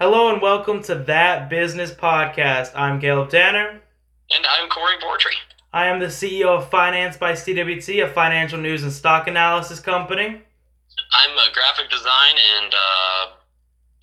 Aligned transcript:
Hello 0.00 0.32
and 0.32 0.40
welcome 0.40 0.80
to 0.84 0.94
That 0.94 1.50
Business 1.50 1.90
Podcast. 1.90 2.70
I'm 2.76 3.00
Caleb 3.00 3.30
Tanner. 3.30 3.80
And 4.30 4.46
I'm 4.48 4.68
Corey 4.68 4.94
Bortry. 5.02 5.34
I 5.72 5.86
am 5.86 5.98
the 5.98 6.06
CEO 6.06 6.56
of 6.56 6.70
Finance 6.70 7.16
by 7.16 7.32
CWT, 7.32 8.04
a 8.04 8.08
financial 8.08 8.60
news 8.60 8.84
and 8.84 8.92
stock 8.92 9.26
analysis 9.26 9.80
company. 9.80 10.24
I'm 10.24 11.30
a 11.32 11.52
graphic 11.52 11.90
design 11.90 12.34
and 12.60 12.72
uh, 12.72 13.32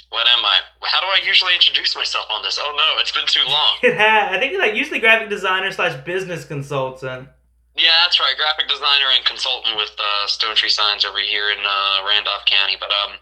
what 0.10 0.28
am 0.28 0.44
I? 0.44 0.60
How 0.82 1.00
do 1.00 1.08
I 1.08 1.26
usually 1.26 1.54
introduce 1.54 1.96
myself 1.96 2.26
on 2.30 2.44
this? 2.44 2.60
Oh 2.62 2.76
no, 2.76 3.02
it's 3.02 3.14
been 3.14 3.28
too 3.28 3.48
long. 3.48 3.78
I 3.98 4.36
think, 4.38 4.60
like 4.60 4.76
usually 4.76 5.00
graphic 5.00 5.30
designer 5.30 5.72
slash 5.72 5.96
business 6.04 6.44
consultant. 6.44 7.30
Yeah, 7.74 8.04
that's 8.04 8.20
right. 8.20 8.36
Graphic 8.36 8.68
designer 8.68 9.16
and 9.16 9.24
consultant 9.24 9.78
with 9.78 9.96
uh, 9.98 10.28
Stone 10.28 10.58
Tree 10.58 10.68
Signs 10.68 11.06
over 11.06 11.20
here 11.20 11.52
in 11.52 11.60
uh, 11.66 12.06
Randolph 12.06 12.44
County. 12.44 12.76
But 12.78 12.90
um, 12.92 13.16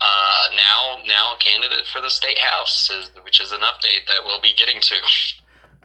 uh, 0.00 0.54
now 0.56 0.98
now 1.06 1.34
a 1.34 1.38
candidate 1.38 1.86
for 1.86 2.00
the 2.00 2.10
state 2.10 2.38
house, 2.38 2.90
is, 2.90 3.10
which 3.24 3.40
is 3.40 3.52
an 3.52 3.60
update 3.60 4.06
that 4.06 4.24
we'll 4.24 4.40
be 4.40 4.52
getting 4.56 4.80
to. 4.80 4.94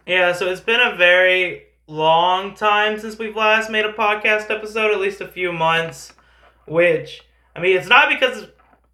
Yeah, 0.05 0.33
so 0.33 0.51
it's 0.51 0.59
been 0.59 0.81
a 0.81 0.97
very 0.97 1.63
long 1.87 2.55
time 2.55 2.99
since 2.99 3.17
we've 3.17 3.37
last 3.37 3.69
made 3.69 3.85
a 3.85 3.93
podcast 3.93 4.49
episode, 4.49 4.91
at 4.91 4.99
least 4.99 5.21
a 5.21 5.27
few 5.29 5.53
months. 5.53 6.11
Which 6.67 7.21
I 7.55 7.61
mean, 7.61 7.77
it's 7.77 7.87
not 7.87 8.09
because, 8.09 8.47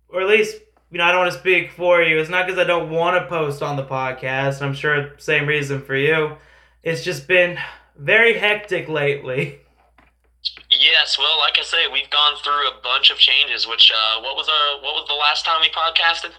or 0.09 0.22
at 0.22 0.28
least 0.28 0.58
you 0.92 0.98
know, 0.98 1.04
I 1.04 1.12
don't 1.12 1.22
want 1.22 1.34
to 1.34 1.40
speak 1.40 1.72
for 1.72 2.02
you. 2.02 2.20
It's 2.20 2.30
not 2.30 2.48
because 2.48 2.59
I 2.59 2.64
don't 2.64 2.90
want 2.90 3.22
to 3.22 3.28
post 3.28 3.62
on 3.62 3.76
the 3.76 3.86
podcast. 3.86 4.62
I'm 4.62 4.73
sure 4.73 5.14
same 5.17 5.45
reason 5.45 5.81
for 5.81 5.95
you. 5.95 6.38
It's 6.84 7.04
just 7.04 7.28
been 7.28 7.58
very 7.98 8.38
hectic 8.38 8.88
lately. 8.90 9.62
Yes, 10.80 11.18
well, 11.20 11.38
like 11.40 11.60
I 11.60 11.64
say, 11.64 11.88
we've 11.92 12.10
gone 12.10 12.38
through 12.42 12.70
a 12.70 12.82
bunch 12.82 13.12
of 13.12 13.18
changes. 13.18 13.68
Which 13.68 13.92
uh, 13.92 14.22
what 14.22 14.38
was 14.38 14.48
our 14.48 14.82
what 14.82 14.96
was 14.96 15.06
the 15.10 15.14
last 15.14 15.44
time 15.44 15.60
we 15.60 15.68
podcasted? 15.68 16.32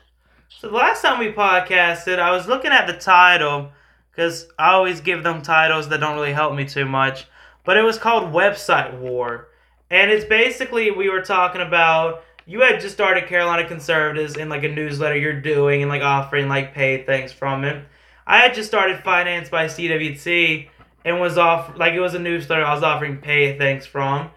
So 0.48 0.68
the 0.70 0.76
last 0.76 1.02
time 1.02 1.18
we 1.18 1.30
podcasted, 1.30 2.18
I 2.18 2.30
was 2.30 2.48
looking 2.48 2.70
at 2.70 2.86
the 2.86 2.94
title 2.94 3.70
because 4.10 4.48
I 4.58 4.70
always 4.70 5.02
give 5.02 5.22
them 5.22 5.42
titles 5.42 5.90
that 5.90 6.00
don't 6.00 6.14
really 6.14 6.32
help 6.32 6.54
me 6.54 6.64
too 6.64 6.86
much. 6.86 7.26
But 7.66 7.76
it 7.76 7.82
was 7.82 7.98
called 7.98 8.32
Website 8.32 8.98
War, 8.98 9.48
and 9.90 10.10
it's 10.10 10.24
basically 10.24 10.90
we 10.90 11.10
were 11.10 11.20
talking 11.20 11.60
about 11.60 12.24
you 12.46 12.62
had 12.62 12.80
just 12.80 12.94
started 12.94 13.26
Carolina 13.26 13.68
Conservatives 13.68 14.36
in 14.36 14.48
like 14.48 14.64
a 14.64 14.68
newsletter 14.68 15.18
you're 15.18 15.38
doing 15.38 15.82
and 15.82 15.90
like 15.90 16.02
offering 16.02 16.48
like 16.48 16.72
paid 16.72 17.04
things 17.04 17.30
from 17.30 17.64
it. 17.64 17.84
I 18.26 18.38
had 18.38 18.54
just 18.54 18.70
started 18.70 19.04
Finance 19.04 19.50
by 19.50 19.66
CWT 19.66 20.68
and 21.04 21.20
was 21.20 21.38
off 21.38 21.76
like 21.76 21.94
it 21.94 22.00
was 22.00 22.14
a 22.14 22.18
newsletter 22.18 22.64
I 22.64 22.74
was 22.74 22.82
offering 22.82 23.18
pay 23.18 23.56
things 23.58 23.86
from. 23.86 24.30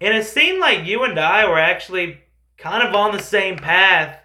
And 0.00 0.16
it 0.16 0.24
seemed 0.24 0.60
like 0.60 0.86
you 0.86 1.04
and 1.04 1.18
I 1.18 1.48
were 1.48 1.58
actually 1.58 2.18
kind 2.56 2.86
of 2.86 2.94
on 2.94 3.16
the 3.16 3.22
same 3.22 3.56
path. 3.56 4.18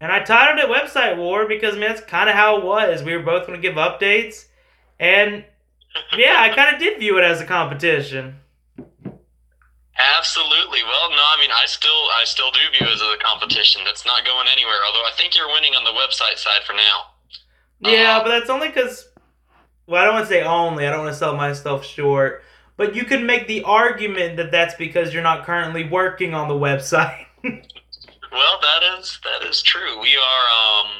And 0.00 0.10
I 0.10 0.20
titled 0.20 0.58
it 0.58 0.74
Website 0.74 1.16
War 1.16 1.46
because 1.46 1.74
I 1.74 1.78
mean, 1.78 1.88
that's 1.88 2.00
kind 2.02 2.28
of 2.28 2.34
how 2.34 2.58
it 2.58 2.64
was. 2.64 3.02
We 3.02 3.16
were 3.16 3.22
both 3.22 3.46
going 3.46 3.60
to 3.60 3.68
give 3.68 3.76
updates. 3.76 4.46
And 4.98 5.44
yeah, 6.16 6.36
I 6.38 6.54
kind 6.54 6.74
of 6.74 6.80
did 6.80 6.98
view 6.98 7.18
it 7.18 7.24
as 7.24 7.40
a 7.40 7.46
competition. 7.46 8.36
Absolutely. 10.18 10.82
Well, 10.82 11.10
no, 11.10 11.16
I 11.16 11.36
mean, 11.38 11.50
I 11.50 11.66
still, 11.66 11.90
I 11.90 12.22
still 12.24 12.50
do 12.50 12.60
view 12.78 12.86
it 12.86 12.94
as 12.94 13.02
a 13.02 13.16
competition. 13.22 13.82
That's 13.84 14.06
not 14.06 14.24
going 14.24 14.48
anywhere. 14.50 14.78
Although 14.86 15.04
I 15.04 15.12
think 15.16 15.36
you're 15.36 15.48
winning 15.48 15.74
on 15.74 15.84
the 15.84 15.90
website 15.90 16.38
side 16.38 16.62
for 16.64 16.72
now. 16.72 17.02
Yeah, 17.80 18.18
uh, 18.18 18.22
but 18.22 18.30
that's 18.30 18.50
only 18.50 18.68
because 18.68 19.08
well, 19.86 20.00
I 20.00 20.04
don't 20.04 20.14
want 20.14 20.28
to 20.28 20.32
say 20.32 20.42
only. 20.42 20.86
I 20.86 20.90
don't 20.90 21.00
want 21.00 21.12
to 21.12 21.18
sell 21.18 21.36
myself 21.36 21.84
short. 21.84 22.44
But 22.80 22.96
you 22.96 23.04
can 23.04 23.26
make 23.26 23.46
the 23.46 23.62
argument 23.64 24.38
that 24.38 24.50
that's 24.50 24.74
because 24.74 25.12
you're 25.12 25.22
not 25.22 25.44
currently 25.44 25.86
working 25.86 26.32
on 26.32 26.48
the 26.48 26.54
website. 26.54 27.26
well, 27.44 27.52
that 28.62 28.98
is 28.98 29.20
that 29.22 29.46
is 29.46 29.60
true. 29.60 30.00
We 30.00 30.16
are 30.16 30.46
um, 30.48 30.90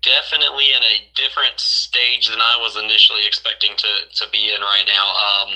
definitely 0.00 0.66
in 0.70 0.80
a 0.80 1.10
different 1.16 1.58
stage 1.58 2.28
than 2.28 2.38
I 2.40 2.56
was 2.60 2.76
initially 2.76 3.26
expecting 3.26 3.72
to, 3.78 3.88
to 4.14 4.30
be 4.30 4.54
in 4.54 4.60
right 4.60 4.84
now. 4.86 5.10
Um, 5.10 5.54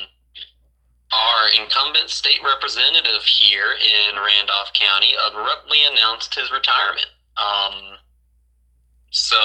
our 1.13 1.63
incumbent 1.63 2.11
state 2.11 2.41
representative 2.45 3.23
here 3.23 3.77
in 3.79 4.17
Randolph 4.17 4.73
County 4.73 5.15
abruptly 5.31 5.79
announced 5.93 6.35
his 6.35 6.51
retirement. 6.51 7.07
Um, 7.37 7.99
so 9.13 9.39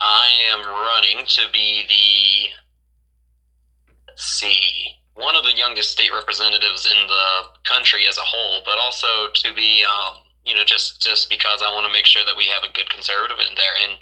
I 0.00 0.30
am 0.50 0.64
running 0.64 1.26
to 1.26 1.42
be 1.52 1.84
the 1.86 2.63
see 4.16 4.96
one 5.14 5.36
of 5.36 5.44
the 5.44 5.56
youngest 5.56 5.90
state 5.90 6.12
representatives 6.12 6.86
in 6.86 7.06
the 7.06 7.42
country 7.62 8.06
as 8.08 8.18
a 8.18 8.22
whole, 8.22 8.62
but 8.64 8.78
also 8.78 9.28
to 9.34 9.54
be 9.54 9.84
um, 9.84 10.16
you 10.44 10.54
know 10.54 10.64
just 10.64 11.00
just 11.00 11.30
because 11.30 11.62
I 11.62 11.72
want 11.72 11.86
to 11.86 11.92
make 11.92 12.06
sure 12.06 12.24
that 12.24 12.36
we 12.36 12.46
have 12.46 12.62
a 12.62 12.72
good 12.72 12.90
conservative 12.90 13.38
in 13.38 13.54
there, 13.56 13.74
and 13.80 13.98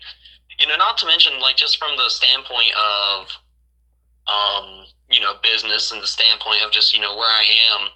you 0.59 0.67
know 0.67 0.77
not 0.77 0.99
to 0.99 1.07
mention 1.07 1.41
like 1.41 1.57
just 1.57 1.79
from 1.79 1.97
the 1.97 2.09
standpoint 2.09 2.73
of 2.77 3.29
um, 4.27 4.87
you 5.11 5.21
know 5.21 5.35
business 5.43 5.93
and 5.93 6.03
the 6.03 6.07
standpoint 6.07 6.63
of 6.63 6.73
just 6.73 6.95
you 6.95 7.01
know 7.01 7.17
where 7.17 7.31
I 7.31 7.45
am. 7.73 7.89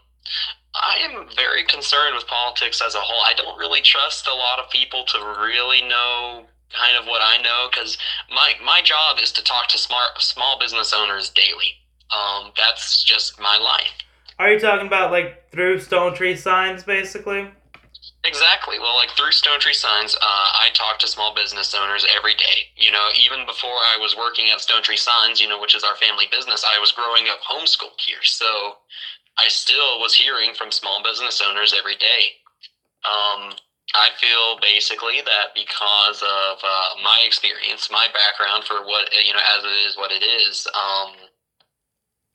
I 0.74 0.98
am 1.00 1.28
very 1.34 1.64
concerned 1.64 2.14
with 2.14 2.26
politics 2.26 2.82
as 2.82 2.94
a 2.94 3.00
whole. 3.00 3.22
I 3.24 3.32
don't 3.32 3.58
really 3.58 3.80
trust 3.80 4.26
a 4.26 4.34
lot 4.34 4.58
of 4.58 4.68
people 4.68 5.04
to 5.04 5.18
really 5.40 5.80
know 5.80 6.44
kind 6.70 6.96
of 6.96 7.06
what 7.06 7.22
I 7.22 7.38
know 7.38 7.68
because 7.70 7.96
my 8.30 8.54
my 8.62 8.82
job 8.82 9.18
is 9.22 9.32
to 9.32 9.42
talk 9.42 9.68
to 9.68 9.78
smart 9.78 10.20
small 10.20 10.58
business 10.58 10.92
owners 10.92 11.30
daily. 11.30 11.76
Um, 12.10 12.52
that's 12.56 13.02
just 13.02 13.40
my 13.40 13.58
life. 13.58 13.92
Are 14.38 14.50
you 14.50 14.60
talking 14.60 14.86
about 14.86 15.10
like 15.10 15.50
through 15.50 15.80
Stone 15.80 16.14
Tree 16.14 16.36
Signs, 16.36 16.82
basically? 16.82 17.48
Exactly. 18.24 18.78
Well, 18.78 18.96
like 18.96 19.10
through 19.10 19.32
Stone 19.32 19.60
Tree 19.60 19.72
Signs, 19.72 20.16
uh, 20.16 20.18
I 20.20 20.70
talk 20.74 20.98
to 20.98 21.08
small 21.08 21.34
business 21.34 21.74
owners 21.74 22.04
every 22.14 22.34
day. 22.34 22.68
You 22.76 22.90
know, 22.90 23.08
even 23.24 23.46
before 23.46 23.70
I 23.70 23.98
was 24.00 24.16
working 24.16 24.50
at 24.50 24.60
Stone 24.60 24.82
Tree 24.82 24.96
Signs, 24.96 25.40
you 25.40 25.48
know, 25.48 25.60
which 25.60 25.74
is 25.74 25.84
our 25.84 25.96
family 25.96 26.26
business, 26.30 26.64
I 26.66 26.78
was 26.78 26.92
growing 26.92 27.28
up 27.30 27.38
homeschooled 27.40 28.00
here. 28.04 28.22
So 28.22 28.76
I 29.38 29.48
still 29.48 30.00
was 30.00 30.14
hearing 30.14 30.54
from 30.54 30.72
small 30.72 31.02
business 31.02 31.40
owners 31.46 31.74
every 31.76 31.96
day. 31.96 32.42
Um, 33.06 33.52
I 33.94 34.10
feel 34.20 34.58
basically 34.60 35.22
that 35.24 35.54
because 35.54 36.20
of 36.22 36.58
uh, 36.64 37.00
my 37.04 37.22
experience, 37.24 37.88
my 37.90 38.08
background 38.12 38.64
for 38.64 38.84
what 38.84 39.08
you 39.24 39.32
know, 39.32 39.40
as 39.56 39.64
it 39.64 39.68
is 39.86 39.96
what 39.96 40.10
it 40.10 40.24
is, 40.24 40.66
um, 40.74 41.14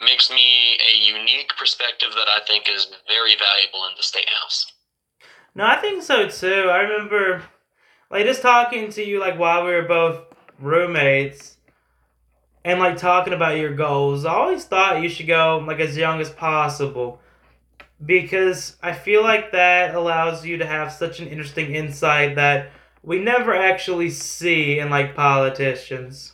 makes 0.02 0.30
me 0.30 0.78
a 0.78 1.18
unique 1.18 1.52
perspective 1.58 2.10
that 2.16 2.28
I 2.28 2.40
think 2.46 2.66
is 2.70 2.88
very 3.08 3.36
valuable 3.38 3.86
in 3.90 3.96
the 3.98 4.04
state 4.04 4.30
house. 4.30 4.72
No, 5.54 5.66
I 5.66 5.78
think 5.78 6.04
so 6.04 6.28
too. 6.28 6.70
I 6.70 6.78
remember, 6.80 7.44
like, 8.10 8.26
just 8.26 8.42
talking 8.42 8.90
to 8.92 9.04
you 9.04 9.20
like 9.20 9.38
while 9.38 9.66
we 9.66 9.72
were 9.72 9.84
both 9.84 10.26
roommates, 10.60 11.58
and 12.64 12.80
like 12.80 12.98
talking 12.98 13.34
about 13.34 13.58
your 13.58 13.74
goals. 13.74 14.26
I 14.26 14.34
always 14.34 14.66
thought 14.66 15.02
you 15.02 15.10
should 15.10 15.28
go 15.28 15.64
like 15.66 15.80
as 15.80 15.98
young 15.98 16.20
as 16.22 16.30
possible 16.30 17.20
because 18.06 18.78
I 18.82 18.94
feel 18.94 19.24
like 19.24 19.52
that 19.52 19.96
allows 19.96 20.46
you 20.46 20.58
to 20.58 20.66
have 20.66 20.92
such 20.92 21.20
an 21.20 21.28
interesting 21.28 21.74
insight 21.76 22.36
that 22.36 22.72
we 23.04 23.20
never 23.20 23.56
actually 23.56 24.10
see 24.10 24.80
in 24.80 24.90
like 24.90 25.16
politicians. 25.16 26.34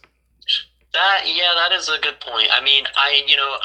That 0.94 1.24
yeah, 1.26 1.54
that 1.56 1.76
is 1.76 1.90
a 1.90 2.00
good 2.00 2.20
point. 2.20 2.48
I 2.52 2.64
mean, 2.64 2.86
I 2.96 3.24
you 3.28 3.36
know, 3.36 3.58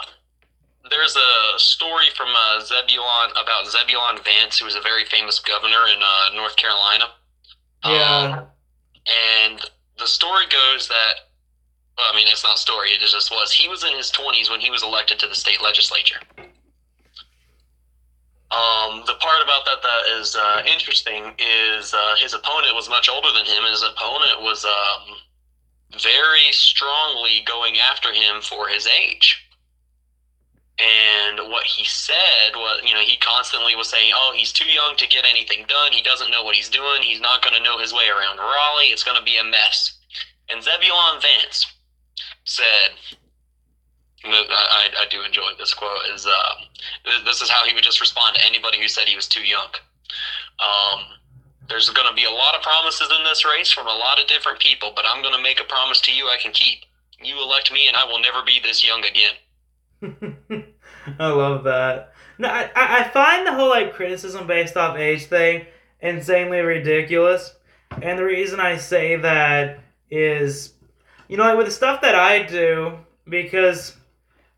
there's 0.91 1.17
a 1.17 1.59
story 1.59 2.07
from 2.17 2.29
uh, 2.29 2.61
Zebulon 2.61 3.31
about 3.33 3.67
Zebulon 3.67 4.19
Vance, 4.25 4.59
who 4.59 4.65
was 4.65 4.77
a 4.77 4.81
very 4.81 5.05
famous 5.05 5.39
governor 5.39 5.87
in 5.89 6.01
uh, 6.03 6.35
North 6.35 6.57
Carolina. 6.57 7.05
Yeah. 7.85 8.39
Um, 8.39 8.47
and 9.07 9.61
the 9.99 10.07
story 10.07 10.45
goes 10.47 10.89
that, 10.89 11.15
well, 11.97 12.13
I 12.13 12.17
mean, 12.17 12.27
it's 12.29 12.45
not 12.45 12.57
a 12.57 12.61
story. 12.61 12.91
It 12.91 13.01
just 13.01 13.31
was. 13.31 13.53
He 13.53 13.69
was 13.69 13.85
in 13.85 13.95
his 13.97 14.11
20s 14.13 14.51
when 14.51 14.61
he 14.61 14.71
was 14.71 14.83
elected 14.83 15.19
to 15.21 15.27
the 15.27 15.35
state 15.35 15.63
legislature. 15.63 16.21
Um, 18.53 19.03
the 19.07 19.15
part 19.15 19.43
about 19.43 19.65
that 19.65 19.81
that 19.83 20.21
is 20.21 20.37
uh, 20.37 20.63
interesting 20.67 21.33
is 21.39 21.95
uh, 21.95 22.15
his 22.19 22.35
opponent 22.35 22.75
was 22.75 22.89
much 22.89 23.09
older 23.09 23.33
than 23.33 23.47
him. 23.47 23.65
His 23.65 23.83
opponent 23.83 24.43
was 24.43 24.65
um, 24.65 25.17
very 26.01 26.53
strongly 26.53 27.43
going 27.47 27.79
after 27.79 28.13
him 28.13 28.41
for 28.41 28.69
his 28.69 28.87
age. 28.87 29.39
And 30.79 31.51
what 31.51 31.65
he 31.65 31.85
said 31.85 32.55
was, 32.55 32.81
you 32.85 32.95
know, 32.95 33.01
he 33.01 33.17
constantly 33.17 33.77
was 33.77 33.89
saying, 33.89 34.13
"Oh, 34.15 34.33
he's 34.35 34.53
too 34.53 34.71
young 34.71 34.97
to 34.97 35.07
get 35.07 35.25
anything 35.25 35.65
done. 35.69 35.93
He 35.93 36.03
doesn't 36.03 36.31
know 36.31 36.43
what 36.43 36.57
he's 36.57 36.69
doing. 36.69 37.03
He's 37.03 37.21
not 37.21 37.43
going 37.43 37.55
to 37.55 37.63
know 37.63 37.79
his 37.79 37.93
way 37.93 38.09
around 38.09 38.39
Raleigh. 38.39 38.87
It's 38.87 39.05
going 39.05 39.19
to 39.19 39.25
be 39.25 39.37
a 39.37 39.45
mess." 39.45 39.99
And 40.49 40.63
Zebulon 40.63 41.21
Vance 41.21 41.67
said, 42.45 42.93
I, 44.25 44.89
I 45.01 45.07
do 45.11 45.23
enjoy 45.23 45.51
this 45.59 45.75
quote 45.75 46.03
is 46.15 46.27
um, 46.27 47.25
this 47.25 47.41
is 47.41 47.51
how 47.51 47.67
he 47.67 47.75
would 47.75 47.85
just 47.85 48.01
respond 48.01 48.37
to 48.37 48.47
anybody 48.47 48.81
who 48.81 48.89
said 48.89 49.09
he 49.09 49.17
was 49.17 49.29
too 49.29 49.43
young. 49.43 49.69
Um, 50.61 51.07
there's 51.69 51.91
going 51.91 52.09
to 52.09 52.15
be 52.15 52.25
a 52.25 52.31
lot 52.31 52.55
of 52.55 52.63
promises 52.63 53.09
in 53.17 53.25
this 53.25 53.45
race 53.45 53.71
from 53.71 53.87
a 53.87 53.91
lot 53.91 54.21
of 54.21 54.27
different 54.27 54.61
people, 54.61 54.93
but 54.95 55.05
I'm 55.07 55.23
going 55.23 55.35
to 55.35 55.43
make 55.43 55.61
a 55.61 55.65
promise 55.65 56.01
to 56.03 56.13
you 56.13 56.27
I 56.27 56.37
can 56.41 56.53
keep. 56.53 56.81
You 57.23 57.41
elect 57.41 57.73
me, 57.73 57.87
and 57.87 57.97
I 57.97 58.05
will 58.05 58.21
never 58.21 58.43
be 58.45 58.59
this 58.61 58.85
young 58.85 59.05
again. 59.05 60.65
I 61.19 61.29
love 61.29 61.65
that. 61.65 62.13
No, 62.39 62.49
I, 62.49 62.71
I 62.75 63.09
find 63.11 63.47
the 63.47 63.53
whole 63.53 63.69
like 63.69 63.95
criticism 63.95 64.47
based 64.47 64.77
off 64.77 64.97
age 64.97 65.27
thing 65.27 65.67
insanely 66.03 66.59
ridiculous. 66.59 67.55
And 68.03 68.19
the 68.19 68.25
reason 68.25 68.61
I 68.61 68.77
say 68.77 69.17
that 69.17 69.81
is, 70.11 70.75
you 71.29 71.37
know, 71.37 71.45
like 71.45 71.57
with 71.57 71.67
the 71.67 71.73
stuff 71.73 72.03
that 72.03 72.15
I 72.15 72.43
do, 72.43 72.99
because 73.29 73.97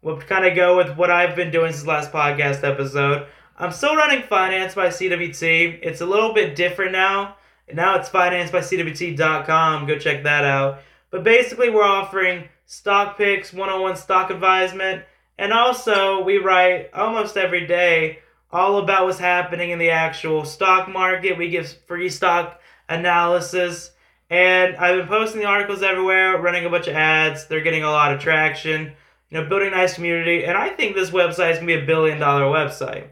we'll 0.02 0.20
kind 0.20 0.46
of 0.46 0.56
go 0.56 0.76
with 0.76 0.96
what 0.96 1.10
I've 1.10 1.36
been 1.36 1.50
doing 1.50 1.72
since 1.72 1.86
last 1.86 2.10
podcast 2.10 2.64
episode. 2.64 3.28
I'm 3.56 3.70
still 3.70 3.94
running 3.94 4.22
Finance 4.22 4.74
by 4.74 4.88
CWT. 4.88 5.78
It's 5.82 6.00
a 6.00 6.06
little 6.06 6.34
bit 6.34 6.56
different 6.56 6.92
now. 6.92 7.36
Now 7.72 7.96
it's 7.96 8.08
financebycwt.com. 8.08 9.86
Go 9.86 9.98
check 9.98 10.24
that 10.24 10.44
out. 10.44 10.80
But 11.10 11.22
basically, 11.22 11.70
we're 11.70 11.84
offering 11.84 12.48
stock 12.66 13.16
picks, 13.16 13.52
one 13.52 13.68
on 13.68 13.80
one 13.80 13.96
stock 13.96 14.30
advisement, 14.30 15.04
and 15.38 15.52
also 15.52 16.22
we 16.24 16.38
write 16.38 16.90
almost 16.92 17.36
every 17.36 17.66
day 17.66 18.18
all 18.50 18.78
about 18.78 19.04
what's 19.06 19.18
happening 19.18 19.70
in 19.70 19.78
the 19.78 19.90
actual 19.90 20.44
stock 20.44 20.88
market. 20.88 21.38
We 21.38 21.48
give 21.48 21.72
free 21.86 22.08
stock 22.08 22.60
analysis. 22.88 23.92
And 24.30 24.76
I've 24.76 24.96
been 24.96 25.08
posting 25.08 25.40
the 25.40 25.46
articles 25.46 25.82
everywhere, 25.82 26.40
running 26.40 26.64
a 26.64 26.70
bunch 26.70 26.88
of 26.88 26.94
ads. 26.94 27.46
They're 27.46 27.60
getting 27.60 27.84
a 27.84 27.90
lot 27.90 28.12
of 28.12 28.20
traction, 28.20 28.92
you 29.30 29.40
know, 29.40 29.48
building 29.48 29.68
a 29.68 29.72
nice 29.72 29.94
community. 29.94 30.44
And 30.44 30.56
I 30.56 30.70
think 30.70 30.96
this 30.96 31.10
website 31.10 31.52
is 31.52 31.58
going 31.58 31.68
to 31.68 31.76
be 31.78 31.82
a 31.82 31.86
billion 31.86 32.18
dollar 32.18 32.44
website. 32.44 33.08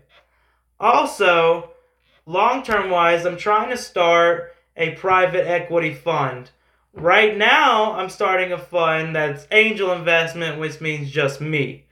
Also, 0.82 1.70
long 2.26 2.64
term 2.64 2.90
wise, 2.90 3.24
I'm 3.24 3.36
trying 3.36 3.70
to 3.70 3.76
start 3.76 4.56
a 4.76 4.90
private 4.96 5.48
equity 5.48 5.94
fund. 5.94 6.50
Right 6.92 7.38
now, 7.38 7.92
I'm 7.92 8.08
starting 8.08 8.52
a 8.52 8.58
fund 8.58 9.14
that's 9.14 9.46
angel 9.52 9.92
investment, 9.92 10.58
which 10.58 10.80
means 10.80 11.12
just 11.12 11.40
me. 11.40 11.86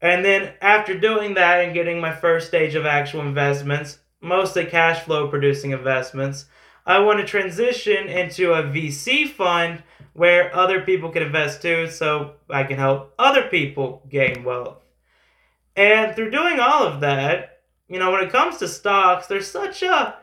And 0.00 0.24
then 0.24 0.54
after 0.62 0.96
doing 0.96 1.34
that 1.34 1.64
and 1.64 1.74
getting 1.74 2.00
my 2.00 2.14
first 2.14 2.46
stage 2.46 2.76
of 2.76 2.86
actual 2.86 3.22
investments, 3.22 3.98
mostly 4.20 4.64
cash 4.64 5.02
flow 5.02 5.26
producing 5.26 5.72
investments, 5.72 6.46
I 6.86 7.00
want 7.00 7.18
to 7.18 7.26
transition 7.26 8.08
into 8.08 8.52
a 8.52 8.62
VC 8.62 9.28
fund 9.28 9.82
where 10.12 10.54
other 10.54 10.82
people 10.82 11.10
can 11.10 11.24
invest 11.24 11.62
too, 11.62 11.90
so 11.90 12.34
I 12.48 12.62
can 12.62 12.78
help 12.78 13.12
other 13.18 13.48
people 13.48 14.02
gain 14.08 14.44
wealth. 14.44 14.84
And 15.74 16.14
through 16.14 16.30
doing 16.30 16.60
all 16.60 16.84
of 16.84 17.00
that, 17.00 17.55
you 17.88 17.98
know, 17.98 18.10
when 18.10 18.24
it 18.24 18.32
comes 18.32 18.58
to 18.58 18.68
stocks, 18.68 19.26
there's 19.26 19.50
such 19.50 19.82
a 19.82 20.16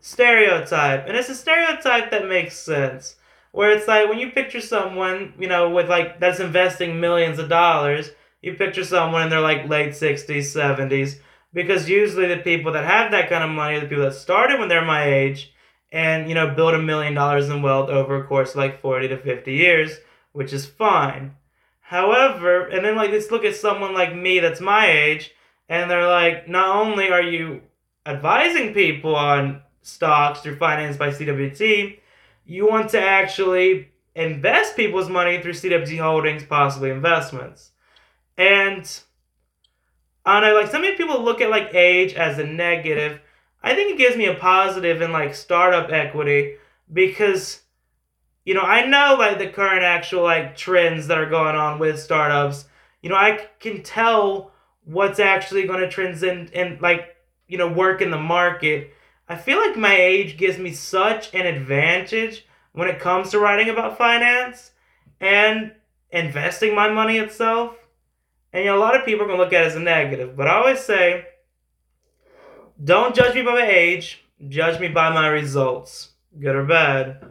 stereotype, 0.00 1.06
and 1.06 1.16
it's 1.16 1.28
a 1.28 1.34
stereotype 1.34 2.10
that 2.10 2.28
makes 2.28 2.56
sense. 2.58 3.16
Where 3.52 3.70
it's 3.70 3.86
like 3.86 4.08
when 4.08 4.18
you 4.18 4.30
picture 4.30 4.60
someone, 4.60 5.34
you 5.38 5.48
know, 5.48 5.70
with 5.70 5.88
like 5.88 6.18
that's 6.18 6.40
investing 6.40 7.00
millions 7.00 7.38
of 7.38 7.48
dollars, 7.48 8.10
you 8.42 8.54
picture 8.54 8.84
someone 8.84 9.22
in 9.22 9.30
their 9.30 9.40
like 9.40 9.68
late 9.68 9.90
60s, 9.90 10.26
70s, 10.26 11.20
because 11.52 11.88
usually 11.88 12.26
the 12.26 12.38
people 12.38 12.72
that 12.72 12.84
have 12.84 13.12
that 13.12 13.28
kind 13.28 13.44
of 13.44 13.50
money 13.50 13.76
are 13.76 13.80
the 13.80 13.86
people 13.86 14.04
that 14.04 14.14
started 14.14 14.58
when 14.58 14.68
they're 14.68 14.84
my 14.84 15.04
age 15.04 15.52
and, 15.92 16.28
you 16.28 16.34
know, 16.34 16.54
build 16.54 16.74
a 16.74 16.82
million 16.82 17.14
dollars 17.14 17.48
in 17.48 17.62
wealth 17.62 17.88
over 17.88 18.16
a 18.16 18.26
course 18.26 18.50
of 18.50 18.56
like 18.56 18.80
40 18.80 19.08
to 19.08 19.16
50 19.16 19.52
years, 19.52 19.98
which 20.32 20.52
is 20.52 20.66
fine. 20.66 21.36
However, 21.80 22.66
and 22.66 22.84
then 22.84 22.96
like 22.96 23.12
let's 23.12 23.30
look 23.30 23.44
at 23.44 23.54
someone 23.54 23.94
like 23.94 24.14
me 24.14 24.40
that's 24.40 24.60
my 24.60 24.90
age, 24.90 25.30
and 25.68 25.90
they're 25.90 26.08
like, 26.08 26.48
not 26.48 26.76
only 26.76 27.10
are 27.10 27.22
you 27.22 27.62
advising 28.06 28.74
people 28.74 29.14
on 29.16 29.62
stocks 29.82 30.40
through 30.40 30.56
finance 30.56 30.96
by 30.96 31.08
CWT, 31.08 31.98
you 32.44 32.68
want 32.68 32.90
to 32.90 33.00
actually 33.00 33.90
invest 34.14 34.76
people's 34.76 35.08
money 35.08 35.40
through 35.40 35.52
CWT 35.52 35.98
holdings, 35.98 36.44
possibly 36.44 36.90
investments. 36.90 37.70
And 38.36 38.88
I 40.24 40.40
don't 40.40 40.50
know, 40.50 40.60
like 40.60 40.70
some 40.70 40.82
people 40.82 41.22
look 41.22 41.40
at 41.40 41.50
like 41.50 41.74
age 41.74 42.14
as 42.14 42.38
a 42.38 42.44
negative. 42.44 43.20
I 43.62 43.74
think 43.74 43.92
it 43.92 43.98
gives 43.98 44.16
me 44.16 44.26
a 44.26 44.34
positive 44.34 45.00
in 45.00 45.12
like 45.12 45.34
startup 45.34 45.90
equity 45.90 46.56
because 46.92 47.60
you 48.44 48.52
know, 48.52 48.60
I 48.60 48.86
know 48.86 49.16
like 49.18 49.38
the 49.38 49.48
current 49.48 49.84
actual 49.84 50.22
like 50.22 50.56
trends 50.56 51.06
that 51.06 51.18
are 51.18 51.28
going 51.28 51.56
on 51.56 51.78
with 51.78 52.00
startups. 52.00 52.66
You 53.02 53.08
know, 53.10 53.16
I 53.16 53.48
can 53.58 53.82
tell 53.82 54.52
what's 54.84 55.18
actually 55.18 55.66
going 55.66 55.80
to 55.80 55.88
transcend 55.88 56.52
and 56.54 56.80
like, 56.80 57.16
you 57.48 57.58
know, 57.58 57.68
work 57.68 58.00
in 58.00 58.10
the 58.10 58.18
market. 58.18 58.92
I 59.28 59.36
feel 59.36 59.58
like 59.58 59.76
my 59.76 59.94
age 59.94 60.36
gives 60.36 60.58
me 60.58 60.72
such 60.72 61.34
an 61.34 61.46
advantage 61.46 62.46
when 62.72 62.88
it 62.88 63.00
comes 63.00 63.30
to 63.30 63.38
writing 63.38 63.70
about 63.70 63.96
finance 63.96 64.72
and 65.20 65.72
investing 66.10 66.74
my 66.74 66.90
money 66.90 67.18
itself. 67.18 67.76
And 68.52 68.64
you 68.64 68.70
know, 68.70 68.78
a 68.78 68.80
lot 68.80 68.96
of 68.96 69.04
people 69.04 69.24
are 69.24 69.28
gonna 69.28 69.42
look 69.42 69.52
at 69.52 69.62
it 69.62 69.66
as 69.66 69.76
a 69.76 69.80
negative, 69.80 70.36
but 70.36 70.46
I 70.46 70.56
always 70.56 70.80
say, 70.80 71.26
don't 72.82 73.14
judge 73.14 73.34
me 73.34 73.42
by 73.42 73.52
my 73.52 73.66
age. 73.66 74.24
Judge 74.48 74.80
me 74.80 74.88
by 74.88 75.10
my 75.10 75.28
results, 75.28 76.10
good 76.38 76.56
or 76.56 76.64
bad. 76.64 77.24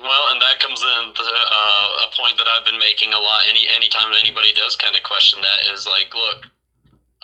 Well, 0.00 0.24
and 0.30 0.40
that 0.42 0.60
comes 0.60 0.80
in 0.82 1.14
to, 1.14 1.22
uh, 1.22 2.06
a 2.06 2.10
point 2.20 2.36
that 2.38 2.46
I've 2.46 2.64
been 2.64 2.78
making 2.78 3.12
a 3.12 3.18
lot. 3.18 3.42
Any 3.48 3.66
anytime 3.68 4.12
anybody 4.12 4.52
does 4.52 4.76
kind 4.76 4.94
of 4.94 5.02
question 5.02 5.40
that 5.42 5.72
is 5.72 5.86
like, 5.86 6.14
look, 6.14 6.46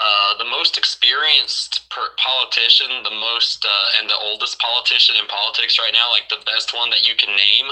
uh, 0.05 0.37
the 0.37 0.45
most 0.45 0.77
experienced 0.77 1.89
politician, 2.19 3.03
the 3.05 3.11
most 3.11 3.65
uh, 3.65 3.99
and 3.99 4.11
the 4.11 4.17
oldest 4.21 4.59
politician 4.59 5.17
in 5.17 5.27
politics 5.29 5.79
right 5.79 5.95
now, 5.95 6.11
like 6.11 6.29
the 6.29 6.45
best 6.45 6.75
one 6.75 6.91
that 6.91 7.09
you 7.09 7.15
can 7.17 7.35
name, 7.35 7.67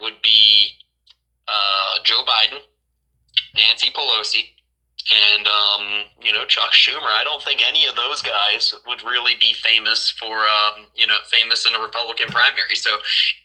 would 0.00 0.20
be 0.22 0.70
uh, 1.46 2.02
Joe 2.02 2.24
Biden, 2.26 2.58
Nancy 3.54 3.90
Pelosi, 3.90 4.50
and 5.14 5.46
um, 5.46 6.04
you 6.20 6.32
know 6.32 6.44
Chuck 6.46 6.72
Schumer. 6.72 7.14
I 7.14 7.22
don't 7.22 7.42
think 7.42 7.62
any 7.64 7.86
of 7.86 7.94
those 7.94 8.22
guys 8.22 8.74
would 8.86 9.02
really 9.04 9.34
be 9.38 9.52
famous 9.52 10.10
for 10.10 10.34
um, 10.34 10.86
you 10.96 11.06
know 11.06 11.16
famous 11.30 11.64
in 11.64 11.74
a 11.74 11.80
Republican 11.80 12.28
primary. 12.28 12.74
So 12.74 12.96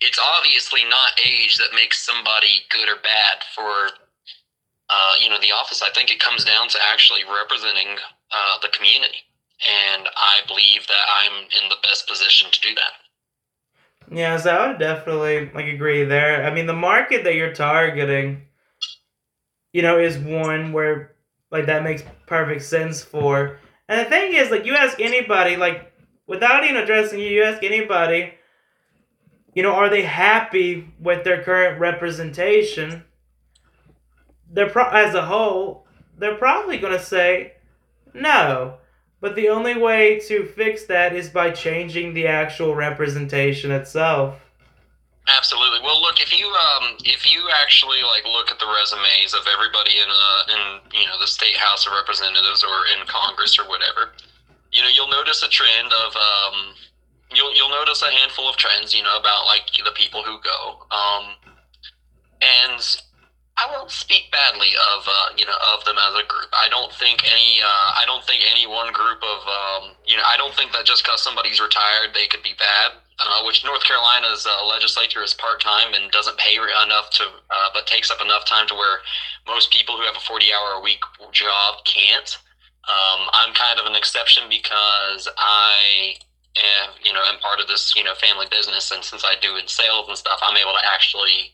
it's 0.02 0.20
obviously 0.20 0.82
not 0.86 1.20
age 1.24 1.58
that 1.58 1.76
makes 1.76 2.04
somebody 2.04 2.66
good 2.72 2.90
or 2.90 2.98
bad 3.04 3.44
for 3.54 3.90
uh, 4.90 5.14
you 5.22 5.30
know 5.30 5.40
the 5.40 5.52
office. 5.52 5.82
I 5.82 5.92
think 5.92 6.12
it 6.12 6.20
comes 6.20 6.44
down 6.44 6.68
to 6.70 6.80
actually 6.84 7.22
representing 7.24 7.98
uh, 8.36 8.58
the 8.62 8.70
community, 8.70 9.20
and 9.68 10.08
I 10.16 10.42
believe 10.48 10.88
that 10.88 11.06
I'm 11.08 11.44
in 11.44 11.70
the 11.70 11.78
best 11.84 12.08
position 12.08 12.50
to 12.52 12.62
do 12.62 12.76
that. 12.76 14.16
Yeah, 14.16 14.38
so 14.38 14.50
I 14.52 14.68
would 14.68 14.80
definitely 14.80 15.52
like 15.54 15.68
agree 15.68 16.04
there. 16.04 16.46
I 16.46 16.54
mean, 16.54 16.66
the 16.66 16.74
market 16.74 17.24
that 17.24 17.36
you're 17.36 17.54
targeting, 17.54 18.44
you 19.72 19.82
know, 19.82 19.98
is 20.00 20.18
one 20.18 20.74
where 20.74 21.16
like 21.52 21.68
that 21.68 21.84
makes 21.84 22.04
perfect 22.28 22.64
sense 22.64 23.02
for. 23.02 23.60
And 23.88 24.00
the 24.00 24.10
thing 24.10 24.34
is, 24.34 24.50
like, 24.50 24.66
you 24.66 24.76
ask 24.76 25.00
anybody, 25.00 25.56
like, 25.56 25.94
without 26.26 26.64
even 26.64 26.78
addressing 26.78 27.20
you, 27.20 27.28
you 27.28 27.44
ask 27.44 27.64
anybody, 27.64 28.34
you 29.54 29.62
know, 29.62 29.74
are 29.74 29.90
they 29.90 30.04
happy 30.04 30.92
with 31.00 31.24
their 31.24 31.44
current 31.44 31.80
representation? 31.80 33.04
They're 34.50 34.70
pro- 34.70 34.90
as 34.90 35.14
a 35.14 35.26
whole, 35.26 35.86
they're 36.18 36.38
probably 36.38 36.78
going 36.78 36.94
to 36.94 37.04
say 37.04 37.54
no. 38.14 38.78
But 39.22 39.36
the 39.36 39.48
only 39.48 39.78
way 39.78 40.20
to 40.28 40.46
fix 40.46 40.86
that 40.88 41.16
is 41.16 41.30
by 41.30 41.52
changing 41.52 42.14
the 42.14 42.28
actual 42.28 42.76
representation 42.76 43.72
itself. 43.72 44.36
Absolutely. 45.28 45.80
Well, 45.82 46.02
look 46.02 46.20
if 46.20 46.38
you 46.38 46.48
um 46.48 46.98
if 47.06 47.32
you 47.32 47.48
actually 47.64 48.04
like 48.04 48.26
look 48.26 48.52
at 48.52 48.60
the 48.60 48.68
resumes 48.68 49.34
of 49.34 49.48
everybody 49.48 50.00
in 50.00 50.10
uh 50.10 50.44
in 50.52 51.00
you 51.00 51.06
know 51.08 51.18
the 51.20 51.28
state 51.28 51.56
house 51.56 51.88
of 51.88 51.94
representatives 51.94 52.64
or 52.64 52.86
in 52.92 53.08
Congress 53.08 53.58
or 53.58 53.64
whatever, 53.64 54.12
you 54.74 54.82
know 54.82 54.90
you'll 54.90 55.08
notice 55.08 55.42
a 55.42 55.48
trend 55.48 55.94
of 56.06 56.16
um 56.18 56.76
you'll 57.34 57.56
you'll 57.56 57.70
notice 57.70 58.02
a 58.02 58.12
handful 58.12 58.50
of 58.50 58.58
trends 58.58 58.94
you 58.94 59.04
know 59.04 59.18
about 59.18 59.46
like 59.46 59.64
the 59.86 59.92
people 59.96 60.24
who 60.24 60.38
go 60.44 60.86
um 60.92 61.36
and 62.42 62.98
I 63.58 63.70
won't 63.70 63.92
speak 63.92 64.32
badly 64.32 64.74
of 64.96 65.06
uh, 65.08 65.30
you 65.38 65.46
know 65.46 65.58
of 65.76 65.86
them 65.86 65.98
as 65.98 66.14
a 66.16 66.26
group. 66.28 66.50
I 66.54 66.70
don't 66.70 66.92
think 66.94 67.24
any 67.24 67.62
uh, 67.62 67.90
I 67.96 68.04
don't 68.06 68.24
think 68.24 68.44
any 68.50 68.66
one 68.66 68.92
group 68.92 69.22
of 69.22 69.40
um, 69.48 69.96
you 70.06 70.18
know 70.18 70.24
I 70.26 70.38
don't 70.38 70.54
think 70.54 70.74
that 70.74 70.86
just 70.86 71.04
because 71.04 71.22
somebody's 71.22 71.62
retired 71.62 72.14
they 72.14 72.28
could 72.28 72.44
be 72.44 72.54
bad 72.58 72.98
uh, 73.20 73.44
which 73.46 73.64
North 73.64 73.84
Carolina's 73.84 74.46
uh, 74.46 74.66
legislature 74.66 75.24
is 75.24 75.34
part 75.34 75.62
time 75.62 75.94
and 75.94 76.12
doesn't 76.12 76.38
pay 76.38 76.56
enough 76.56 77.10
to, 77.12 77.24
uh, 77.24 77.70
but 77.74 77.88
takes 77.88 78.12
up 78.12 78.22
enough 78.22 78.46
time 78.46 78.68
to 78.68 78.74
where 78.74 79.00
most 79.48 79.72
people 79.72 79.96
who 79.98 80.04
have 80.04 80.16
a 80.16 80.20
40 80.20 80.48
hour 80.54 80.74
a 80.80 80.82
week 80.82 81.02
job 81.32 81.84
can't. 81.86 82.38
Um, 82.84 83.30
I'm 83.32 83.54
kind 83.54 83.80
of 83.80 83.86
an 83.86 83.96
exception 83.96 84.44
because 84.50 85.28
I 85.38 86.16
am, 86.58 86.90
you 87.04 87.14
know, 87.14 87.22
am 87.26 87.40
part 87.40 87.60
of 87.60 87.68
this, 87.68 87.96
you 87.96 88.04
know, 88.04 88.14
family 88.16 88.48
business. 88.52 88.92
And 88.92 89.04
since 89.04 89.24
I 89.24 89.36
do 89.42 89.56
in 89.56 89.68
sales 89.68 90.08
and 90.08 90.18
stuff, 90.18 90.40
I'm 90.42 90.58
able 90.58 90.74
to 90.74 90.86
actually 90.86 91.54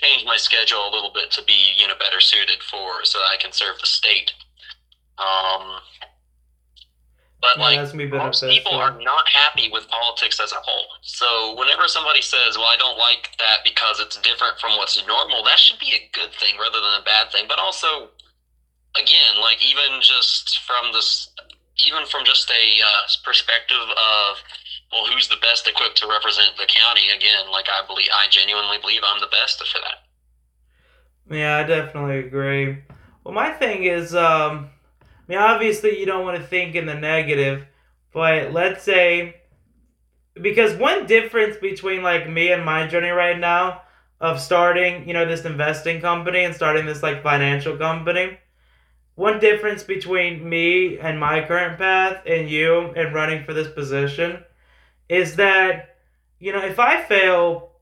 change 0.00 0.24
my 0.24 0.36
schedule 0.36 0.88
a 0.88 0.90
little 0.92 1.10
bit 1.12 1.30
to 1.32 1.42
be, 1.42 1.72
you 1.76 1.86
know, 1.86 1.94
better 1.98 2.20
suited 2.20 2.62
for 2.62 3.04
so 3.04 3.18
that 3.18 3.28
I 3.32 3.36
can 3.36 3.52
serve 3.52 3.78
the 3.80 3.86
state. 3.86 4.32
Um, 5.18 5.80
but 7.40 7.56
yeah, 7.56 7.62
like 7.62 7.94
most 7.94 8.42
people 8.42 8.74
are 8.74 8.98
not 9.00 9.28
happy 9.28 9.68
with 9.70 9.86
politics 9.88 10.40
as 10.40 10.52
a 10.52 10.60
whole. 10.62 10.86
So 11.02 11.54
whenever 11.56 11.86
somebody 11.86 12.20
says, 12.20 12.56
"Well, 12.58 12.66
I 12.66 12.76
don't 12.76 12.98
like 12.98 13.30
that 13.38 13.62
because 13.64 14.00
it's 14.00 14.16
different 14.16 14.58
from 14.58 14.76
what's 14.76 14.98
normal," 15.06 15.44
that 15.44 15.58
should 15.58 15.78
be 15.78 15.94
a 15.94 16.10
good 16.12 16.32
thing 16.34 16.58
rather 16.58 16.80
than 16.80 17.00
a 17.00 17.04
bad 17.04 17.30
thing. 17.30 17.46
But 17.48 17.58
also, 17.58 18.10
again, 18.96 19.40
like 19.40 19.62
even 19.62 20.00
just 20.00 20.58
from 20.66 20.92
this, 20.92 21.30
even 21.76 22.06
from 22.06 22.24
just 22.24 22.50
a 22.50 22.82
uh, 22.82 23.06
perspective 23.24 23.86
of 23.96 24.42
well, 24.92 25.06
who's 25.06 25.28
the 25.28 25.36
best 25.40 25.68
equipped 25.68 25.98
to 25.98 26.08
represent 26.08 26.56
the 26.56 26.66
county? 26.66 27.08
Again, 27.14 27.50
like 27.50 27.66
I 27.68 27.86
believe, 27.86 28.08
I 28.12 28.26
genuinely 28.28 28.78
believe 28.78 29.00
I'm 29.04 29.20
the 29.20 29.26
best 29.26 29.58
for 29.66 29.78
that. 29.78 31.34
Yeah, 31.34 31.58
I 31.58 31.62
definitely 31.64 32.20
agree. 32.20 32.78
Well, 33.22 33.34
my 33.34 33.50
thing 33.50 33.84
is, 33.84 34.14
um, 34.14 34.70
I 35.02 35.06
mean, 35.26 35.38
obviously 35.38 35.98
you 35.98 36.06
don't 36.06 36.24
want 36.24 36.38
to 36.38 36.46
think 36.46 36.74
in 36.74 36.86
the 36.86 36.94
negative, 36.94 37.66
but 38.12 38.52
let's 38.52 38.82
say 38.82 39.36
because 40.40 40.74
one 40.76 41.06
difference 41.06 41.56
between 41.56 42.02
like 42.02 42.28
me 42.28 42.52
and 42.52 42.64
my 42.64 42.86
journey 42.86 43.10
right 43.10 43.38
now 43.38 43.82
of 44.20 44.40
starting, 44.40 45.06
you 45.06 45.14
know, 45.14 45.26
this 45.26 45.44
investing 45.44 46.00
company 46.00 46.44
and 46.44 46.54
starting 46.54 46.86
this 46.86 47.02
like 47.02 47.22
financial 47.22 47.76
company. 47.76 48.38
One 49.14 49.40
difference 49.40 49.82
between 49.82 50.48
me 50.48 50.98
and 50.98 51.18
my 51.18 51.44
current 51.44 51.78
path 51.78 52.22
and 52.24 52.48
you 52.48 52.92
and 52.96 53.12
running 53.12 53.44
for 53.44 53.52
this 53.52 53.68
position 53.72 54.44
is 55.08 55.36
that, 55.36 55.96
you 56.38 56.52
know, 56.52 56.64
if 56.64 56.78
I 56.78 57.02
fail, 57.02 57.72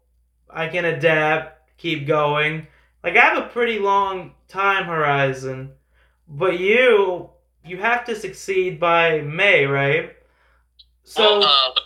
I 0.51 0.69
can 0.69 0.85
adapt, 0.85 1.77
keep 1.79 2.07
going. 2.07 2.67
Like 3.03 3.17
I 3.17 3.21
have 3.21 3.39
a 3.39 3.49
pretty 3.49 3.79
long 3.79 4.35
time 4.49 4.85
horizon, 4.87 5.73
but 6.29 6.59
you 6.59 7.31
you 7.65 7.79
have 7.79 8.05
to 8.05 8.15
succeed 8.15 8.79
by 8.79 9.21
May, 9.23 9.65
right? 9.67 10.17
So 11.05 11.41
well, 11.41 11.43
uh, 11.45 11.75
the, 11.75 11.81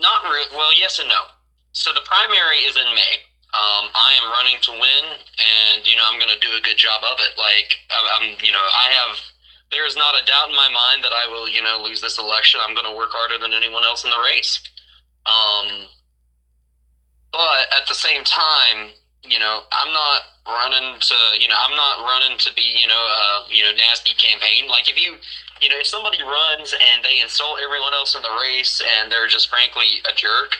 not 0.00 0.24
re- 0.24 0.50
well, 0.52 0.74
yes 0.76 0.98
and 0.98 1.08
no. 1.08 1.22
So 1.72 1.92
the 1.92 2.02
primary 2.04 2.58
is 2.58 2.76
in 2.76 2.84
May. 2.94 3.14
Um, 3.54 3.90
I 3.94 4.16
am 4.22 4.30
running 4.32 4.56
to 4.62 4.72
win, 4.72 5.04
and 5.12 5.86
you 5.86 5.96
know 5.96 6.02
I'm 6.06 6.18
going 6.18 6.32
to 6.32 6.40
do 6.40 6.56
a 6.56 6.60
good 6.60 6.76
job 6.78 7.02
of 7.04 7.18
it. 7.20 7.38
Like 7.38 7.76
I'm, 7.90 8.36
you 8.42 8.52
know, 8.52 8.58
I 8.62 8.90
have. 8.92 9.18
There 9.72 9.86
is 9.86 9.96
not 9.96 10.14
a 10.14 10.24
doubt 10.26 10.50
in 10.50 10.54
my 10.54 10.68
mind 10.68 11.02
that 11.02 11.12
I 11.12 11.26
will, 11.26 11.48
you 11.48 11.62
know, 11.62 11.80
lose 11.82 12.00
this 12.00 12.18
election. 12.18 12.60
I'm 12.62 12.74
going 12.74 12.86
to 12.86 12.94
work 12.96 13.10
harder 13.10 13.38
than 13.40 13.56
anyone 13.56 13.84
else 13.84 14.04
in 14.04 14.10
the 14.10 14.22
race. 14.22 14.60
Um, 15.24 15.88
but 17.32 17.72
at 17.72 17.88
the 17.88 17.94
same 17.94 18.22
time, 18.22 18.92
you 19.24 19.38
know, 19.38 19.62
I'm 19.72 19.92
not 19.92 20.20
running 20.46 21.00
to, 21.00 21.16
you 21.40 21.48
know, 21.48 21.56
I'm 21.56 21.74
not 21.74 22.04
running 22.04 22.36
to 22.38 22.54
be, 22.54 22.76
you 22.76 22.86
know, 22.86 23.00
uh, 23.00 23.44
you 23.48 23.62
know, 23.62 23.72
nasty 23.72 24.12
campaign. 24.14 24.68
Like 24.68 24.90
if 24.90 25.00
you, 25.00 25.16
you 25.62 25.68
know, 25.70 25.78
if 25.80 25.86
somebody 25.86 26.20
runs 26.22 26.74
and 26.74 27.02
they 27.02 27.20
insult 27.22 27.60
everyone 27.64 27.94
else 27.94 28.14
in 28.14 28.22
the 28.22 28.36
race 28.42 28.82
and 28.98 29.10
they're 29.10 29.28
just 29.28 29.48
frankly 29.48 30.02
a 30.04 30.12
jerk, 30.14 30.58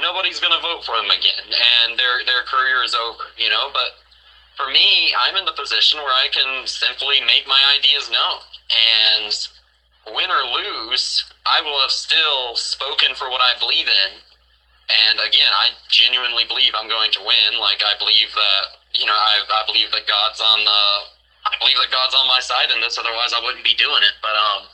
nobody's 0.00 0.40
going 0.40 0.56
to 0.56 0.62
vote 0.62 0.84
for 0.84 0.96
them 0.96 1.10
again, 1.10 1.46
and 1.52 1.98
their 1.98 2.24
their 2.24 2.42
career 2.48 2.82
is 2.82 2.94
over. 2.94 3.28
You 3.36 3.50
know, 3.50 3.70
but 3.72 4.00
for 4.58 4.66
me, 4.66 5.14
I'm 5.14 5.36
in 5.36 5.44
the 5.44 5.52
position 5.52 5.98
where 6.02 6.12
I 6.12 6.26
can 6.26 6.66
simply 6.66 7.20
make 7.20 7.46
my 7.46 7.62
ideas 7.78 8.10
known, 8.10 8.42
and 8.74 9.30
win 10.12 10.30
or 10.30 10.42
lose, 10.42 11.24
I 11.46 11.60
will 11.62 11.80
have 11.80 11.92
still 11.92 12.56
spoken 12.56 13.14
for 13.14 13.30
what 13.30 13.40
I 13.40 13.56
believe 13.58 13.86
in. 13.86 14.18
And 14.90 15.20
again, 15.20 15.52
I 15.52 15.70
genuinely 15.88 16.44
believe 16.44 16.72
I'm 16.74 16.88
going 16.88 17.12
to 17.12 17.20
win. 17.20 17.60
Like 17.60 17.82
I 17.86 17.94
believe 17.98 18.34
that 18.34 18.62
you 18.98 19.06
know, 19.06 19.12
I 19.12 19.42
I 19.48 19.62
believe 19.66 19.92
that 19.92 20.08
God's 20.08 20.40
on 20.40 20.64
the 20.64 20.80
I 21.46 21.54
believe 21.60 21.76
that 21.76 21.90
God's 21.92 22.14
on 22.14 22.26
my 22.26 22.40
side 22.40 22.70
in 22.74 22.80
this. 22.80 22.98
Otherwise, 22.98 23.32
I 23.32 23.44
wouldn't 23.44 23.64
be 23.64 23.74
doing 23.74 24.02
it. 24.02 24.14
But 24.20 24.34
um, 24.34 24.66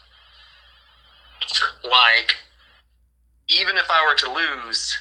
like, 1.84 2.36
even 3.48 3.76
if 3.76 3.90
I 3.90 4.04
were 4.06 4.16
to 4.16 4.32
lose, 4.32 4.96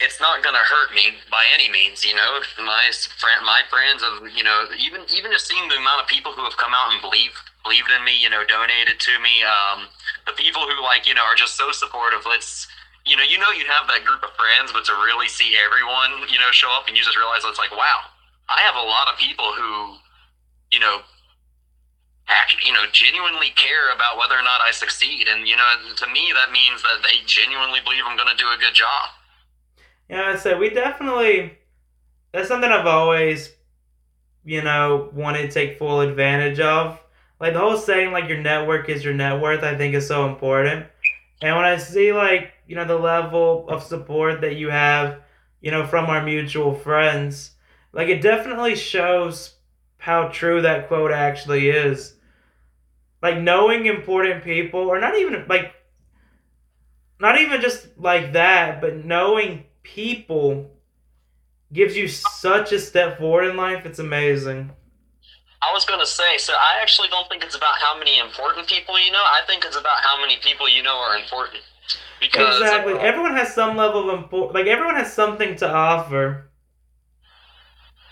it's 0.00 0.20
not 0.20 0.42
gonna 0.42 0.64
hurt 0.64 0.92
me 0.94 1.16
by 1.30 1.44
any 1.52 1.70
means. 1.70 2.04
You 2.04 2.14
know, 2.14 2.40
my 2.64 2.90
friend, 3.18 3.40
my 3.44 3.62
friends 3.70 4.02
of 4.02 4.28
you 4.30 4.44
know, 4.44 4.68
even 4.78 5.02
even 5.12 5.32
just 5.32 5.48
seeing 5.48 5.68
the 5.68 5.76
amount 5.76 6.02
of 6.02 6.08
people 6.08 6.32
who 6.32 6.44
have 6.44 6.56
come 6.56 6.74
out 6.74 6.92
and 6.92 7.00
believe 7.00 7.32
believed 7.64 7.90
in 7.90 8.04
me, 8.04 8.16
you 8.16 8.30
know, 8.30 8.44
donated 8.44 9.00
to 9.00 9.12
me. 9.20 9.42
Um, 9.42 9.88
the 10.26 10.36
people 10.36 10.62
who 10.68 10.82
like 10.82 11.06
you 11.06 11.14
know 11.14 11.24
are 11.24 11.36
just 11.36 11.56
so 11.56 11.72
supportive. 11.72 12.26
Let's 12.26 12.66
you 13.06 13.16
know, 13.16 13.22
you 13.22 13.38
know, 13.38 13.54
you 13.54 13.64
have 13.70 13.86
that 13.86 14.04
group 14.04 14.22
of 14.26 14.34
friends, 14.34 14.74
but 14.74 14.84
to 14.84 14.92
really 15.06 15.28
see 15.28 15.54
everyone, 15.54 16.26
you 16.26 16.42
know, 16.42 16.50
show 16.50 16.68
up 16.74 16.88
and 16.88 16.96
you 16.96 17.04
just 17.04 17.16
realize 17.16 17.46
it's 17.46 17.58
like, 17.58 17.70
wow, 17.70 18.02
I 18.50 18.66
have 18.66 18.74
a 18.74 18.82
lot 18.82 19.06
of 19.06 19.16
people 19.16 19.54
who 19.54 19.94
you 20.70 20.80
know, 20.80 21.00
actually, 22.28 22.66
you 22.66 22.74
know, 22.74 22.84
genuinely 22.92 23.54
care 23.54 23.94
about 23.94 24.18
whether 24.18 24.34
or 24.34 24.42
not 24.42 24.60
I 24.60 24.70
succeed. 24.72 25.28
And, 25.28 25.46
you 25.46 25.56
know, 25.56 25.64
to 25.96 26.06
me, 26.10 26.32
that 26.34 26.50
means 26.50 26.82
that 26.82 27.02
they 27.02 27.22
genuinely 27.26 27.80
believe 27.84 28.02
I'm 28.06 28.16
going 28.16 28.30
to 28.30 28.38
do 28.38 28.50
a 28.50 28.58
good 28.58 28.74
job. 28.74 29.15
Yeah, 30.08 30.32
I 30.34 30.36
say 30.36 30.54
we 30.54 30.70
definitely, 30.70 31.58
that's 32.32 32.48
something 32.48 32.70
I've 32.70 32.86
always, 32.86 33.52
you 34.44 34.62
know, 34.62 35.10
wanted 35.12 35.42
to 35.42 35.52
take 35.52 35.78
full 35.78 36.00
advantage 36.00 36.60
of. 36.60 37.00
Like 37.40 37.52
the 37.52 37.58
whole 37.60 37.76
saying, 37.76 38.12
like 38.12 38.28
your 38.28 38.40
network 38.40 38.88
is 38.88 39.04
your 39.04 39.14
net 39.14 39.40
worth, 39.40 39.62
I 39.62 39.76
think 39.76 39.94
is 39.94 40.06
so 40.08 40.26
important. 40.26 40.86
And 41.42 41.54
when 41.54 41.64
I 41.66 41.76
see, 41.76 42.12
like, 42.12 42.52
you 42.66 42.76
know, 42.76 42.86
the 42.86 42.98
level 42.98 43.68
of 43.68 43.82
support 43.82 44.40
that 44.40 44.56
you 44.56 44.70
have, 44.70 45.20
you 45.60 45.70
know, 45.70 45.86
from 45.86 46.06
our 46.06 46.22
mutual 46.22 46.74
friends, 46.74 47.52
like 47.92 48.08
it 48.08 48.22
definitely 48.22 48.74
shows 48.74 49.56
how 49.98 50.28
true 50.28 50.62
that 50.62 50.88
quote 50.88 51.12
actually 51.12 51.68
is. 51.68 52.14
Like 53.22 53.38
knowing 53.38 53.86
important 53.86 54.44
people, 54.44 54.80
or 54.80 54.98
not 55.00 55.16
even 55.18 55.44
like, 55.48 55.74
not 57.20 57.38
even 57.40 57.60
just 57.60 57.88
like 57.98 58.32
that, 58.32 58.80
but 58.80 59.04
knowing 59.04 59.65
people 59.94 60.70
gives 61.72 61.96
you 61.96 62.08
such 62.08 62.72
a 62.72 62.78
step 62.78 63.18
forward 63.18 63.50
in 63.50 63.56
life. 63.56 63.86
It's 63.86 63.98
amazing. 63.98 64.70
I 65.62 65.72
was 65.72 65.84
going 65.84 66.00
to 66.00 66.06
say, 66.06 66.38
so 66.38 66.52
I 66.52 66.80
actually 66.80 67.08
don't 67.08 67.28
think 67.28 67.42
it's 67.42 67.56
about 67.56 67.74
how 67.80 67.98
many 67.98 68.18
important 68.18 68.68
people 68.68 68.98
you 69.00 69.10
know. 69.10 69.24
I 69.24 69.40
think 69.46 69.64
it's 69.64 69.76
about 69.76 69.98
how 70.02 70.20
many 70.20 70.36
people 70.42 70.68
you 70.68 70.82
know 70.82 70.96
are 70.96 71.16
important. 71.16 71.62
Because 72.20 72.60
exactly, 72.60 72.94
uh, 72.94 72.98
everyone 72.98 73.34
has 73.34 73.54
some 73.54 73.76
level 73.76 74.10
of 74.10 74.18
important. 74.22 74.54
Like 74.54 74.66
everyone 74.66 74.96
has 74.96 75.12
something 75.12 75.56
to 75.56 75.68
offer. 75.68 76.50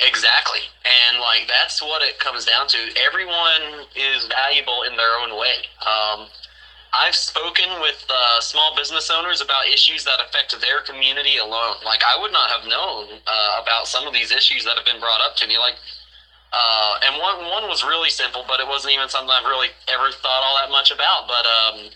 Exactly. 0.01 0.61
And 0.85 1.21
like 1.21 1.47
that's 1.49 1.81
what 1.81 2.03
it 2.03 2.19
comes 2.19 2.45
down 2.45 2.67
to. 2.69 2.79
Everyone 3.07 3.87
is 3.95 4.27
valuable 4.27 4.83
in 4.91 4.97
their 4.97 5.15
own 5.23 5.39
way. 5.39 5.57
Um, 5.87 6.27
I've 7.05 7.15
spoken 7.15 7.69
with 7.83 8.01
uh, 8.09 8.41
small 8.41 8.75
business 8.75 9.11
owners 9.11 9.43
about 9.43 9.69
issues 9.69 10.05
that 10.05 10.25
affect 10.25 10.59
their 10.59 10.81
community 10.81 11.37
alone. 11.37 11.77
Like 11.85 12.01
I 12.01 12.19
would 12.19 12.33
not 12.33 12.49
have 12.49 12.65
known 12.67 13.21
uh, 13.27 13.61
about 13.61 13.89
some 13.89 14.07
of 14.07 14.15
these 14.15 14.33
issues 14.33 14.65
that 14.65 14.77
have 14.77 14.87
been 14.87 15.01
brought 15.01 15.21
up 15.21 15.37
to 15.37 15.47
me. 15.47 15.59
Like, 15.59 15.75
uh, 16.51 16.95
and 17.05 17.21
one 17.21 17.45
one 17.51 17.69
was 17.69 17.85
really 17.85 18.09
simple, 18.09 18.43
but 18.49 18.59
it 18.59 18.67
wasn't 18.67 18.95
even 18.95 19.11
something 19.11 19.29
I've 19.29 19.45
really 19.45 19.69
ever 19.93 20.13
thought 20.13 20.41
all 20.49 20.57
that 20.57 20.73
much 20.73 20.91
about. 20.91 21.29
But 21.29 21.45
um, 21.45 21.91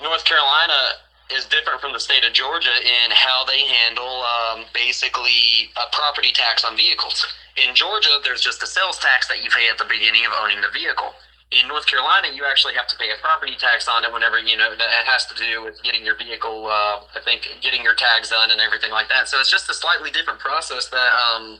North 0.00 0.24
Carolina 0.24 1.04
is 1.28 1.44
different 1.44 1.82
from 1.82 1.92
the 1.92 2.00
state 2.00 2.24
of 2.24 2.32
Georgia 2.32 2.72
in 2.80 3.12
how 3.12 3.44
they 3.44 3.60
handle 3.60 4.24
um, 4.24 4.64
basically 4.72 5.68
a 5.76 5.84
property 5.92 6.32
tax 6.32 6.64
on 6.64 6.78
vehicles. 6.78 7.26
In 7.60 7.74
Georgia, 7.74 8.16
there's 8.24 8.40
just 8.40 8.62
a 8.62 8.66
sales 8.66 8.98
tax 9.00 9.28
that 9.28 9.44
you 9.44 9.50
pay 9.50 9.68
at 9.68 9.76
the 9.76 9.84
beginning 9.84 10.24
of 10.24 10.32
owning 10.32 10.62
the 10.62 10.72
vehicle. 10.72 11.12
In 11.50 11.66
North 11.66 11.86
Carolina, 11.86 12.28
you 12.34 12.44
actually 12.44 12.74
have 12.74 12.86
to 12.88 12.96
pay 12.96 13.08
a 13.08 13.16
property 13.22 13.56
tax 13.56 13.88
on 13.88 14.04
it 14.04 14.12
whenever 14.12 14.38
you 14.38 14.56
know 14.56 14.76
that 14.76 15.06
has 15.08 15.24
to 15.26 15.34
do 15.34 15.64
with 15.64 15.82
getting 15.82 16.04
your 16.04 16.14
vehicle. 16.14 16.66
Uh, 16.66 17.00
I 17.16 17.20
think 17.24 17.48
getting 17.62 17.82
your 17.82 17.94
tags 17.94 18.28
done 18.28 18.50
and 18.50 18.60
everything 18.60 18.90
like 18.90 19.08
that. 19.08 19.28
So 19.28 19.40
it's 19.40 19.50
just 19.50 19.70
a 19.70 19.74
slightly 19.74 20.10
different 20.10 20.40
process 20.40 20.88
that 20.88 21.12
um, 21.16 21.58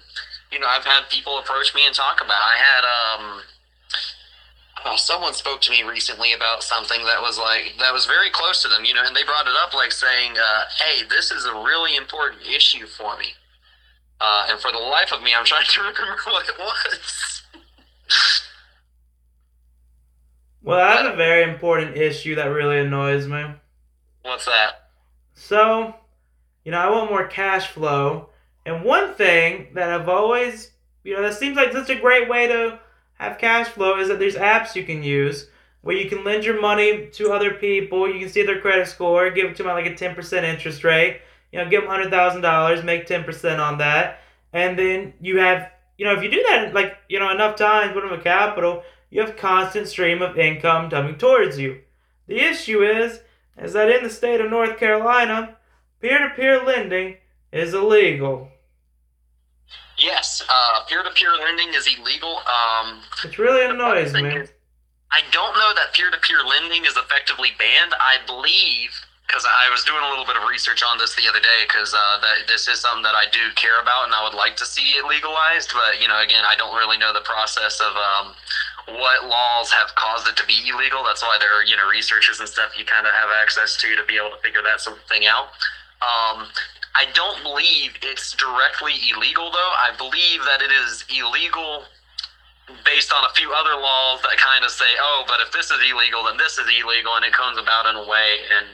you 0.52 0.58
know 0.60 0.66
I've 0.66 0.84
had 0.84 1.08
people 1.08 1.38
approach 1.38 1.74
me 1.74 1.86
and 1.86 1.94
talk 1.94 2.20
about. 2.20 2.36
I 2.36 2.56
had 2.60 2.84
um, 2.84 3.42
oh, 4.84 4.96
someone 4.96 5.32
spoke 5.32 5.62
to 5.62 5.70
me 5.70 5.82
recently 5.82 6.34
about 6.34 6.62
something 6.62 7.04
that 7.04 7.22
was 7.22 7.38
like 7.38 7.72
that 7.78 7.92
was 7.92 8.04
very 8.04 8.28
close 8.28 8.60
to 8.62 8.68
them, 8.68 8.84
you 8.84 8.92
know, 8.92 9.04
and 9.04 9.16
they 9.16 9.24
brought 9.24 9.46
it 9.46 9.56
up 9.56 9.72
like 9.72 9.92
saying, 9.92 10.36
uh, 10.36 10.64
"Hey, 10.84 11.08
this 11.08 11.30
is 11.30 11.46
a 11.46 11.54
really 11.54 11.96
important 11.96 12.42
issue 12.42 12.86
for 12.86 13.16
me." 13.16 13.32
Uh, 14.20 14.48
and 14.50 14.60
for 14.60 14.72
the 14.72 14.78
life 14.78 15.12
of 15.12 15.22
me, 15.22 15.32
I'm 15.34 15.46
trying 15.46 15.64
to 15.64 15.80
remember 15.88 16.18
what 16.26 16.48
it 16.48 16.58
was. 16.58 17.42
Well, 20.62 20.80
I 20.80 21.02
have 21.02 21.12
a 21.12 21.16
very 21.16 21.50
important 21.50 21.96
issue 21.96 22.34
that 22.36 22.46
really 22.46 22.78
annoys 22.78 23.26
me. 23.26 23.44
What's 24.22 24.46
that? 24.46 24.90
So, 25.34 25.94
you 26.64 26.72
know, 26.72 26.78
I 26.78 26.90
want 26.90 27.10
more 27.10 27.26
cash 27.26 27.68
flow, 27.68 28.30
and 28.66 28.84
one 28.84 29.14
thing 29.14 29.68
that 29.74 29.88
I've 29.88 30.08
always, 30.08 30.72
you 31.04 31.14
know, 31.14 31.22
that 31.22 31.34
seems 31.34 31.56
like 31.56 31.72
such 31.72 31.90
a 31.90 32.00
great 32.00 32.28
way 32.28 32.48
to 32.48 32.78
have 33.14 33.38
cash 33.38 33.68
flow 33.68 33.98
is 33.98 34.08
that 34.08 34.18
there's 34.18 34.36
apps 34.36 34.74
you 34.74 34.84
can 34.84 35.02
use 35.02 35.48
where 35.82 35.96
you 35.96 36.08
can 36.08 36.24
lend 36.24 36.44
your 36.44 36.60
money 36.60 37.08
to 37.12 37.32
other 37.32 37.54
people. 37.54 38.12
You 38.12 38.20
can 38.20 38.28
see 38.28 38.42
their 38.42 38.60
credit 38.60 38.88
score, 38.88 39.30
give 39.30 39.46
it 39.46 39.56
to 39.56 39.62
them 39.62 39.70
at 39.70 39.74
like 39.74 39.86
a 39.86 39.94
10% 39.94 40.42
interest 40.42 40.84
rate. 40.84 41.20
You 41.52 41.58
know, 41.58 41.70
give 41.70 41.82
them 41.82 41.90
$100,000, 41.90 42.84
make 42.84 43.06
10% 43.06 43.58
on 43.58 43.78
that. 43.78 44.20
And 44.52 44.78
then 44.78 45.14
you 45.20 45.38
have, 45.38 45.70
you 45.96 46.04
know, 46.04 46.14
if 46.14 46.22
you 46.22 46.30
do 46.30 46.44
that 46.48 46.74
like, 46.74 46.98
you 47.08 47.18
know, 47.18 47.30
enough 47.30 47.56
times, 47.56 47.92
put 47.92 48.02
them 48.02 48.12
a 48.12 48.22
capital, 48.22 48.82
you 49.10 49.20
have 49.20 49.36
constant 49.36 49.88
stream 49.88 50.22
of 50.22 50.38
income 50.38 50.90
coming 50.90 51.16
towards 51.16 51.58
you. 51.58 51.80
The 52.26 52.40
issue 52.40 52.82
is, 52.82 53.20
is 53.56 53.72
that 53.72 53.90
in 53.90 54.02
the 54.02 54.10
state 54.10 54.40
of 54.40 54.50
North 54.50 54.78
Carolina, 54.78 55.56
peer-to-peer 56.00 56.64
lending 56.64 57.16
is 57.52 57.74
illegal. 57.74 58.48
Yes, 59.96 60.44
uh, 60.48 60.84
peer-to-peer 60.88 61.32
lending 61.36 61.74
is 61.74 61.88
illegal. 61.98 62.40
Um, 62.46 63.00
it 63.24 63.38
really 63.38 63.64
annoys 63.64 64.12
me. 64.12 64.20
I 65.10 65.22
don't 65.32 65.54
know 65.54 65.72
that 65.74 65.94
peer-to-peer 65.94 66.44
lending 66.44 66.84
is 66.84 66.96
effectively 66.96 67.48
banned. 67.58 67.94
I 67.98 68.18
believe 68.26 68.90
because 69.28 69.44
I 69.44 69.68
was 69.68 69.84
doing 69.84 70.00
a 70.00 70.08
little 70.08 70.24
bit 70.24 70.40
of 70.40 70.48
research 70.48 70.82
on 70.82 70.96
this 70.96 71.12
the 71.14 71.28
other 71.28 71.40
day 71.40 71.68
because 71.68 71.92
uh, 71.92 72.16
that 72.24 72.48
this 72.48 72.66
is 72.66 72.80
something 72.80 73.04
that 73.04 73.14
I 73.14 73.28
do 73.28 73.52
care 73.56 73.76
about 73.80 74.08
and 74.08 74.14
I 74.16 74.24
would 74.24 74.32
like 74.32 74.56
to 74.56 74.64
see 74.64 74.96
it 74.96 75.04
legalized. 75.04 75.72
But 75.76 76.00
you 76.00 76.08
know, 76.08 76.16
again, 76.20 76.48
I 76.48 76.56
don't 76.56 76.74
really 76.76 76.96
know 76.96 77.12
the 77.12 77.24
process 77.28 77.80
of 77.80 77.92
um, 77.92 78.32
what 78.96 79.28
laws 79.28 79.70
have 79.72 79.94
caused 79.94 80.28
it 80.28 80.36
to 80.36 80.46
be 80.46 80.56
illegal. 80.68 81.04
That's 81.04 81.22
why 81.22 81.36
there 81.40 81.52
are 81.52 81.64
you 81.64 81.76
know 81.76 81.88
researchers 81.88 82.40
and 82.40 82.48
stuff 82.48 82.72
you 82.78 82.84
kind 82.84 83.06
of 83.06 83.12
have 83.12 83.28
access 83.42 83.76
to 83.78 83.96
to 83.96 84.04
be 84.04 84.16
able 84.16 84.30
to 84.30 84.40
figure 84.40 84.62
that 84.62 84.80
sort 84.80 84.96
of 84.96 85.04
thing 85.04 85.26
out. 85.26 85.52
Um, 86.00 86.48
I 86.96 87.06
don't 87.14 87.42
believe 87.42 87.98
it's 88.02 88.32
directly 88.34 88.94
illegal 89.12 89.50
though. 89.50 89.72
I 89.76 89.92
believe 89.96 90.40
that 90.48 90.62
it 90.62 90.72
is 90.72 91.04
illegal 91.12 91.84
based 92.84 93.12
on 93.12 93.24
a 93.24 93.32
few 93.32 93.52
other 93.52 93.80
laws 93.80 94.20
that 94.20 94.36
kind 94.36 94.60
of 94.64 94.70
say, 94.70 94.92
oh, 95.00 95.24
but 95.26 95.40
if 95.40 95.52
this 95.52 95.70
is 95.70 95.80
illegal, 95.88 96.24
then 96.24 96.36
this 96.36 96.60
is 96.60 96.68
illegal, 96.68 97.16
and 97.16 97.24
it 97.24 97.32
comes 97.32 97.56
about 97.56 97.88
in 97.88 97.96
a 97.96 98.04
way 98.04 98.44
and 98.52 98.68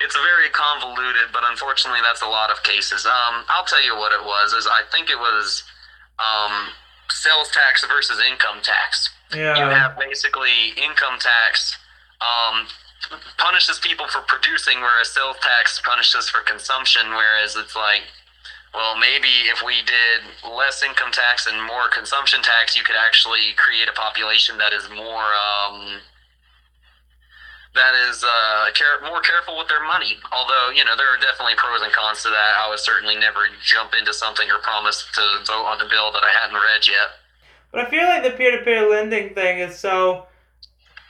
it's 0.00 0.14
very 0.14 0.50
convoluted, 0.50 1.32
but 1.32 1.42
unfortunately, 1.46 2.00
that's 2.02 2.22
a 2.22 2.28
lot 2.28 2.50
of 2.50 2.62
cases. 2.62 3.06
Um, 3.06 3.44
I'll 3.48 3.64
tell 3.64 3.82
you 3.82 3.96
what 3.96 4.12
it 4.12 4.20
was. 4.20 4.52
Is 4.52 4.66
I 4.66 4.82
think 4.92 5.08
it 5.08 5.18
was 5.18 5.64
um, 6.18 6.68
sales 7.08 7.48
tax 7.50 7.84
versus 7.86 8.20
income 8.20 8.60
tax. 8.62 9.10
Yeah. 9.34 9.58
You 9.58 9.64
have 9.70 9.98
basically 9.98 10.70
income 10.76 11.18
tax 11.18 11.76
um, 12.20 12.66
punishes 13.38 13.78
people 13.78 14.06
for 14.08 14.20
producing, 14.22 14.80
whereas 14.80 15.10
sales 15.10 15.36
tax 15.42 15.80
punishes 15.84 16.28
for 16.28 16.40
consumption. 16.40 17.10
Whereas 17.10 17.56
it's 17.56 17.74
like, 17.74 18.02
well, 18.74 18.96
maybe 18.96 19.50
if 19.50 19.62
we 19.64 19.82
did 19.82 20.22
less 20.46 20.82
income 20.82 21.12
tax 21.12 21.46
and 21.46 21.58
more 21.62 21.88
consumption 21.92 22.42
tax, 22.42 22.76
you 22.76 22.84
could 22.84 22.96
actually 22.96 23.54
create 23.56 23.88
a 23.88 23.92
population 23.92 24.58
that 24.58 24.72
is 24.72 24.88
more. 24.90 25.26
Um, 25.34 26.00
that 27.76 27.92
is 28.08 28.24
uh, 28.24 28.72
care- 28.72 29.04
more 29.04 29.20
careful 29.20 29.58
with 29.58 29.68
their 29.68 29.84
money. 29.84 30.16
Although, 30.32 30.72
you 30.72 30.82
know, 30.82 30.96
there 30.96 31.12
are 31.12 31.20
definitely 31.20 31.60
pros 31.60 31.82
and 31.84 31.92
cons 31.92 32.22
to 32.24 32.30
that. 32.32 32.56
I 32.56 32.70
would 32.72 32.80
certainly 32.80 33.16
never 33.16 33.52
jump 33.62 33.92
into 33.92 34.14
something 34.16 34.48
or 34.50 34.58
promise 34.64 35.04
to 35.12 35.44
vote 35.44 35.68
on 35.68 35.76
the 35.76 35.84
bill 35.84 36.10
that 36.12 36.24
I 36.24 36.32
hadn't 36.32 36.56
read 36.56 36.88
yet. 36.88 37.20
But 37.70 37.86
I 37.86 37.90
feel 37.90 38.04
like 38.04 38.22
the 38.22 38.30
peer 38.30 38.58
to 38.58 38.64
peer 38.64 38.88
lending 38.88 39.34
thing 39.34 39.58
is 39.58 39.78
so 39.78 40.26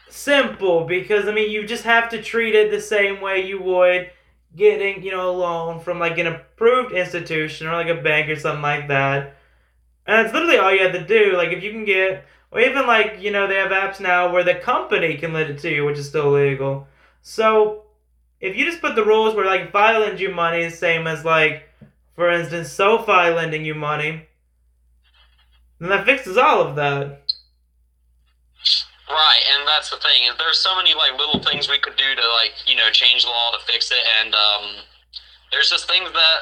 simple 0.08 0.84
because, 0.84 1.28
I 1.28 1.32
mean, 1.32 1.50
you 1.50 1.66
just 1.66 1.84
have 1.84 2.08
to 2.10 2.22
treat 2.22 2.54
it 2.54 2.70
the 2.70 2.80
same 2.80 3.20
way 3.20 3.46
you 3.46 3.62
would 3.62 4.10
getting, 4.54 5.02
you 5.02 5.10
know, 5.10 5.30
a 5.30 5.32
loan 5.32 5.80
from 5.80 5.98
like 5.98 6.18
an 6.18 6.26
approved 6.26 6.92
institution 6.92 7.66
or 7.66 7.72
like 7.72 7.88
a 7.88 8.02
bank 8.02 8.28
or 8.30 8.36
something 8.36 8.62
like 8.62 8.88
that. 8.88 9.36
And 10.06 10.24
it's 10.24 10.32
literally 10.32 10.58
all 10.58 10.72
you 10.72 10.82
have 10.82 10.92
to 10.92 11.06
do. 11.06 11.36
Like, 11.36 11.50
if 11.50 11.62
you 11.62 11.72
can 11.72 11.84
get 11.84 12.24
or 12.50 12.60
even 12.60 12.86
like, 12.86 13.20
you 13.20 13.30
know, 13.30 13.46
they 13.46 13.56
have 13.56 13.70
apps 13.70 14.00
now 14.00 14.32
where 14.32 14.44
the 14.44 14.54
company 14.54 15.16
can 15.16 15.32
lend 15.32 15.50
it 15.50 15.58
to 15.60 15.70
you, 15.70 15.84
which 15.84 15.98
is 15.98 16.08
still 16.08 16.30
legal. 16.30 16.86
So 17.22 17.82
if 18.40 18.56
you 18.56 18.64
just 18.64 18.80
put 18.80 18.94
the 18.94 19.04
rules 19.04 19.34
where 19.34 19.46
like 19.46 19.68
if 19.68 19.74
I 19.74 19.98
lend 19.98 20.20
you 20.20 20.30
money 20.30 20.70
same 20.70 21.06
as 21.06 21.24
like, 21.24 21.68
for 22.14 22.30
instance, 22.30 22.70
SoFi 22.72 23.30
lending 23.30 23.64
you 23.64 23.74
money, 23.74 24.28
then 25.80 25.90
that 25.90 26.04
fixes 26.04 26.36
all 26.36 26.62
of 26.62 26.76
that. 26.76 27.22
Right, 29.08 29.42
and 29.54 29.68
that's 29.68 29.90
the 29.90 29.98
thing 29.98 30.24
is 30.24 30.36
there's 30.38 30.58
so 30.58 30.74
many 30.74 30.94
like 30.94 31.18
little 31.18 31.40
things 31.42 31.68
we 31.68 31.78
could 31.78 31.96
do 31.96 32.14
to 32.14 32.26
like 32.34 32.52
you 32.66 32.76
know 32.76 32.90
change 32.90 33.22
the 33.22 33.30
law 33.30 33.52
to 33.52 33.64
fix 33.64 33.90
it, 33.90 34.02
and 34.20 34.34
um, 34.34 34.82
there's 35.52 35.70
just 35.70 35.86
things 35.86 36.10
that 36.12 36.38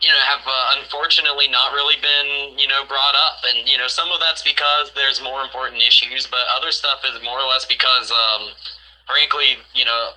you 0.00 0.08
know 0.08 0.22
have 0.28 0.44
uh, 0.46 0.78
unfortunately 0.78 1.48
not 1.48 1.72
really 1.72 1.96
been 2.00 2.58
you 2.58 2.68
know 2.68 2.84
brought 2.86 3.14
up 3.14 3.40
and 3.48 3.66
you 3.68 3.78
know 3.78 3.88
some 3.88 4.12
of 4.12 4.20
that's 4.20 4.42
because 4.42 4.92
there's 4.94 5.22
more 5.22 5.42
important 5.42 5.82
issues 5.82 6.26
but 6.26 6.40
other 6.54 6.70
stuff 6.70 7.00
is 7.04 7.22
more 7.22 7.40
or 7.40 7.48
less 7.48 7.64
because 7.64 8.10
um, 8.12 8.50
frankly 9.06 9.56
you 9.74 9.84
know 9.84 10.10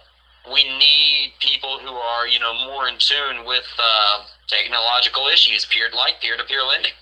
we 0.52 0.64
need 0.78 1.34
people 1.40 1.80
who 1.80 1.94
are 1.94 2.28
you 2.28 2.40
know 2.40 2.54
more 2.66 2.88
in 2.88 2.96
tune 2.98 3.46
with 3.46 3.68
uh, 3.80 4.24
technological 4.48 5.28
issues 5.28 5.66
peer 5.66 5.90
like 5.96 6.20
peer-to-peer 6.22 6.64
lending 6.64 6.94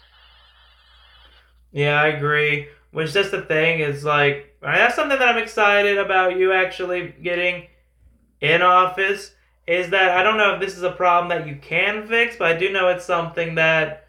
yeah 1.76 2.02
i 2.02 2.08
agree 2.08 2.68
which 2.92 3.14
just 3.14 3.30
the 3.30 3.44
thing 3.44 3.82
is 3.82 4.04
like 4.04 4.58
that's 4.62 4.96
something 4.96 5.20
that 5.20 5.30
i'm 5.30 5.42
excited 5.42 6.00
about 6.00 6.36
you 6.38 6.52
actually 6.52 7.14
getting 7.22 7.68
in 8.42 8.64
office 8.64 9.32
is 9.68 9.90
that 9.90 10.12
I 10.12 10.24
don't 10.24 10.38
know 10.38 10.54
if 10.54 10.60
this 10.60 10.78
is 10.78 10.84
a 10.84 10.92
problem 10.92 11.30
that 11.30 11.48
you 11.48 11.56
can 11.56 12.08
fix, 12.08 12.36
but 12.38 12.52
I 12.52 12.58
do 12.58 12.72
know 12.72 12.90
it's 12.90 13.06
something 13.06 13.56
that 13.56 14.08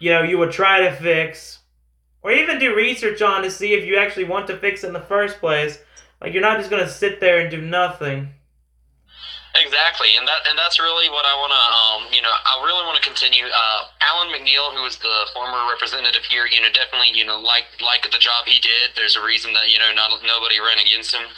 you 0.00 0.10
know 0.10 0.22
you 0.22 0.38
would 0.38 0.50
try 0.50 0.80
to 0.80 0.92
fix 0.96 1.60
or 2.22 2.32
even 2.32 2.58
do 2.58 2.74
research 2.74 3.22
on 3.22 3.42
to 3.42 3.50
see 3.50 3.74
if 3.74 3.84
you 3.84 3.96
actually 3.96 4.24
want 4.24 4.46
to 4.48 4.56
fix 4.56 4.82
it 4.82 4.88
in 4.88 4.92
the 4.92 5.00
first 5.00 5.38
place. 5.38 5.78
Like 6.20 6.32
you're 6.32 6.42
not 6.42 6.58
just 6.58 6.70
going 6.70 6.82
to 6.82 6.90
sit 6.90 7.20
there 7.20 7.40
and 7.40 7.50
do 7.50 7.60
nothing. 7.60 8.30
Exactly, 9.54 10.16
and 10.18 10.26
that 10.26 10.42
and 10.50 10.58
that's 10.58 10.80
really 10.80 11.08
what 11.08 11.24
I 11.24 11.34
want 11.38 11.54
to, 11.54 11.62
um, 11.62 12.00
you 12.12 12.20
know, 12.20 12.34
I 12.34 12.58
really 12.66 12.82
want 12.82 12.98
to 12.98 13.04
continue. 13.06 13.46
Uh, 13.46 13.86
Allen 14.02 14.34
McNeill, 14.34 14.74
who 14.74 14.82
was 14.82 14.98
the 14.98 15.30
former 15.32 15.70
representative 15.70 16.24
here, 16.26 16.46
you 16.50 16.60
know, 16.60 16.70
definitely, 16.74 17.14
you 17.14 17.24
know, 17.24 17.38
like 17.38 17.70
like 17.78 18.02
the 18.02 18.18
job 18.18 18.46
he 18.50 18.58
did. 18.58 18.98
There's 18.98 19.14
a 19.14 19.22
reason 19.22 19.52
that 19.54 19.70
you 19.70 19.78
know 19.78 19.94
not 19.94 20.10
nobody 20.26 20.58
ran 20.58 20.82
against 20.82 21.14
him. 21.14 21.30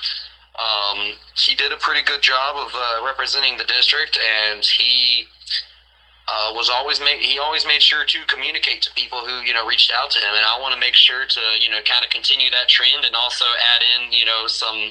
Um, 0.56 1.20
he 1.36 1.54
did 1.54 1.72
a 1.72 1.76
pretty 1.76 2.00
good 2.00 2.22
job 2.22 2.56
of 2.56 2.72
uh, 2.72 3.04
representing 3.04 3.58
the 3.58 3.68
district, 3.68 4.16
and 4.16 4.64
he 4.64 5.28
uh, 6.28 6.52
was 6.54 6.68
always 6.68 7.00
made. 7.00 7.20
He 7.20 7.38
always 7.38 7.66
made 7.66 7.82
sure 7.82 8.04
to 8.04 8.18
communicate 8.26 8.82
to 8.82 8.90
people 8.94 9.20
who 9.20 9.44
you 9.44 9.54
know 9.54 9.66
reached 9.66 9.92
out 9.92 10.10
to 10.12 10.18
him, 10.18 10.32
and 10.34 10.44
I 10.44 10.58
want 10.58 10.74
to 10.74 10.80
make 10.80 10.94
sure 10.94 11.26
to 11.26 11.40
you 11.60 11.70
know 11.70 11.84
kind 11.84 12.02
of 12.04 12.10
continue 12.10 12.50
that 12.50 12.68
trend, 12.68 13.04
and 13.04 13.14
also 13.14 13.44
add 13.76 13.82
in 13.84 14.12
you 14.12 14.24
know 14.24 14.46
some 14.48 14.90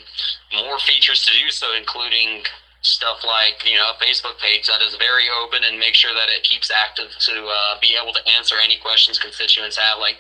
more 0.53 0.79
features 0.79 1.25
to 1.25 1.31
do 1.33 1.49
so, 1.49 1.73
including 1.75 2.43
stuff 2.85 3.25
like 3.25 3.65
you 3.65 3.75
know 3.75 3.89
a 3.89 3.97
Facebook 3.97 4.37
page 4.37 4.67
that 4.67 4.81
is 4.81 4.95
very 4.95 5.25
open 5.41 5.63
and 5.65 5.79
make 5.79 5.95
sure 5.95 6.13
that 6.13 6.29
it 6.29 6.43
keeps 6.43 6.69
active 6.69 7.09
to 7.19 7.49
uh, 7.49 7.79
be 7.81 7.97
able 7.97 8.13
to 8.13 8.21
answer 8.29 8.55
any 8.61 8.77
questions 8.77 9.17
constituents 9.17 9.77
have. 9.77 9.97
Like 9.97 10.17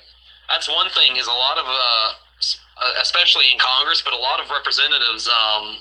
that's 0.49 0.67
one 0.67 0.89
thing 0.89 1.15
is 1.15 1.27
a 1.27 1.37
lot 1.37 1.57
of 1.57 1.65
uh, 1.69 2.09
uh, 2.81 2.93
especially 3.01 3.51
in 3.51 3.57
Congress, 3.59 4.01
but 4.01 4.13
a 4.13 4.17
lot 4.17 4.41
of 4.41 4.49
representatives 4.49 5.29
um, 5.29 5.77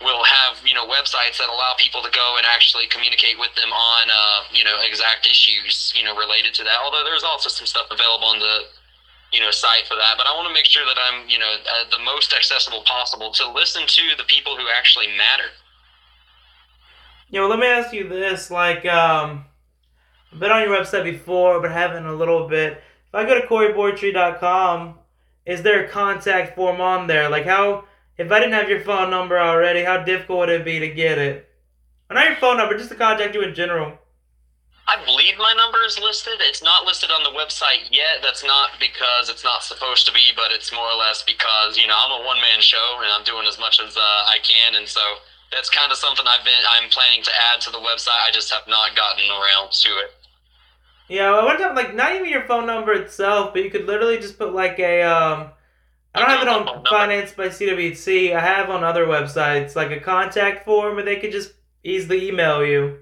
will 0.00 0.24
have 0.24 0.56
you 0.64 0.74
know 0.74 0.86
websites 0.86 1.36
that 1.38 1.48
allow 1.50 1.74
people 1.76 2.02
to 2.02 2.10
go 2.10 2.36
and 2.38 2.46
actually 2.46 2.86
communicate 2.86 3.38
with 3.38 3.52
them 3.54 3.72
on 3.72 4.08
uh, 4.08 4.40
you 4.52 4.64
know 4.64 4.78
exact 4.86 5.26
issues 5.26 5.92
you 5.96 6.04
know 6.04 6.16
related 6.16 6.54
to 6.54 6.64
that. 6.64 6.78
Although 6.82 7.04
there's 7.04 7.24
also 7.24 7.48
some 7.48 7.66
stuff 7.66 7.86
available 7.90 8.26
on 8.26 8.38
the 8.38 8.64
you 9.32 9.40
know 9.40 9.50
site 9.50 9.86
for 9.86 9.94
that, 9.94 10.14
but 10.16 10.26
I 10.26 10.34
want 10.34 10.48
to 10.48 10.54
make 10.54 10.66
sure 10.66 10.86
that 10.86 10.96
I'm 10.96 11.28
you 11.28 11.38
know 11.38 11.52
uh, 11.52 11.84
the 11.90 12.02
most 12.02 12.32
accessible 12.32 12.82
possible 12.82 13.30
to 13.32 13.52
listen 13.52 13.86
to 13.86 14.04
the 14.16 14.24
people 14.24 14.56
who 14.56 14.66
actually 14.72 15.08
matter. 15.18 15.50
You 17.30 17.40
know, 17.40 17.48
let 17.48 17.58
me 17.58 17.66
ask 17.66 17.92
you 17.92 18.08
this: 18.08 18.50
like, 18.50 18.84
um, 18.86 19.44
I've 20.32 20.40
been 20.40 20.50
on 20.50 20.62
your 20.62 20.76
website 20.76 21.04
before, 21.04 21.60
but 21.60 21.70
haven't 21.70 22.06
a 22.06 22.14
little 22.14 22.48
bit. 22.48 22.82
If 23.08 23.14
I 23.14 23.24
go 23.24 23.40
to 23.40 23.46
CoreyBoardtree.com, 23.46 24.98
is 25.46 25.62
there 25.62 25.84
a 25.84 25.88
contact 25.88 26.54
form 26.54 26.80
on 26.80 27.06
there? 27.06 27.28
Like 27.28 27.44
how 27.44 27.84
if 28.18 28.30
I 28.30 28.38
didn't 28.38 28.54
have 28.54 28.68
your 28.68 28.80
phone 28.80 29.10
number 29.10 29.38
already, 29.38 29.82
how 29.82 30.04
difficult 30.04 30.40
would 30.40 30.48
it 30.50 30.64
be 30.64 30.78
to 30.78 30.88
get 30.88 31.18
it? 31.18 31.48
Or 32.10 32.14
not 32.14 32.26
your 32.26 32.36
phone 32.36 32.58
number, 32.58 32.76
just 32.76 32.90
to 32.90 32.94
contact 32.96 33.34
you 33.34 33.42
in 33.42 33.54
general. 33.54 33.96
I 34.86 35.02
believe 35.04 35.38
my 35.38 35.54
number 35.56 35.78
is 35.86 35.98
listed. 35.98 36.34
It's 36.40 36.62
not 36.62 36.84
listed 36.84 37.10
on 37.10 37.22
the 37.22 37.30
website 37.30 37.88
yet. 37.90 38.22
That's 38.22 38.44
not 38.44 38.70
because 38.78 39.30
it's 39.30 39.44
not 39.44 39.62
supposed 39.62 40.06
to 40.06 40.12
be, 40.12 40.32
but 40.34 40.50
it's 40.50 40.72
more 40.72 40.84
or 40.84 40.98
less 40.98 41.22
because 41.22 41.78
you 41.78 41.86
know 41.86 41.94
I'm 41.96 42.20
a 42.20 42.26
one 42.26 42.40
man 42.42 42.60
show 42.60 42.98
and 42.98 43.10
I'm 43.10 43.24
doing 43.24 43.46
as 43.46 43.58
much 43.58 43.80
as 43.80 43.96
uh, 43.96 44.00
I 44.00 44.38
can, 44.42 44.74
and 44.74 44.88
so 44.88 45.00
that's 45.52 45.70
kind 45.70 45.90
of 45.90 45.98
something 45.98 46.24
I've 46.28 46.44
been 46.44 46.54
I'm 46.68 46.88
planning 46.90 47.22
to 47.22 47.30
add 47.52 47.60
to 47.62 47.70
the 47.70 47.78
website. 47.78 48.20
I 48.26 48.30
just 48.32 48.52
have 48.52 48.66
not 48.68 48.94
gotten 48.96 49.28
around 49.30 49.72
to 49.72 49.88
it. 49.90 50.14
Yeah, 51.08 51.32
I 51.32 51.44
wonder, 51.44 51.72
like 51.74 51.94
not 51.94 52.14
even 52.14 52.28
your 52.28 52.44
phone 52.44 52.66
number 52.66 52.92
itself, 52.92 53.52
but 53.52 53.64
you 53.64 53.70
could 53.70 53.86
literally 53.86 54.18
just 54.18 54.38
put 54.38 54.54
like 54.54 54.78
a 54.78 55.02
um. 55.02 55.50
I 56.14 56.20
don't 56.20 56.30
have 56.30 56.42
it 56.42 56.48
on 56.48 56.84
Finance 56.86 57.32
by 57.32 57.48
CWT. 57.48 58.34
I 58.34 58.40
have 58.40 58.68
on 58.68 58.82
other 58.82 59.06
websites 59.06 59.76
like 59.76 59.92
a 59.92 60.00
contact 60.00 60.64
form 60.64 60.96
where 60.96 61.04
they 61.04 61.20
could 61.20 61.30
just 61.30 61.52
easily 61.84 62.28
email 62.28 62.64
you. 62.64 62.98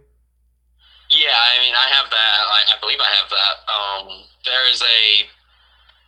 Yeah, 1.11 1.33
I 1.33 1.59
mean, 1.65 1.75
I 1.75 1.89
have 1.89 2.11
that. 2.11 2.39
I, 2.53 2.65
I 2.69 2.81
believe 2.81 2.99
I 3.01 3.17
have 3.17 3.31
that. 3.31 3.55
Um, 3.73 4.25
there 4.45 4.71
is 4.71 4.83
a. 4.83 5.25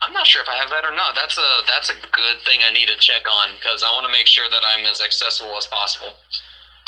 I'm 0.03 0.13
not 0.13 0.27
sure 0.27 0.43
if 0.43 0.49
I 0.49 0.55
have 0.57 0.71
that 0.71 0.85
or 0.85 0.95
not. 0.95 1.15
That's 1.15 1.37
a 1.37 1.51
that's 1.69 1.91
a 1.91 1.95
good 1.95 2.41
thing 2.47 2.61
I 2.67 2.73
need 2.73 2.89
to 2.89 2.97
check 2.97 3.23
on 3.31 3.51
because 3.57 3.83
I 3.83 3.93
want 3.93 4.07
to 4.07 4.13
make 4.13 4.27
sure 4.27 4.49
that 4.51 4.63
I'm 4.67 4.87
as 4.87 5.01
accessible 5.01 5.57
as 5.57 5.67
possible. 5.67 6.15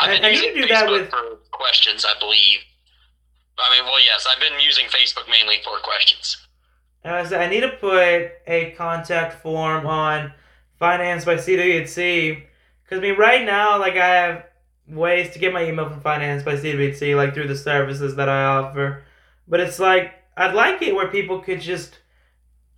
I've 0.00 0.20
been 0.20 0.32
using 0.32 0.54
do 0.54 0.62
Facebook 0.62 0.68
that 0.68 0.90
with 0.90 1.10
for 1.10 1.38
questions, 1.50 2.04
I 2.04 2.18
believe. 2.18 2.60
I 3.58 3.76
mean, 3.76 3.84
well, 3.84 4.02
yes, 4.02 4.26
I've 4.28 4.40
been 4.40 4.58
using 4.60 4.86
Facebook 4.86 5.30
mainly 5.30 5.56
for 5.62 5.78
questions. 5.78 6.38
I, 7.04 7.20
I 7.20 7.48
need 7.48 7.60
to 7.60 7.68
put 7.68 8.32
a 8.46 8.74
contact 8.76 9.42
form 9.42 9.86
on 9.86 10.32
Finance 10.78 11.24
by 11.24 11.36
CWT 11.36 12.42
because 12.82 12.98
I 12.98 13.00
mean, 13.00 13.18
right 13.18 13.44
now, 13.44 13.78
like 13.78 13.96
I 13.96 14.06
have 14.06 14.44
ways 14.88 15.32
to 15.32 15.38
get 15.38 15.52
my 15.52 15.64
email 15.64 15.88
from 15.88 16.00
Finance 16.00 16.42
by 16.42 16.54
CWT, 16.54 17.16
like 17.16 17.34
through 17.34 17.48
the 17.48 17.56
services 17.56 18.16
that 18.16 18.28
I 18.28 18.44
offer. 18.44 19.04
But 19.46 19.60
it's 19.60 19.78
like 19.78 20.14
I'd 20.36 20.54
like 20.54 20.82
it 20.82 20.94
where 20.94 21.08
people 21.08 21.40
could 21.40 21.60
just, 21.60 21.98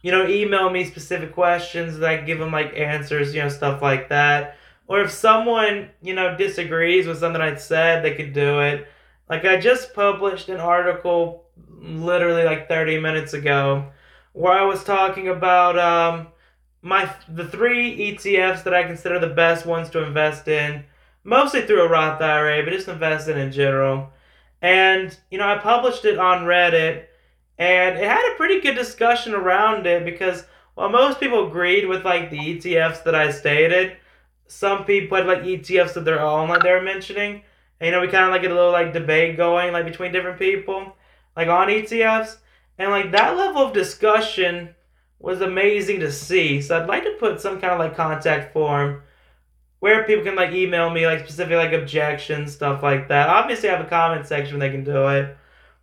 you 0.05 0.13
know, 0.13 0.29
email 0.29 0.69
me 0.69 0.85
specific 0.85 1.33
questions 1.33 1.97
that 1.99 2.11
I 2.11 2.17
give 2.19 2.39
them 2.39 2.53
like 2.53 2.77
answers, 2.77 3.35
you 3.35 3.43
know, 3.43 3.49
stuff 3.49 3.81
like 3.81 4.11
that. 4.11 4.59
or 4.87 5.01
if 5.01 5.11
someone, 5.11 5.89
you 6.03 6.15
know, 6.15 6.37
disagrees 6.37 7.07
with 7.07 7.19
something 7.19 7.41
I 7.41 7.55
said, 7.55 8.05
they 8.05 8.15
could 8.15 8.35
do 8.35 8.61
it. 8.61 8.87
Like 9.31 9.47
I 9.47 9.59
just 9.59 9.95
published 9.95 10.51
an 10.51 10.61
article 10.61 11.47
literally 11.71 12.45
like 12.45 12.69
30 12.69 13.01
minutes 13.01 13.33
ago 13.33 13.91
where 14.35 14.53
I 14.53 14.65
was 14.65 14.85
talking 14.85 15.29
about 15.29 15.79
um, 15.79 16.29
my 16.83 17.11
the 17.27 17.49
three 17.49 18.13
ETFs 18.13 18.63
that 18.65 18.75
I 18.75 18.85
consider 18.85 19.19
the 19.19 19.29
best 19.29 19.65
ones 19.65 19.89
to 19.91 20.05
invest 20.05 20.49
in, 20.49 20.85
mostly 21.25 21.63
through 21.63 21.81
a 21.83 21.89
Roth 21.89 22.21
IRA, 22.21 22.63
but 22.63 22.75
just 22.75 22.89
invest 22.89 23.29
in 23.29 23.39
in 23.39 23.53
general. 23.53 24.11
And 24.61 25.17
you 25.31 25.39
know, 25.39 25.49
I 25.49 25.57
published 25.57 26.05
it 26.05 26.19
on 26.19 26.45
Reddit, 26.45 27.07
and 27.59 27.99
it 27.99 28.05
had 28.05 28.33
a 28.33 28.37
pretty 28.37 28.61
good 28.61 28.75
discussion 28.75 29.35
around 29.35 29.87
it 29.87 30.05
because 30.05 30.45
while 30.75 30.89
most 30.89 31.21
people 31.21 31.47
agreed 31.47 31.87
with 31.87 32.05
like 32.05 32.31
the 32.31 32.39
ETFs 32.39 33.05
that 33.05 33.15
I 33.15 33.31
stated, 33.31 33.97
some 34.47 34.85
people 34.85 35.17
had 35.17 35.27
like 35.27 35.43
ETFs 35.43 35.97
of 35.97 36.05
their 36.05 36.21
own, 36.21 36.49
like 36.49 36.63
they 36.63 36.73
were 36.73 36.83
mentioning. 36.83 37.43
And, 37.81 37.87
you 37.87 37.93
know, 37.93 38.01
we 38.01 38.09
kind 38.09 38.25
of 38.25 38.31
like 38.31 38.43
get 38.43 38.51
a 38.51 38.55
little 38.55 38.73
like 38.73 38.93
debate 38.93 39.37
going 39.37 39.73
like 39.73 39.85
between 39.85 40.13
different 40.13 40.39
people, 40.39 40.97
like 41.37 41.49
on 41.49 41.69
ETFs, 41.69 42.39
and 42.79 42.91
like 42.91 43.13
that 43.13 43.37
level 43.37 43.63
of 43.63 43.73
discussion 43.73 44.75
was 45.21 45.41
amazing 45.41 46.01
to 46.01 46.11
see. 46.11 46.61
So 46.61 46.79
I'd 46.79 46.89
like 46.89 47.05
to 47.05 47.17
put 47.19 47.41
some 47.41 47.61
kind 47.61 47.73
of 47.73 47.79
like 47.79 47.97
contact 47.97 48.53
form 48.53 49.03
where 49.79 50.05
people 50.05 50.25
can 50.25 50.35
like 50.35 50.53
email 50.53 50.91
me 50.91 51.07
like 51.07 51.21
specific 51.21 51.57
like 51.57 51.73
objections, 51.73 52.53
stuff 52.53 52.83
like 52.83 53.09
that. 53.09 53.29
Obviously, 53.29 53.69
I 53.69 53.77
have 53.77 53.87
a 53.87 53.89
comment 53.89 54.27
section 54.27 54.59
where 54.59 54.69
they 54.69 54.75
can 54.75 54.85
do 54.85 55.09
it, 55.09 55.37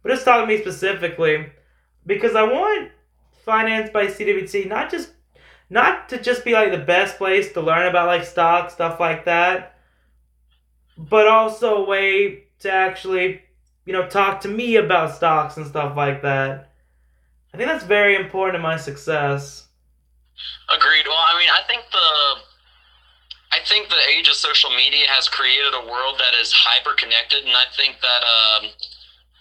but 0.03 0.10
just 0.10 0.25
talk 0.25 0.41
to 0.41 0.47
me 0.47 0.60
specifically 0.60 1.51
because 2.05 2.35
I 2.35 2.43
want 2.43 2.91
finance 3.45 3.89
by 3.89 4.07
CWT 4.07 4.67
not 4.67 4.91
just 4.91 5.11
not 5.69 6.09
to 6.09 6.21
just 6.21 6.43
be 6.43 6.53
like 6.53 6.71
the 6.71 6.77
best 6.77 7.17
place 7.17 7.53
to 7.53 7.61
learn 7.61 7.87
about 7.87 8.07
like 8.07 8.25
stock 8.25 8.69
stuff 8.69 8.99
like 8.99 9.25
that, 9.25 9.77
but 10.97 11.27
also 11.27 11.77
a 11.77 11.85
way 11.85 12.43
to 12.59 12.71
actually 12.71 13.41
you 13.85 13.93
know 13.93 14.07
talk 14.07 14.41
to 14.41 14.47
me 14.47 14.75
about 14.75 15.15
stocks 15.15 15.57
and 15.57 15.65
stuff 15.65 15.95
like 15.95 16.21
that. 16.21 16.71
I 17.53 17.57
think 17.57 17.69
that's 17.69 17.83
very 17.83 18.15
important 18.15 18.55
to 18.55 18.63
my 18.63 18.77
success. 18.77 19.67
Agreed. 20.73 21.05
Well, 21.05 21.17
I 21.17 21.37
mean, 21.37 21.49
I 21.49 21.61
think 21.67 21.83
the 21.91 22.41
I 23.51 23.59
think 23.67 23.89
the 23.89 23.99
age 24.09 24.27
of 24.29 24.35
social 24.35 24.69
media 24.71 25.05
has 25.09 25.27
created 25.27 25.73
a 25.73 25.85
world 25.85 26.15
that 26.19 26.39
is 26.39 26.51
hyper 26.51 26.95
connected, 26.95 27.43
and 27.43 27.55
I 27.55 27.65
think 27.75 27.97
that 27.99 28.23
um, 28.23 28.71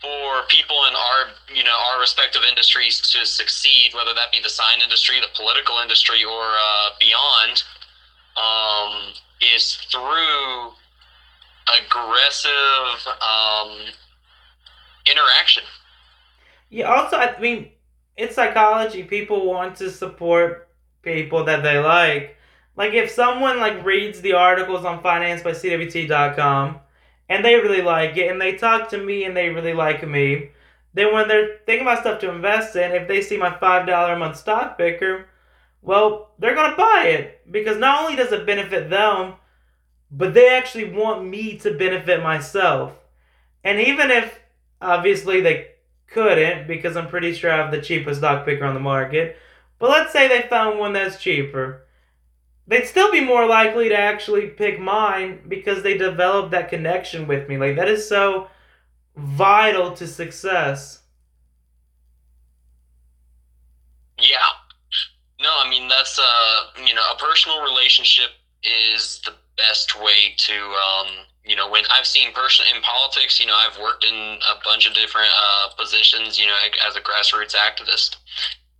for 0.00 0.42
people 0.48 0.76
in 0.88 0.94
our 0.94 1.30
you 1.54 1.62
know 1.62 1.76
our 1.90 2.00
respective 2.00 2.42
industries 2.48 3.00
to 3.00 3.24
succeed, 3.26 3.92
whether 3.94 4.14
that 4.14 4.32
be 4.32 4.40
the 4.42 4.48
sign 4.48 4.80
industry, 4.80 5.20
the 5.20 5.28
political 5.34 5.78
industry, 5.78 6.24
or 6.24 6.42
uh, 6.42 6.90
beyond, 6.98 7.64
um, 8.36 9.12
is 9.54 9.74
through 9.90 10.72
aggressive 11.78 13.06
um, 13.20 13.76
interaction. 15.06 15.62
Yeah. 16.70 16.86
Also, 16.86 17.16
I 17.16 17.38
mean, 17.38 17.70
it's 18.16 18.34
psychology. 18.34 19.02
People 19.02 19.46
want 19.46 19.76
to 19.76 19.90
support 19.90 20.68
people 21.02 21.44
that 21.44 21.62
they 21.62 21.78
like. 21.78 22.36
Like 22.76 22.94
if 22.94 23.10
someone 23.10 23.58
like 23.58 23.84
reads 23.84 24.20
the 24.20 24.32
articles 24.32 24.84
on 24.84 25.02
financebycwt.com 25.02 26.80
and 27.30 27.44
they 27.44 27.54
really 27.54 27.80
like 27.80 28.16
it 28.16 28.30
and 28.30 28.40
they 28.40 28.56
talk 28.56 28.90
to 28.90 28.98
me 28.98 29.24
and 29.24 29.36
they 29.36 29.48
really 29.48 29.72
like 29.72 30.06
me, 30.06 30.50
then 30.92 31.14
when 31.14 31.28
they're 31.28 31.58
thinking 31.64 31.86
about 31.86 32.00
stuff 32.00 32.20
to 32.20 32.30
invest 32.30 32.74
in, 32.74 32.92
if 32.92 33.06
they 33.06 33.22
see 33.22 33.38
my 33.38 33.56
five 33.58 33.86
dollar 33.86 34.14
a 34.14 34.18
month 34.18 34.36
stock 34.36 34.76
picker, 34.76 35.26
well, 35.80 36.32
they're 36.38 36.56
gonna 36.56 36.76
buy 36.76 37.04
it 37.06 37.40
because 37.50 37.78
not 37.78 38.02
only 38.02 38.16
does 38.16 38.32
it 38.32 38.44
benefit 38.44 38.90
them, 38.90 39.34
but 40.10 40.34
they 40.34 40.48
actually 40.54 40.92
want 40.92 41.24
me 41.24 41.56
to 41.58 41.78
benefit 41.78 42.20
myself. 42.22 42.92
And 43.62 43.80
even 43.80 44.10
if 44.10 44.40
obviously 44.82 45.40
they 45.40 45.68
couldn't 46.08 46.66
because 46.66 46.96
I'm 46.96 47.08
pretty 47.08 47.32
sure 47.32 47.52
I 47.52 47.58
have 47.58 47.70
the 47.70 47.80
cheapest 47.80 48.18
stock 48.18 48.44
picker 48.44 48.64
on 48.64 48.74
the 48.74 48.80
market. 48.80 49.36
But 49.78 49.90
let's 49.90 50.12
say 50.12 50.26
they 50.26 50.48
found 50.48 50.80
one 50.80 50.92
that's 50.92 51.22
cheaper. 51.22 51.86
They'd 52.66 52.86
still 52.86 53.10
be 53.10 53.20
more 53.20 53.46
likely 53.46 53.88
to 53.88 53.96
actually 53.98 54.48
pick 54.48 54.78
mine 54.78 55.40
because 55.48 55.82
they 55.82 55.96
developed 55.98 56.52
that 56.52 56.68
connection 56.68 57.26
with 57.26 57.48
me. 57.48 57.56
Like 57.58 57.76
that 57.76 57.88
is 57.88 58.08
so 58.08 58.48
vital 59.16 59.92
to 59.96 60.06
success. 60.06 61.02
Yeah. 64.18 64.36
No, 65.40 65.50
I 65.64 65.68
mean 65.68 65.88
that's 65.88 66.18
uh 66.18 66.82
you 66.86 66.94
know 66.94 67.02
a 67.12 67.18
personal 67.18 67.62
relationship 67.62 68.30
is 68.62 69.20
the 69.24 69.32
best 69.56 70.00
way 70.00 70.34
to 70.36 70.54
um 70.54 71.08
you 71.44 71.56
know, 71.56 71.68
when 71.68 71.84
I've 71.90 72.06
seen 72.06 72.32
person 72.32 72.66
in 72.74 72.82
politics, 72.82 73.40
you 73.40 73.46
know, 73.46 73.56
I've 73.56 73.78
worked 73.78 74.04
in 74.04 74.14
a 74.14 74.62
bunch 74.62 74.86
of 74.86 74.94
different 74.94 75.32
uh, 75.34 75.70
positions, 75.76 76.38
you 76.38 76.46
know, 76.46 76.56
as 76.86 76.96
a 76.96 77.00
grassroots 77.00 77.56
activist. 77.56 78.16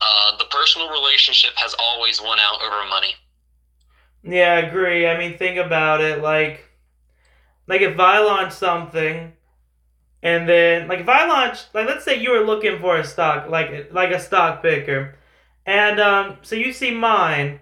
Uh, 0.00 0.36
the 0.36 0.44
personal 0.44 0.88
relationship 0.90 1.50
has 1.56 1.74
always 1.78 2.20
won 2.20 2.38
out 2.38 2.62
over 2.62 2.88
money. 2.88 3.14
Yeah, 4.22 4.52
I 4.54 4.58
agree. 4.60 5.06
I 5.06 5.18
mean, 5.18 5.36
think 5.38 5.56
about 5.58 6.00
it. 6.00 6.22
Like, 6.22 6.68
like 7.66 7.80
if 7.80 7.98
I 7.98 8.20
launch 8.20 8.52
something, 8.52 9.32
and 10.22 10.48
then 10.48 10.88
like 10.88 11.00
if 11.00 11.08
I 11.08 11.26
launch, 11.26 11.60
like 11.74 11.88
let's 11.88 12.04
say 12.04 12.20
you 12.20 12.30
were 12.32 12.44
looking 12.44 12.78
for 12.80 12.98
a 12.98 13.04
stock, 13.04 13.48
like 13.50 13.92
like 13.92 14.10
a 14.12 14.20
stock 14.20 14.62
picker, 14.62 15.16
and 15.66 16.00
um, 16.00 16.38
so 16.42 16.56
you 16.56 16.72
see 16.72 16.92
mine, 16.92 17.60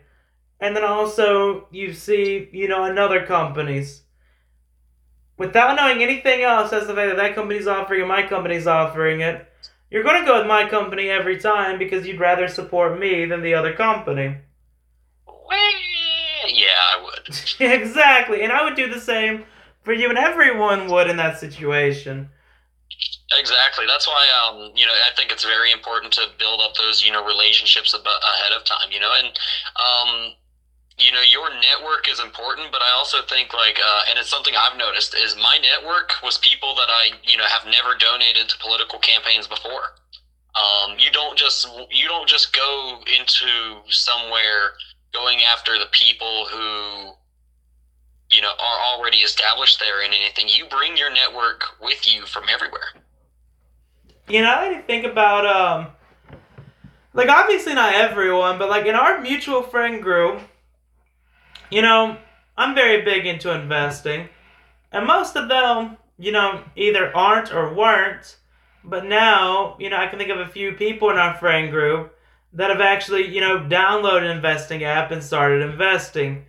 and 0.61 0.77
then 0.77 0.85
also 0.85 1.68
you 1.71 1.92
see 1.94 2.49
you 2.53 2.68
know 2.68 2.85
another 2.85 3.27
company's 3.27 4.03
without 5.38 5.75
knowing 5.77 6.03
anything 6.03 6.42
else 6.42 6.73
as 6.73 6.87
the 6.87 6.94
fact 6.94 7.09
that 7.09 7.16
that 7.16 7.35
company's 7.35 7.66
offering 7.66 8.01
and 8.01 8.09
my 8.09 8.23
company's 8.23 8.66
offering 8.66 9.21
it, 9.21 9.51
you're 9.90 10.03
going 10.03 10.21
to 10.21 10.27
go 10.27 10.38
with 10.38 10.47
my 10.47 10.68
company 10.68 11.09
every 11.09 11.38
time 11.38 11.79
because 11.79 12.07
you'd 12.07 12.21
rather 12.21 12.47
support 12.49 12.99
me 12.99 13.25
than 13.25 13.40
the 13.42 13.55
other 13.55 13.73
company. 13.73 14.37
Yeah, 16.48 16.74
I 16.76 17.02
would. 17.02 17.28
exactly. 17.61 18.42
And 18.42 18.52
I 18.52 18.64
would 18.64 18.76
do 18.76 18.92
the 18.92 19.00
same 19.00 19.44
for 19.82 19.92
you, 19.92 20.08
and 20.08 20.18
everyone 20.18 20.88
would 20.88 21.08
in 21.08 21.16
that 21.16 21.38
situation. 21.38 22.30
Exactly. 23.38 23.84
That's 23.87 24.06
why, 24.06 24.26
um, 24.42 24.72
you 24.74 24.87
know, 24.87 24.92
I 24.92 25.14
think 25.14 25.30
it's 25.30 25.44
very 25.44 25.70
important 25.70 26.12
to 26.14 26.26
build 26.38 26.61
up 26.61 26.74
those, 26.76 27.04
you 27.04 27.12
know, 27.12 27.24
relationships 27.24 27.92
ahead 27.94 28.52
of 28.52 28.64
time, 28.64 28.90
you 28.90 29.00
know, 29.00 29.12
and, 29.16 29.26
um, 29.76 30.32
you 30.98 31.12
know 31.12 31.22
your 31.22 31.48
network 31.61 32.08
is 32.11 32.18
important 32.20 32.72
but 32.72 32.82
i 32.82 32.90
also 32.90 33.18
think 33.28 33.54
like 33.54 33.78
uh, 33.78 34.02
and 34.11 34.18
it's 34.18 34.28
something 34.28 34.54
i've 34.58 34.76
noticed 34.76 35.14
is 35.14 35.37
my 35.37 35.56
network 35.62 36.11
was 36.22 36.38
people 36.38 36.74
that 36.74 36.88
i 36.90 37.11
you 37.22 37.37
know 37.37 37.44
have 37.44 37.64
never 37.70 37.94
donated 37.94 38.48
to 38.48 38.58
political 38.58 38.98
campaigns 38.98 39.46
before 39.46 39.94
um, 40.58 40.98
you 40.98 41.11
don't 41.12 41.38
just 41.38 41.68
you 41.90 42.08
don't 42.08 42.28
just 42.28 42.52
go 42.52 42.98
into 43.18 43.78
somewhere 43.90 44.72
going 45.12 45.40
after 45.42 45.79
the 45.79 45.87
people 45.92 46.47
who 46.51 47.12
you 48.31 48.42
know 48.42 48.51
are 48.51 48.81
already 48.92 49.18
established 49.18 49.81
there 49.81 50.03
in 50.03 50.12
anything 50.12 50.47
you 50.49 50.66
bring 50.66 50.97
your 50.97 51.12
network 51.12 51.64
with 51.81 52.12
you 52.12 52.27
from 52.27 52.44
everywhere 52.53 52.88
you 54.29 54.42
know 54.42 54.51
i 54.51 54.83
think 54.87 55.07
about 55.07 55.47
um 55.47 55.92
like 57.14 57.29
obviously 57.29 57.75
not 57.75 57.94
everyone 57.94 58.59
but 58.59 58.68
like 58.68 58.87
in 58.87 58.94
our 58.94 59.21
mutual 59.21 59.62
friend 59.62 60.03
group 60.03 60.40
you 61.71 61.83
know, 61.83 62.16
I'm 62.57 62.75
very 62.75 63.03
big 63.03 63.27
into 63.27 63.53
investing, 63.53 64.29
and 64.92 65.07
most 65.07 65.37
of 65.37 65.49
them, 65.49 65.97
you 66.18 66.33
know, 66.33 66.64
either 66.77 67.14
aren't 67.14 67.53
or 67.53 67.75
weren't. 67.75 68.37
But 68.85 69.05
now, 69.05 69.77
you 69.79 69.90
know, 69.90 69.97
I 69.97 70.07
can 70.07 70.18
think 70.18 70.31
of 70.31 70.40
a 70.40 70.49
few 70.49 70.73
people 70.73 71.11
in 71.11 71.18
our 71.18 71.35
friend 71.35 71.71
group 71.71 72.16
that 72.52 72.70
have 72.70 72.80
actually, 72.80 73.28
you 73.28 73.40
know, 73.40 73.61
downloaded 73.61 74.30
an 74.30 74.37
investing 74.37 74.84
app 74.84 75.11
and 75.11 75.22
started 75.22 75.62
investing. 75.62 76.44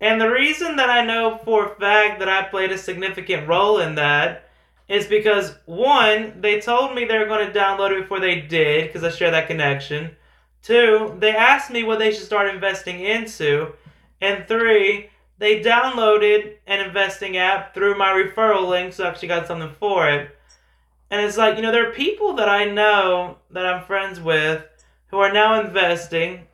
And 0.00 0.20
the 0.20 0.30
reason 0.30 0.76
that 0.76 0.90
I 0.90 1.04
know 1.04 1.40
for 1.44 1.66
a 1.66 1.74
fact 1.76 2.20
that 2.20 2.28
I 2.28 2.42
played 2.44 2.70
a 2.70 2.78
significant 2.78 3.48
role 3.48 3.80
in 3.80 3.96
that 3.96 4.48
is 4.88 5.06
because 5.06 5.54
one, 5.66 6.40
they 6.40 6.60
told 6.60 6.94
me 6.94 7.04
they 7.04 7.18
were 7.18 7.26
going 7.26 7.46
to 7.46 7.58
download 7.58 7.92
it 7.92 8.02
before 8.02 8.20
they 8.20 8.40
did 8.40 8.86
because 8.86 9.04
I 9.04 9.10
share 9.10 9.30
that 9.30 9.48
connection. 9.48 10.16
Two, 10.62 11.16
they 11.18 11.34
asked 11.34 11.70
me 11.70 11.82
what 11.82 11.98
they 11.98 12.10
should 12.10 12.24
start 12.24 12.52
investing 12.52 13.00
into, 13.00 13.72
and 14.20 14.46
three, 14.48 15.10
they 15.38 15.62
downloaded 15.62 16.56
an 16.66 16.80
investing 16.80 17.36
app 17.36 17.74
through 17.74 17.96
my 17.96 18.08
referral 18.08 18.68
link, 18.68 18.92
so 18.92 19.04
I 19.04 19.08
actually 19.08 19.28
got 19.28 19.46
something 19.46 19.72
for 19.78 20.08
it. 20.10 20.36
And 21.10 21.24
it's 21.24 21.36
like, 21.36 21.56
you 21.56 21.62
know, 21.62 21.70
there 21.70 21.88
are 21.88 21.92
people 21.92 22.34
that 22.34 22.48
I 22.48 22.64
know 22.64 23.38
that 23.50 23.64
I'm 23.64 23.84
friends 23.84 24.20
with 24.20 24.64
who 25.08 25.18
are 25.18 25.32
now 25.32 25.60
investing 25.60 26.46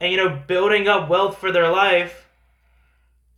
and, 0.00 0.12
you 0.12 0.16
know, 0.16 0.42
building 0.46 0.88
up 0.88 1.08
wealth 1.08 1.38
for 1.38 1.52
their 1.52 1.70
life. 1.70 2.28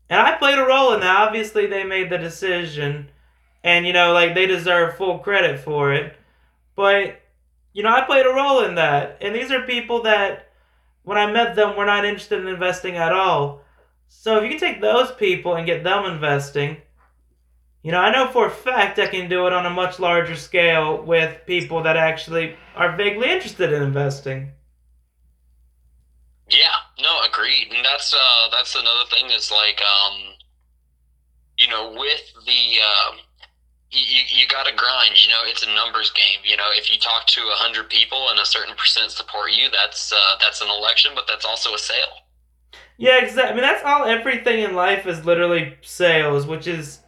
And 0.08 0.20
I 0.20 0.36
played 0.36 0.58
a 0.58 0.66
role 0.66 0.92
in 0.92 1.00
that. 1.00 1.28
Obviously, 1.28 1.66
they 1.66 1.84
made 1.84 2.10
the 2.10 2.18
decision. 2.18 3.10
And, 3.62 3.86
you 3.86 3.92
know, 3.92 4.12
like, 4.12 4.34
they 4.34 4.46
deserve 4.46 4.96
full 4.96 5.18
credit 5.18 5.60
for 5.60 5.92
it. 5.92 6.16
But, 6.74 7.20
you 7.72 7.82
know, 7.82 7.90
I 7.90 8.02
played 8.02 8.26
a 8.26 8.30
role 8.34 8.64
in 8.64 8.74
that. 8.74 9.18
And 9.20 9.34
these 9.34 9.50
are 9.50 9.62
people 9.62 10.02
that 10.02 10.50
when 11.02 11.18
I 11.18 11.30
met 11.30 11.56
them, 11.56 11.76
were 11.76 11.86
not 11.86 12.04
interested 12.04 12.40
in 12.40 12.48
investing 12.48 12.96
at 12.96 13.12
all. 13.12 13.62
So 14.08 14.36
if 14.38 14.44
you 14.44 14.50
can 14.50 14.58
take 14.60 14.80
those 14.80 15.10
people 15.12 15.54
and 15.54 15.66
get 15.66 15.84
them 15.84 16.04
investing, 16.04 16.78
you 17.82 17.92
know, 17.92 17.98
I 17.98 18.12
know 18.12 18.28
for 18.28 18.46
a 18.46 18.50
fact 18.50 18.98
I 18.98 19.06
can 19.06 19.28
do 19.28 19.46
it 19.46 19.52
on 19.52 19.66
a 19.66 19.70
much 19.70 19.98
larger 19.98 20.36
scale 20.36 21.02
with 21.02 21.40
people 21.46 21.82
that 21.82 21.96
actually 21.96 22.56
are 22.76 22.96
vaguely 22.96 23.30
interested 23.30 23.72
in 23.72 23.82
investing. 23.82 24.52
Yeah, 26.48 26.76
no, 27.00 27.20
agreed. 27.22 27.72
And 27.74 27.84
that's 27.84 28.12
uh 28.12 28.48
that's 28.50 28.74
another 28.74 29.04
thing 29.10 29.30
is 29.30 29.50
like 29.50 29.80
um 29.82 30.20
you 31.56 31.68
know, 31.68 31.92
with 31.92 32.32
the 32.46 32.80
you, 33.90 34.00
you, 34.00 34.40
you 34.40 34.48
got 34.48 34.66
to 34.66 34.74
grind. 34.74 35.22
You 35.22 35.30
know, 35.30 35.42
it's 35.44 35.66
a 35.66 35.74
numbers 35.74 36.10
game. 36.10 36.40
You 36.44 36.56
know, 36.56 36.68
if 36.72 36.92
you 36.92 36.98
talk 36.98 37.26
to 37.28 37.40
a 37.40 37.54
hundred 37.54 37.88
people 37.88 38.28
and 38.30 38.38
a 38.38 38.46
certain 38.46 38.74
percent 38.74 39.10
support 39.10 39.52
you, 39.52 39.68
that's 39.70 40.12
uh, 40.12 40.36
that's 40.40 40.62
an 40.62 40.68
election, 40.68 41.12
but 41.14 41.26
that's 41.28 41.44
also 41.44 41.74
a 41.74 41.78
sale. 41.78 42.24
Yeah, 42.96 43.22
exactly. 43.22 43.52
I 43.52 43.54
mean, 43.54 43.62
that's 43.62 43.84
all. 43.84 44.04
Everything 44.04 44.60
in 44.60 44.74
life 44.74 45.06
is 45.06 45.24
literally 45.24 45.76
sales, 45.82 46.46
which 46.46 46.66
is 46.66 46.99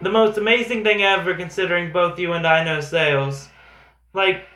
the 0.00 0.10
most 0.10 0.38
amazing 0.38 0.84
thing 0.84 1.02
ever. 1.02 1.34
Considering 1.34 1.92
both 1.92 2.18
you 2.18 2.32
and 2.32 2.46
I 2.46 2.64
know 2.64 2.80
sales, 2.80 3.48
like 4.12 4.46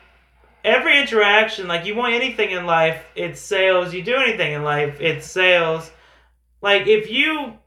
every 0.63 0.99
interaction, 0.99 1.67
like 1.67 1.85
you 1.85 1.95
want 1.95 2.13
anything 2.13 2.51
in 2.51 2.65
life, 2.65 3.03
it's 3.15 3.39
sales. 3.39 3.93
You 3.93 4.03
do 4.03 4.15
anything 4.15 4.53
in 4.53 4.63
life, 4.63 4.99
it's 4.99 5.29
sales. 5.29 5.91
Like 6.61 6.87
if 6.87 7.09
you 7.09 7.59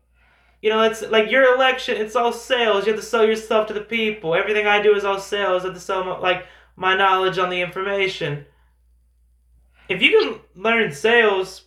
you 0.61 0.71
know, 0.71 0.83
it's 0.83 1.03
like 1.03 1.31
your 1.31 1.55
election. 1.55 1.97
It's 1.97 2.17
all 2.17 2.33
sales. 2.33 2.85
You 2.85 2.93
have 2.93 3.01
to 3.01 3.07
sell 3.07 3.25
yourself 3.25 3.69
to 3.69 3.75
the 3.75 3.81
people. 3.81 4.35
Everything 4.35 4.67
I 4.67 4.83
do 4.83 4.95
is 4.95 5.05
all 5.05 5.21
sales. 5.21 5.63
I 5.63 5.69
have 5.69 5.75
to 5.75 5.81
sell 5.81 6.03
my, 6.03 6.19
like 6.19 6.47
my 6.75 6.97
knowledge 6.97 7.39
on 7.39 7.51
the 7.51 7.61
information. 7.61 8.45
If 9.89 10.03
you 10.03 10.11
can 10.11 10.63
learn 10.63 10.93
sales, 10.93 11.65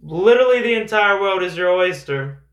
literally 0.00 0.62
the 0.62 0.74
entire 0.74 1.20
world 1.20 1.42
is 1.42 1.56
your 1.56 1.70
oyster. 1.70 2.43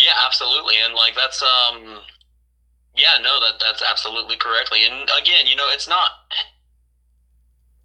Yeah, 0.00 0.14
absolutely, 0.16 0.76
and 0.78 0.94
like 0.94 1.14
that's 1.14 1.42
um, 1.42 2.00
yeah, 2.96 3.18
no, 3.20 3.40
that 3.40 3.54
that's 3.60 3.82
absolutely 3.82 4.36
correctly. 4.36 4.84
And 4.84 5.10
again, 5.18 5.46
you 5.46 5.54
know, 5.56 5.68
it's 5.70 5.88
not. 5.88 6.12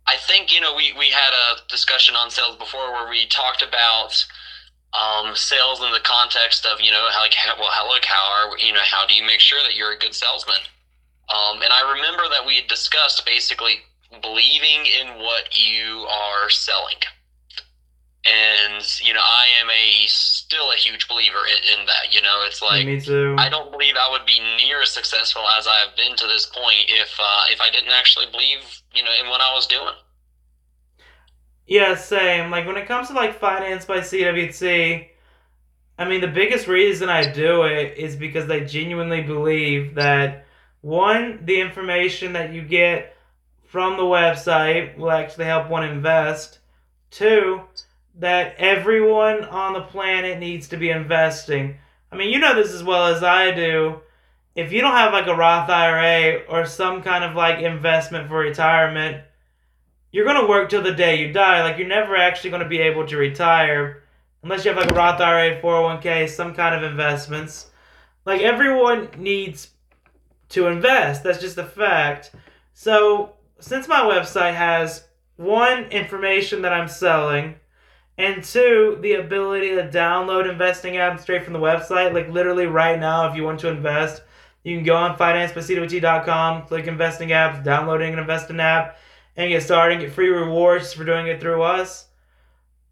I 0.07 0.17
think 0.17 0.51
you 0.53 0.59
know 0.59 0.73
we 0.73 0.93
we 0.93 1.09
had 1.09 1.33
a 1.33 1.57
discussion 1.67 2.15
on 2.15 2.29
sales 2.29 2.55
before 2.55 2.91
where 2.91 3.09
we 3.09 3.25
talked 3.25 3.61
about 3.61 4.25
um, 4.93 5.35
sales 5.35 5.81
in 5.81 5.91
the 5.91 5.99
context 5.99 6.65
of 6.65 6.81
you 6.81 6.91
know 6.91 7.09
how, 7.11 7.21
like 7.21 7.35
well 7.59 7.71
how 7.71 7.87
look 7.87 8.05
how 8.05 8.25
are 8.25 8.57
you 8.59 8.73
know 8.73 8.81
how 8.83 9.05
do 9.05 9.15
you 9.15 9.23
make 9.23 9.41
sure 9.41 9.63
that 9.63 9.75
you're 9.75 9.91
a 9.91 9.97
good 9.97 10.15
salesman 10.15 10.61
um, 11.29 11.61
and 11.63 11.73
i 11.73 11.81
remember 11.81 12.27
that 12.29 12.45
we 12.45 12.55
had 12.55 12.67
discussed 12.67 13.25
basically 13.25 13.79
believing 14.21 14.85
in 14.87 15.17
what 15.19 15.57
you 15.57 16.05
are 16.09 16.49
selling 16.49 16.97
and 18.25 18.99
you 19.01 19.13
know 19.13 19.21
i 19.23 19.47
am 19.59 19.69
a 19.69 20.07
still 20.55 20.71
a 20.71 20.75
huge 20.75 21.07
believer 21.07 21.43
in, 21.45 21.79
in 21.79 21.85
that 21.85 22.13
you 22.13 22.21
know 22.21 22.43
it's 22.45 22.61
like 22.61 22.85
Me 22.85 22.99
too. 22.99 23.35
i 23.37 23.49
don't 23.49 23.71
believe 23.71 23.95
i 23.99 24.09
would 24.09 24.25
be 24.25 24.39
near 24.57 24.81
as 24.81 24.91
successful 24.91 25.43
as 25.57 25.67
i've 25.67 25.95
been 25.95 26.15
to 26.15 26.27
this 26.27 26.45
point 26.45 26.85
if 26.87 27.11
uh, 27.19 27.43
if 27.51 27.59
i 27.61 27.69
didn't 27.69 27.91
actually 27.91 28.25
believe 28.31 28.59
you 28.93 29.03
know 29.03 29.11
in 29.21 29.29
what 29.29 29.41
i 29.41 29.53
was 29.53 29.67
doing 29.67 29.93
Yeah, 31.67 31.95
same. 31.95 32.51
Like 32.51 32.67
when 32.67 32.77
it 32.77 32.87
comes 32.87 33.07
to 33.07 33.13
like 33.13 33.39
finance 33.39 33.85
by 33.85 33.99
CWT, 33.99 35.07
I 35.97 36.05
mean 36.05 36.21
the 36.21 36.27
biggest 36.27 36.67
reason 36.67 37.09
I 37.09 37.25
do 37.31 37.63
it 37.63 37.97
is 37.97 38.15
because 38.15 38.49
I 38.49 38.59
genuinely 38.61 39.21
believe 39.21 39.95
that 39.95 40.45
one, 40.81 41.43
the 41.45 41.59
information 41.59 42.33
that 42.33 42.53
you 42.53 42.61
get 42.61 43.15
from 43.65 43.97
the 43.97 44.03
website 44.03 44.95
will 44.97 45.11
actually 45.11 45.45
help 45.45 45.69
one 45.69 45.83
invest. 45.83 46.59
Two, 47.09 47.61
that 48.19 48.55
everyone 48.57 49.43
on 49.43 49.73
the 49.73 49.81
planet 49.81 50.39
needs 50.39 50.67
to 50.69 50.77
be 50.77 50.89
investing. 50.89 51.77
I 52.11 52.15
mean, 52.15 52.31
you 52.31 52.39
know 52.39 52.55
this 52.55 52.73
as 52.73 52.83
well 52.83 53.07
as 53.07 53.23
I 53.23 53.51
do. 53.51 54.01
If 54.55 54.71
you 54.71 54.81
don't 54.81 54.95
have 54.95 55.11
like 55.11 55.27
a 55.27 55.35
Roth 55.35 55.69
IRA 55.69 56.43
or 56.47 56.65
some 56.65 57.01
kind 57.01 57.23
of 57.23 57.35
like 57.35 57.59
investment 57.59 58.29
for 58.29 58.37
retirement, 58.37 59.21
you're 60.11 60.25
gonna 60.25 60.47
work 60.47 60.69
till 60.69 60.81
the 60.81 60.93
day 60.93 61.19
you 61.19 61.33
die. 61.33 61.61
Like 61.61 61.77
you're 61.77 61.87
never 61.87 62.15
actually 62.15 62.51
gonna 62.51 62.67
be 62.67 62.79
able 62.79 63.05
to 63.07 63.17
retire 63.17 64.03
unless 64.43 64.63
you 64.63 64.71
have 64.71 64.79
like 64.79 64.91
a 64.91 64.95
Roth 64.95 65.19
IRA, 65.19 65.61
401k, 65.61 66.29
some 66.29 66.53
kind 66.53 66.73
of 66.73 66.89
investments. 66.89 67.69
Like 68.25 68.41
everyone 68.41 69.09
needs 69.17 69.71
to 70.49 70.67
invest. 70.67 71.23
That's 71.23 71.41
just 71.41 71.57
a 71.57 71.65
fact. 71.65 72.31
So 72.73 73.33
since 73.59 73.87
my 73.87 74.01
website 74.01 74.55
has 74.55 75.05
one 75.35 75.85
information 75.85 76.61
that 76.61 76.71
I'm 76.71 76.87
selling, 76.87 77.55
and 78.17 78.43
two 78.43 78.97
the 79.01 79.13
ability 79.13 79.69
to 79.75 79.89
download 79.89 80.49
investing 80.49 80.95
apps 80.95 81.21
straight 81.21 81.43
from 81.43 81.53
the 81.53 81.59
website, 81.59 82.13
like 82.13 82.29
literally 82.29 82.65
right 82.65 82.99
now, 82.99 83.29
if 83.29 83.35
you 83.35 83.43
want 83.43 83.59
to 83.61 83.69
invest, 83.69 84.23
you 84.63 84.75
can 84.75 84.85
go 84.85 84.95
on 84.95 85.17
financebycwt.com, 85.17 86.67
click 86.67 86.87
investing 86.87 87.29
apps, 87.29 87.63
downloading 87.63 88.13
an 88.13 88.19
investing 88.19 88.59
app 88.59 88.97
and 89.35 89.49
get 89.49 89.63
started 89.63 89.95
and 89.95 90.03
get 90.03 90.13
free 90.13 90.29
rewards 90.29 90.93
for 90.93 91.03
doing 91.03 91.27
it 91.27 91.39
through 91.41 91.61
us. 91.61 92.07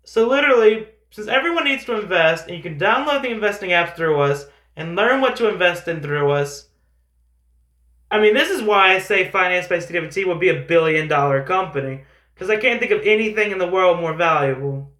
So 0.03 0.27
literally, 0.27 0.87
since 1.09 1.27
everyone 1.27 1.63
needs 1.63 1.85
to 1.85 1.99
invest, 1.99 2.47
and 2.47 2.57
you 2.57 2.61
can 2.61 2.77
download 2.77 3.21
the 3.21 3.31
investing 3.31 3.69
apps 3.69 3.95
through 3.95 4.19
us 4.19 4.45
and 4.75 4.95
learn 4.95 5.21
what 5.21 5.35
to 5.37 5.49
invest 5.49 5.87
in 5.87 6.01
through 6.01 6.31
us. 6.31 6.67
I 8.11 8.19
mean, 8.19 8.33
this 8.33 8.49
is 8.49 8.61
why 8.61 8.93
I 8.93 8.99
say 8.99 9.29
Finance 9.29 9.67
by 9.67 9.77
CWT 9.77 10.27
would 10.27 10.39
be 10.39 10.49
a 10.49 10.61
billion 10.61 11.07
dollar 11.07 11.43
company. 11.43 12.03
Because 12.33 12.49
I 12.49 12.57
can't 12.57 12.79
think 12.79 12.91
of 12.91 13.01
anything 13.03 13.51
in 13.51 13.57
the 13.57 13.67
world 13.67 13.99
more 13.99 14.13
valuable. 14.13 14.92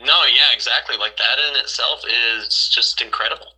No 0.00 0.24
yeah 0.26 0.52
exactly 0.54 0.96
like 0.96 1.16
that 1.16 1.38
in 1.50 1.56
itself 1.60 2.02
is 2.06 2.68
just 2.68 3.00
incredible 3.02 3.54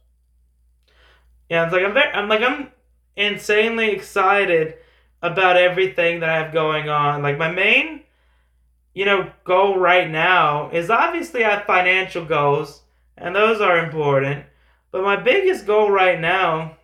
Yeah, 1.49 1.65
it's 1.65 1.73
like 1.73 1.85
I'm 1.85 1.95
very, 1.95 2.13
I'm 2.13 2.29
like 2.29 2.43
I'm 2.43 2.71
insanely 3.17 3.91
excited 3.91 4.77
about 5.23 5.57
everything 5.57 6.21
that 6.21 6.31
I 6.31 6.37
have 6.37 6.53
going 6.53 6.89
on. 6.89 7.23
Like 7.23 7.39
my 7.39 7.51
main, 7.51 8.03
you 8.95 9.05
know, 9.05 9.31
goal 9.45 9.79
right 9.79 10.09
now 10.11 10.71
is 10.71 10.91
obviously 10.91 11.45
I 11.45 11.51
have 11.57 11.65
financial 11.67 12.25
goals, 12.25 12.83
and 13.17 13.35
those 13.35 13.61
are 13.61 13.79
important. 13.79 14.45
But 14.93 15.03
my 15.05 15.17
biggest 15.17 15.67
goal 15.67 15.91
right 15.91 16.21
now 16.21 16.77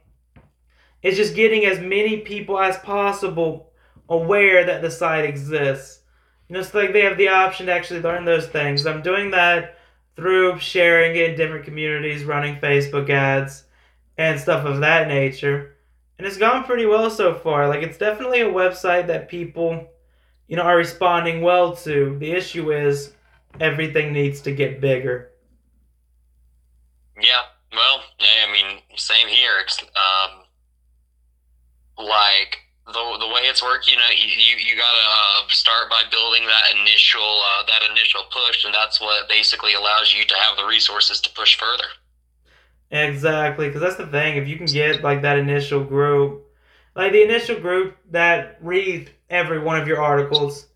is 1.02 1.16
just 1.16 1.34
getting 1.36 1.64
as 1.66 1.78
many 1.80 2.18
people 2.20 2.58
as 2.58 2.78
possible 2.78 3.72
aware 4.08 4.64
that 4.64 4.82
the 4.82 4.90
site 4.90 5.24
exists. 5.24 6.00
It's 6.48 6.74
like 6.74 6.92
they 6.92 7.02
have 7.02 7.18
the 7.18 7.28
option 7.28 7.66
to 7.66 7.72
actually 7.72 8.00
learn 8.00 8.24
those 8.24 8.46
things. 8.46 8.86
I'm 8.86 9.02
doing 9.02 9.30
that 9.32 9.78
through 10.14 10.58
sharing 10.58 11.16
it 11.16 11.30
in 11.30 11.36
different 11.36 11.64
communities, 11.64 12.24
running 12.24 12.56
Facebook 12.56 13.10
ads, 13.10 13.64
and 14.16 14.40
stuff 14.40 14.64
of 14.64 14.80
that 14.80 15.08
nature 15.08 15.76
and 16.18 16.26
it's 16.26 16.38
gone 16.38 16.64
pretty 16.64 16.86
well 16.86 17.10
so 17.10 17.34
far. 17.34 17.68
Like 17.68 17.82
it's 17.82 17.98
definitely 17.98 18.40
a 18.40 18.48
website 18.48 19.06
that 19.08 19.28
people, 19.28 19.86
you 20.48 20.56
know, 20.56 20.62
are 20.62 20.76
responding 20.76 21.42
well 21.42 21.76
to. 21.76 22.16
The 22.18 22.32
issue 22.32 22.72
is 22.72 23.12
everything 23.60 24.12
needs 24.12 24.40
to 24.42 24.52
get 24.52 24.80
bigger. 24.80 25.30
Yeah, 27.20 27.42
well, 27.72 28.00
yeah, 28.20 28.46
I 28.48 28.52
mean, 28.52 28.80
same 28.96 29.28
here. 29.28 29.52
It's, 29.62 29.82
um, 29.82 30.42
like 31.98 32.58
the 32.86 32.92
the 33.18 33.26
way 33.26 33.42
it's 33.42 33.62
working, 33.62 33.94
you 33.94 34.00
know, 34.00 34.06
you 34.10 34.56
you 34.58 34.76
gotta 34.76 35.06
uh, 35.08 35.48
start 35.48 35.90
by 35.90 36.02
building 36.10 36.46
that 36.46 36.70
initial 36.80 37.20
uh, 37.22 37.64
that 37.66 37.82
initial 37.90 38.22
push, 38.30 38.64
and 38.64 38.72
that's 38.72 39.00
what 39.00 39.28
basically 39.28 39.74
allows 39.74 40.14
you 40.14 40.24
to 40.24 40.34
have 40.36 40.56
the 40.56 40.64
resources 40.64 41.20
to 41.22 41.30
push 41.30 41.58
further. 41.58 41.88
Exactly, 42.90 43.66
because 43.66 43.80
that's 43.80 43.96
the 43.96 44.06
thing. 44.06 44.36
If 44.36 44.46
you 44.46 44.56
can 44.56 44.66
get 44.66 45.02
like 45.02 45.22
that 45.22 45.38
initial 45.38 45.82
group, 45.82 46.46
like 46.94 47.10
the 47.10 47.24
initial 47.24 47.58
group 47.58 47.96
that 48.12 48.58
reads 48.62 49.10
every 49.28 49.58
one 49.58 49.80
of 49.80 49.88
your 49.88 50.00
articles, 50.00 50.66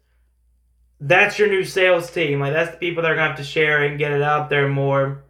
that's 1.01 1.38
your 1.38 1.49
new 1.49 1.64
sales 1.64 2.11
team. 2.11 2.40
Like 2.40 2.53
that's 2.53 2.73
the 2.73 2.79
people 2.79 3.03
that 3.03 3.12
are 3.12 3.14
gonna 3.14 3.29
have 3.29 3.37
to 3.37 3.44
share 3.44 3.85
and 3.85 3.99
get 3.99 4.11
it 4.11 4.23
out 4.23 4.51
there 4.51 4.68
more. 4.68 5.23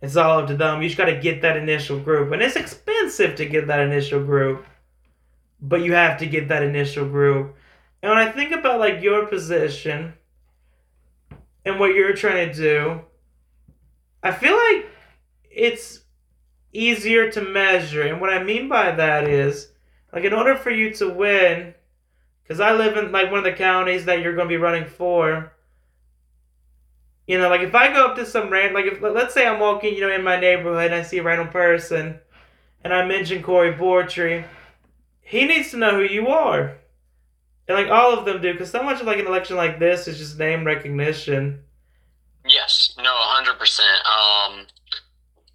It's 0.00 0.16
all 0.16 0.38
up 0.38 0.46
to 0.46 0.56
them. 0.56 0.80
You 0.80 0.88
just 0.88 0.96
gotta 0.96 1.16
get 1.16 1.42
that 1.42 1.56
initial 1.56 1.98
group, 1.98 2.30
and 2.30 2.40
it's 2.40 2.54
expensive 2.54 3.34
to 3.34 3.46
get 3.46 3.66
that 3.66 3.80
initial 3.80 4.22
group, 4.22 4.64
but 5.60 5.82
you 5.82 5.92
have 5.92 6.18
to 6.18 6.26
get 6.26 6.48
that 6.48 6.62
initial 6.62 7.06
group. 7.06 7.56
And 8.02 8.10
when 8.10 8.18
I 8.18 8.30
think 8.30 8.52
about 8.52 8.80
like 8.80 9.02
your 9.02 9.26
position 9.26 10.14
and 11.64 11.78
what 11.78 11.94
you're 11.94 12.14
trying 12.14 12.50
to 12.50 12.54
do, 12.54 13.00
I 14.22 14.32
feel 14.32 14.54
like 14.54 14.86
it's 15.50 16.00
easier 16.72 17.30
to 17.32 17.42
measure. 17.42 18.02
And 18.02 18.20
what 18.20 18.30
I 18.30 18.42
mean 18.42 18.68
by 18.68 18.92
that 18.92 19.28
is, 19.28 19.68
like, 20.12 20.24
in 20.24 20.32
order 20.32 20.56
for 20.56 20.70
you 20.70 20.92
to 20.94 21.08
win, 21.08 21.74
because 22.42 22.60
I 22.60 22.72
live 22.72 22.96
in 22.96 23.12
like 23.12 23.30
one 23.30 23.38
of 23.38 23.44
the 23.44 23.52
counties 23.52 24.06
that 24.06 24.20
you're 24.22 24.34
going 24.34 24.48
to 24.48 24.52
be 24.52 24.56
running 24.56 24.84
for. 24.84 25.52
You 27.26 27.38
know, 27.38 27.48
like 27.48 27.60
if 27.60 27.76
I 27.76 27.92
go 27.92 28.06
up 28.06 28.16
to 28.16 28.26
some 28.26 28.50
random, 28.50 28.74
like 28.74 28.92
if 28.92 29.00
let's 29.00 29.34
say 29.34 29.46
I'm 29.46 29.60
walking, 29.60 29.94
you 29.94 30.00
know, 30.00 30.12
in 30.12 30.24
my 30.24 30.40
neighborhood 30.40 30.86
and 30.86 30.94
I 30.94 31.02
see 31.02 31.18
a 31.18 31.22
random 31.22 31.48
person, 31.48 32.18
and 32.82 32.92
I 32.92 33.06
mention 33.06 33.40
Corey 33.40 33.72
Bortry, 33.72 34.44
he 35.30 35.44
needs 35.44 35.70
to 35.70 35.76
know 35.76 35.92
who 35.92 36.02
you 36.02 36.26
are. 36.26 36.76
And 37.68 37.78
like 37.78 37.86
all 37.86 38.18
of 38.18 38.24
them 38.24 38.42
do, 38.42 38.52
because 38.52 38.72
so 38.72 38.82
much 38.82 39.00
of 39.00 39.06
like 39.06 39.20
an 39.20 39.28
election 39.28 39.56
like 39.56 39.78
this 39.78 40.08
is 40.08 40.18
just 40.18 40.38
name 40.40 40.64
recognition. 40.64 41.60
Yes, 42.44 42.94
no, 42.98 43.12
hundred. 43.14 43.54
Um, 43.54 44.66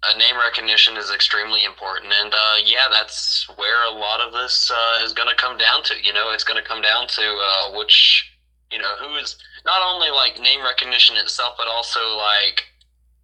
uh, 0.02 0.16
name 0.18 0.38
recognition 0.38 0.96
is 0.96 1.12
extremely 1.12 1.62
important, 1.64 2.10
and 2.10 2.32
uh, 2.32 2.56
yeah, 2.64 2.88
that's 2.90 3.46
where 3.56 3.84
a 3.84 3.90
lot 3.90 4.22
of 4.22 4.32
this 4.32 4.70
uh, 4.70 5.04
is 5.04 5.12
going 5.12 5.28
to 5.28 5.34
come 5.34 5.58
down 5.58 5.82
to. 5.84 5.94
You 6.02 6.14
know, 6.14 6.32
it's 6.32 6.44
going 6.44 6.62
to 6.62 6.66
come 6.66 6.80
down 6.80 7.06
to 7.08 7.22
uh, 7.22 7.76
which, 7.76 8.32
you 8.70 8.78
know, 8.78 8.94
who 8.98 9.14
is 9.16 9.36
not 9.66 9.82
only 9.82 10.08
like 10.08 10.40
name 10.40 10.62
recognition 10.62 11.16
itself, 11.16 11.54
but 11.58 11.68
also 11.68 12.00
like, 12.16 12.64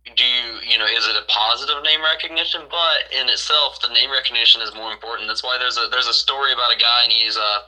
do 0.05 0.25
you, 0.25 0.59
you 0.67 0.79
know, 0.79 0.87
is 0.87 1.07
it 1.07 1.17
a 1.17 1.25
positive 1.29 1.83
name 1.85 2.03
recognition? 2.03 2.63
But 2.69 3.13
in 3.13 3.29
itself, 3.29 3.81
the 3.81 3.89
name 3.95 4.11
recognition 4.11 4.61
is 4.61 4.75
more 4.75 4.93
important. 4.93 5.29
That's 5.29 5.43
why 5.43 5.59
there's 5.59 5.79
a 5.79 5.89
there's 5.91 6.09
a 6.09 6.13
story 6.13 6.53
about 6.53 6.75
a 6.75 6.79
guy, 6.79 7.05
and 7.05 7.13
he's 7.13 7.37
uh 7.37 7.61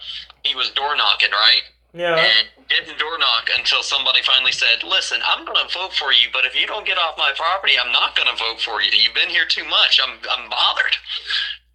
he 0.43 0.55
was 0.55 0.71
door 0.71 0.97
knocking, 0.97 1.31
right? 1.31 1.63
Yeah. 1.95 2.19
and 2.19 2.49
didn't 2.69 2.99
door 2.99 3.19
knock 3.19 3.49
until 3.57 3.83
somebody 3.83 4.21
finally 4.23 4.51
said, 4.51 4.83
"Listen, 4.83 5.21
I'm 5.25 5.45
going 5.45 5.63
to 5.63 5.73
vote 5.73 5.93
for 5.95 6.13
you, 6.13 6.27
but 6.33 6.45
if 6.45 6.59
you 6.59 6.67
don't 6.67 6.87
get 6.87 6.99
off 6.99 7.17
my 7.17 7.33
property, 7.37 7.75
I'm 7.79 7.93
not 7.93 8.17
going 8.17 8.29
to 8.29 8.37
vote 8.37 8.61
for 8.61 8.83
you. 8.83 8.91
You've 8.91 9.15
been 9.15 9.31
here 9.31 9.47
too 9.47 9.65
much. 9.65 10.01
I'm 10.03 10.19
I'm 10.29 10.51
bothered." 10.51 10.97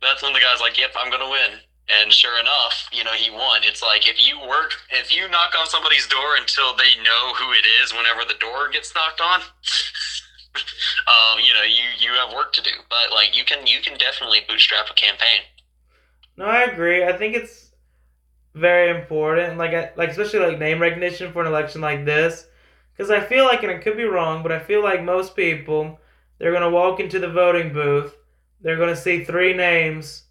That's 0.02 0.24
when 0.24 0.34
the 0.34 0.40
guy's 0.40 0.60
like, 0.60 0.78
"Yep, 0.78 0.92
I'm 1.00 1.10
going 1.10 1.24
to 1.24 1.32
win." 1.32 1.60
And 1.90 2.14
sure 2.14 2.40
enough, 2.40 2.88
you 2.92 3.04
know, 3.04 3.14
he 3.14 3.32
won. 3.32 3.62
It's 3.64 3.82
like 3.82 4.08
if 4.08 4.22
you 4.22 4.40
work, 4.40 4.74
if 4.92 5.16
you 5.16 5.28
knock 5.30 5.54
on 5.58 5.66
somebody's 5.68 6.06
door 6.08 6.36
until 6.38 6.76
they 6.76 6.94
know 7.02 7.34
who 7.34 7.52
it 7.54 7.66
is, 7.82 7.92
whenever 7.94 8.22
the 8.28 8.38
door 8.40 8.70
gets 8.70 8.94
knocked 8.94 9.22
on, 9.22 9.42
um, 11.08 11.40
you 11.40 11.54
know, 11.54 11.64
you 11.64 11.84
you 12.00 12.12
have 12.14 12.34
work 12.34 12.54
to 12.54 12.62
do. 12.62 12.72
But 12.90 13.12
like, 13.14 13.38
you 13.38 13.44
can 13.46 13.68
you 13.68 13.82
can 13.82 13.98
definitely 13.98 14.40
bootstrap 14.48 14.90
a 14.90 14.94
campaign. 14.94 15.42
No, 16.38 16.46
I 16.46 16.64
agree. 16.64 17.04
I 17.04 17.14
think 17.18 17.36
it's 17.36 17.72
very 18.56 18.90
important. 19.00 19.58
Like, 19.58 19.74
I- 19.74 19.92
like 19.96 20.10
especially 20.10 20.40
like 20.40 20.60
name 20.60 20.82
recognition 20.82 21.32
for 21.34 21.42
an 21.42 21.48
election 21.48 21.82
like 21.82 22.06
this, 22.06 22.48
because 22.96 23.12
I 23.12 23.22
feel 23.22 23.46
like, 23.46 23.64
and 23.64 23.72
I 23.72 23.78
could 23.80 23.98
be 23.98 24.04
wrong, 24.06 24.44
but 24.44 24.52
I 24.52 24.60
feel 24.60 24.84
like 24.84 25.04
most 25.04 25.36
people 25.36 26.00
they're 26.40 26.54
gonna 26.54 26.70
walk 26.70 27.00
into 27.02 27.20
the 27.20 27.30
voting 27.30 27.74
booth, 27.74 28.16
they're 28.62 28.78
gonna 28.78 28.96
see 28.96 29.24
three 29.26 29.54
names, 29.54 30.24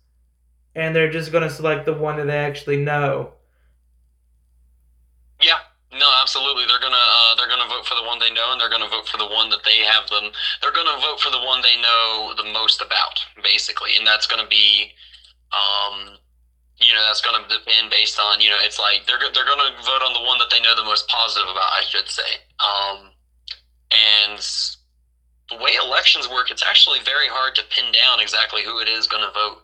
and 0.75 0.95
they're 0.97 1.11
just 1.13 1.33
gonna 1.33 1.51
select 1.51 1.87
the 1.87 1.95
one 1.95 2.17
that 2.19 2.27
they 2.27 2.39
actually 2.39 2.79
know. 2.79 3.35
No, 5.93 6.11
absolutely. 6.21 6.67
They're 6.67 6.81
gonna 6.81 6.97
uh, 7.01 7.35
they're 7.37 7.49
gonna 7.49 7.69
vote 7.69 7.87
for 7.87 7.95
the 7.95 8.03
one 8.03 8.19
they 8.19 8.31
know, 8.31 8.53
and 8.53 8.61
they're 8.61 8.69
gonna 8.69 8.89
vote 8.89 9.09
for 9.09 9.17
the 9.17 9.27
one 9.27 9.49
that 9.51 9.65
they 9.65 9.79
have 9.79 10.09
them. 10.11 10.31
They're 10.61 10.73
gonna 10.73 11.01
vote 11.01 11.21
for 11.21 11.31
the 11.31 11.41
one 11.41 11.63
they 11.63 11.77
know 11.81 12.35
the 12.37 12.45
most 12.45 12.83
about, 12.83 13.25
basically, 13.43 13.97
and 13.97 14.07
that's 14.07 14.27
gonna 14.27 14.47
be, 14.47 14.93
um, 15.53 16.19
you 16.79 16.93
know, 16.93 17.03
that's 17.03 17.23
gonna 17.23 17.47
depend 17.49 17.91
based 17.91 18.21
on 18.21 18.41
you 18.41 18.51
know, 18.51 18.59
it's 18.61 18.79
like 18.79 19.07
they're 19.07 19.19
they're 19.33 19.47
gonna 19.47 19.73
vote 19.83 20.03
on 20.03 20.13
the 20.13 20.21
one 20.21 20.39
that 20.39 20.51
they 20.51 20.61
know 20.61 20.77
the 20.77 20.85
most 20.85 21.09
positive 21.09 21.49
about, 21.49 21.73
I 21.73 21.83
should 21.89 22.09
say. 22.09 22.45
Um, 22.61 23.13
and 23.91 24.41
the 25.49 25.57
way 25.57 25.75
elections 25.77 26.29
work, 26.29 26.51
it's 26.51 26.63
actually 26.63 27.01
very 27.01 27.29
hard 27.29 27.55
to 27.55 27.63
pin 27.71 27.93
down 27.93 28.21
exactly 28.21 28.63
who 28.63 28.79
it 28.79 28.89
is 28.89 29.07
gonna 29.07 29.31
vote. 29.33 29.63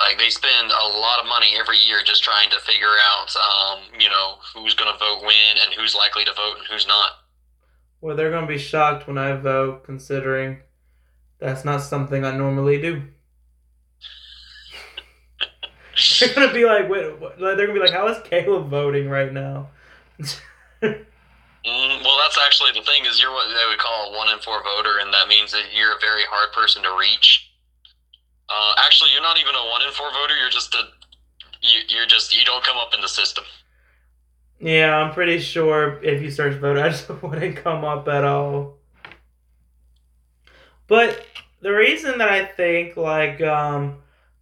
Like 0.00 0.18
they 0.18 0.30
spend 0.30 0.70
a 0.70 0.88
lot 0.98 1.20
of 1.20 1.26
money 1.26 1.52
every 1.58 1.78
year 1.78 2.00
just 2.04 2.24
trying 2.24 2.50
to 2.50 2.58
figure 2.58 2.96
out, 3.12 3.34
um, 3.36 3.80
you 3.98 4.08
know, 4.08 4.36
who's 4.54 4.74
going 4.74 4.90
to 4.92 4.98
vote 4.98 5.20
when 5.20 5.58
and 5.62 5.74
who's 5.74 5.94
likely 5.94 6.24
to 6.24 6.32
vote 6.32 6.56
and 6.58 6.66
who's 6.70 6.86
not. 6.86 7.12
Well, 8.00 8.16
they're 8.16 8.30
gonna 8.30 8.46
be 8.46 8.56
shocked 8.56 9.06
when 9.06 9.18
I 9.18 9.32
vote, 9.34 9.84
considering 9.84 10.60
that's 11.38 11.66
not 11.66 11.82
something 11.82 12.24
I 12.24 12.34
normally 12.34 12.80
do. 12.80 13.02
They're 16.20 16.34
gonna 16.34 16.54
be 16.54 16.64
like, 16.64 16.88
wait, 16.88 17.20
what? 17.20 17.38
they're 17.38 17.56
gonna 17.56 17.74
be 17.74 17.78
like, 17.78 17.92
how 17.92 18.08
is 18.08 18.16
Caleb 18.24 18.70
voting 18.70 19.10
right 19.10 19.32
now? 19.32 19.68
Mm, 21.66 22.02
well, 22.02 22.16
that's 22.24 22.38
actually 22.46 22.72
the 22.72 22.80
thing 22.86 23.04
is 23.04 23.20
you're 23.20 23.32
what 23.32 23.46
they 23.48 23.68
would 23.68 23.78
call 23.78 24.14
a 24.14 24.16
one 24.16 24.30
in 24.30 24.38
four 24.38 24.62
voter, 24.62 24.98
and 24.98 25.12
that 25.12 25.28
means 25.28 25.52
that 25.52 25.64
you're 25.76 25.92
a 25.92 26.00
very 26.00 26.22
hard 26.24 26.52
person 26.52 26.82
to 26.82 26.96
reach. 26.98 27.49
Uh, 28.50 28.74
actually, 28.78 29.10
you're 29.12 29.22
not 29.22 29.38
even 29.38 29.54
a 29.54 29.68
one 29.70 29.82
in 29.82 29.92
four 29.92 30.10
voter. 30.12 30.36
You're 30.36 30.50
just 30.50 30.74
a 30.74 30.82
you, 31.62 31.80
you're 31.88 32.06
just 32.06 32.36
you 32.36 32.44
don't 32.44 32.64
come 32.64 32.76
up 32.78 32.94
in 32.94 33.00
the 33.00 33.08
system. 33.08 33.44
yeah, 34.58 34.96
I'm 34.96 35.12
pretty 35.14 35.38
sure 35.40 36.02
if 36.02 36.22
you 36.22 36.30
search 36.30 36.56
voter, 36.58 36.80
I 36.84 36.88
just 36.90 37.08
wouldn't 37.22 37.56
come 37.56 37.84
up 37.84 38.08
at 38.08 38.24
all. 38.24 38.78
But 40.86 41.24
the 41.60 41.70
reason 41.72 42.18
that 42.18 42.28
I 42.28 42.44
think 42.46 42.96
like 42.96 43.40
um, 43.42 43.98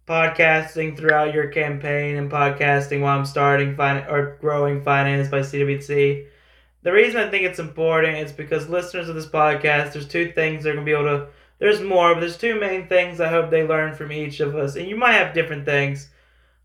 podcasting 0.07 0.97
throughout 0.97 1.33
your 1.33 1.47
campaign 1.49 2.15
and 2.17 2.31
podcasting 2.31 3.01
while 3.01 3.17
I'm 3.17 3.25
starting 3.25 3.75
fin- 3.75 4.07
or 4.09 4.37
growing 4.41 4.81
finance 4.83 5.27
by 5.27 5.41
CWT, 5.41 6.25
the 6.81 6.91
reason 6.91 7.19
I 7.21 7.29
think 7.29 7.43
it's 7.43 7.59
important 7.59 8.17
is 8.17 8.31
because 8.31 8.67
listeners 8.69 9.09
of 9.09 9.15
this 9.15 9.27
podcast, 9.27 9.93
there's 9.93 10.07
two 10.07 10.31
things 10.31 10.63
they're 10.63 10.73
gonna 10.73 10.85
be 10.85 10.93
able 10.93 11.03
to. 11.03 11.27
There's 11.59 11.81
more, 11.81 12.13
but 12.13 12.21
there's 12.21 12.37
two 12.37 12.59
main 12.59 12.87
things 12.87 13.19
I 13.19 13.27
hope 13.27 13.49
they 13.49 13.67
learn 13.67 13.93
from 13.93 14.11
each 14.11 14.39
of 14.39 14.55
us, 14.55 14.75
and 14.75 14.87
you 14.87 14.95
might 14.95 15.13
have 15.13 15.33
different 15.33 15.65
things. 15.65 16.09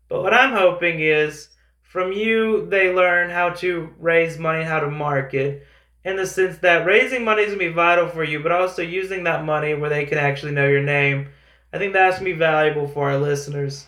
But 0.07 0.23
what 0.23 0.33
I'm 0.33 0.53
hoping 0.53 1.01
is 1.01 1.49
from 1.81 2.11
you, 2.11 2.65
they 2.67 2.93
learn 2.93 3.29
how 3.29 3.49
to 3.49 3.93
raise 3.99 4.37
money 4.37 4.63
how 4.63 4.79
to 4.79 4.89
market 4.89 5.67
in 6.05 6.15
the 6.15 6.27
sense 6.27 6.59
that 6.59 6.85
raising 6.85 7.25
money 7.25 7.41
is 7.41 7.47
going 7.47 7.59
to 7.59 7.65
be 7.65 7.73
vital 7.73 8.07
for 8.07 8.23
you, 8.23 8.41
but 8.41 8.51
also 8.51 8.81
using 8.81 9.23
that 9.23 9.43
money 9.43 9.73
where 9.73 9.89
they 9.89 10.05
can 10.05 10.17
actually 10.17 10.51
know 10.51 10.67
your 10.67 10.83
name. 10.83 11.29
I 11.73 11.77
think 11.77 11.93
that's 11.93 12.19
going 12.19 12.31
to 12.31 12.35
be 12.35 12.39
valuable 12.39 12.87
for 12.87 13.09
our 13.09 13.17
listeners. 13.17 13.87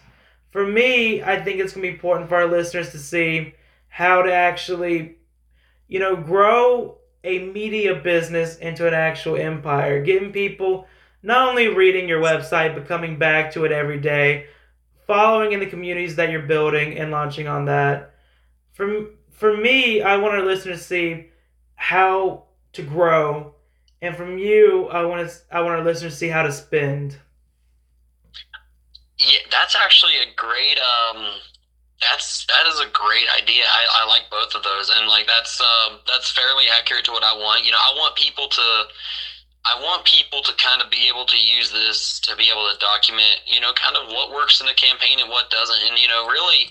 For 0.50 0.66
me, 0.66 1.22
I 1.22 1.42
think 1.42 1.60
it's 1.60 1.74
going 1.74 1.84
to 1.84 1.92
be 1.92 1.94
important 1.94 2.28
for 2.28 2.36
our 2.36 2.48
listeners 2.48 2.92
to 2.92 2.98
see 2.98 3.54
how 3.88 4.24
to 4.24 4.34
actually, 4.34 5.18
you 5.88 6.00
know, 6.00 6.16
grow 6.16 6.98
a 7.24 7.40
media 7.40 7.96
business 7.96 8.58
into 8.58 8.88
an 8.88 8.94
actual 8.94 9.36
empire, 9.36 10.02
getting 10.04 10.32
people 10.32 10.88
not 11.24 11.50
only 11.50 11.68
reading 11.68 12.08
your 12.08 12.22
website, 12.22 12.74
but 12.74 12.88
coming 12.88 13.18
back 13.18 13.52
to 13.54 13.66
it 13.66 13.72
every 13.72 14.00
day, 14.00 14.48
following 15.06 15.52
in 15.52 15.60
the 15.60 15.66
communities 15.66 16.16
that 16.16 16.30
you're 16.30 16.42
building 16.42 16.98
and 16.98 17.12
launching 17.12 17.48
on 17.48 17.66
that. 17.66 18.14
For, 18.74 19.08
for 19.32 19.56
me, 19.56 20.02
I 20.02 20.18
want 20.18 20.36
our 20.36 20.44
listeners 20.44 20.80
to 20.80 20.84
see 20.84 21.28
how 21.76 22.44
to 22.74 22.82
grow, 22.84 23.56
and 24.02 24.16
from 24.16 24.38
you, 24.38 24.88
I 24.88 25.06
want 25.06 25.28
to 25.28 25.36
I 25.52 25.62
want 25.62 25.80
our 25.80 25.84
listeners 25.84 26.14
to 26.14 26.18
see 26.20 26.28
how 26.28 26.44
to 26.44 26.52
spend. 26.52 27.18
Yeah, 29.18 29.40
that's 29.50 29.76
actually 29.76 30.14
a 30.18 30.30
great. 30.36 30.78
Um, 30.78 31.34
that's 32.02 32.46
that 32.46 32.68
is 32.68 32.80
a 32.80 32.90
great 32.94 33.26
idea. 33.42 33.64
I, 33.66 34.04
I 34.04 34.08
like 34.08 34.30
both 34.30 34.54
of 34.54 34.64
those, 34.64 34.92
and 34.96 35.08
like 35.08 35.26
that's 35.26 35.60
um, 35.60 36.00
that's 36.06 36.32
fairly 36.32 36.66
accurate 36.78 37.06
to 37.06 37.12
what 37.12 37.24
I 37.24 37.34
want. 37.34 37.66
You 37.66 37.72
know, 37.72 37.80
I 37.80 37.94
want 37.98 38.16
people 38.16 38.48
to. 38.48 38.84
I 39.68 39.80
want 39.82 40.06
people 40.06 40.42
to 40.44 40.54
kind 40.56 40.82
of 40.82 40.90
be 40.90 41.08
able 41.10 41.26
to 41.26 41.38
use 41.38 41.72
this 41.72 42.20
to 42.22 42.36
be 42.36 42.50
able 42.50 42.72
to 42.72 42.80
document, 42.80 43.42
you 43.46 43.60
know, 43.60 43.74
kind 43.74 43.98
of 43.98 44.08
what 44.08 44.32
works 44.32 44.62
in 44.62 44.68
a 44.68 44.74
campaign 44.74 45.20
and 45.20 45.30
what 45.30 45.50
doesn't, 45.50 45.80
and 45.90 45.98
you 46.00 46.08
know, 46.08 46.28
really 46.28 46.70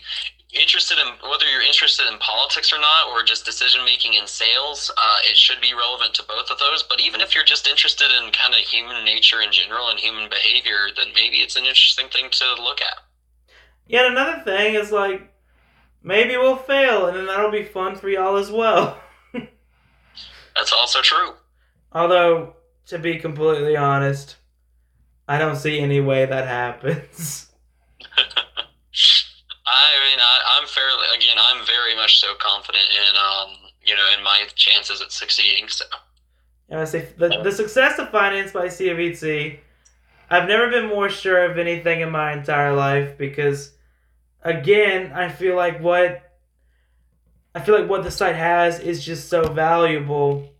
interested 0.54 0.98
in 0.98 1.06
whether 1.28 1.46
you're 1.46 1.62
interested 1.62 2.06
in 2.10 2.18
politics 2.18 2.72
or 2.72 2.78
not, 2.78 3.08
or 3.08 3.22
just 3.22 3.44
decision 3.44 3.84
making 3.84 4.14
in 4.14 4.26
sales. 4.26 4.90
Uh, 4.96 5.16
it 5.24 5.36
should 5.36 5.60
be 5.60 5.74
relevant 5.74 6.14
to 6.14 6.22
both 6.22 6.50
of 6.50 6.58
those. 6.58 6.82
But 6.82 7.00
even 7.00 7.20
if 7.20 7.34
you're 7.34 7.44
just 7.44 7.68
interested 7.68 8.10
in 8.10 8.32
kind 8.32 8.54
of 8.54 8.60
human 8.60 9.04
nature 9.04 9.42
in 9.42 9.52
general 9.52 9.88
and 9.88 9.98
human 9.98 10.30
behavior, 10.30 10.88
then 10.96 11.08
maybe 11.14 11.38
it's 11.38 11.56
an 11.56 11.64
interesting 11.64 12.08
thing 12.08 12.30
to 12.30 12.62
look 12.62 12.80
at. 12.80 12.98
Yet 13.86 14.06
another 14.06 14.42
thing 14.42 14.74
is 14.74 14.90
like 14.90 15.32
maybe 16.02 16.36
we'll 16.36 16.56
fail, 16.56 17.06
and 17.06 17.16
then 17.16 17.26
that'll 17.26 17.50
be 17.50 17.64
fun 17.64 17.96
for 17.96 18.08
y'all 18.08 18.36
as 18.36 18.50
well. 18.50 18.98
That's 20.56 20.72
also 20.72 21.02
true. 21.02 21.34
Although, 21.92 22.55
to 22.86 22.98
be 22.98 23.18
completely 23.18 23.76
honest, 23.76 24.36
I 25.28 25.38
don't 25.38 25.56
see 25.56 25.80
any 25.80 26.00
way 26.00 26.24
that 26.24 26.46
happens. 26.46 27.48
I 29.68 30.08
mean, 30.08 30.18
I, 30.20 30.58
I'm 30.58 30.66
fairly 30.68 31.06
again. 31.16 31.36
I'm 31.38 31.66
very 31.66 31.96
much 31.96 32.20
so 32.20 32.34
confident 32.38 32.84
in 32.90 33.16
um, 33.16 33.56
you 33.84 33.94
know, 33.94 34.08
in 34.16 34.22
my 34.22 34.44
chances 34.54 35.00
at 35.02 35.10
succeeding. 35.12 35.68
So 35.68 35.84
And 36.68 36.80
I 36.80 36.84
say 36.84 37.08
the, 37.16 37.40
the 37.42 37.52
success 37.52 37.98
of 37.98 38.10
Finance 38.10 38.52
by 38.52 38.66
CWT, 38.66 39.58
I've 40.30 40.48
never 40.48 40.70
been 40.70 40.86
more 40.86 41.08
sure 41.08 41.50
of 41.50 41.58
anything 41.58 42.00
in 42.00 42.10
my 42.10 42.32
entire 42.32 42.74
life 42.74 43.18
because, 43.18 43.72
again, 44.42 45.12
I 45.12 45.28
feel 45.28 45.56
like 45.56 45.80
what 45.80 46.22
I 47.54 47.60
feel 47.60 47.78
like 47.78 47.88
what 47.88 48.04
the 48.04 48.10
site 48.10 48.36
has 48.36 48.78
is 48.80 49.04
just 49.04 49.28
so 49.28 49.48
valuable 49.48 50.50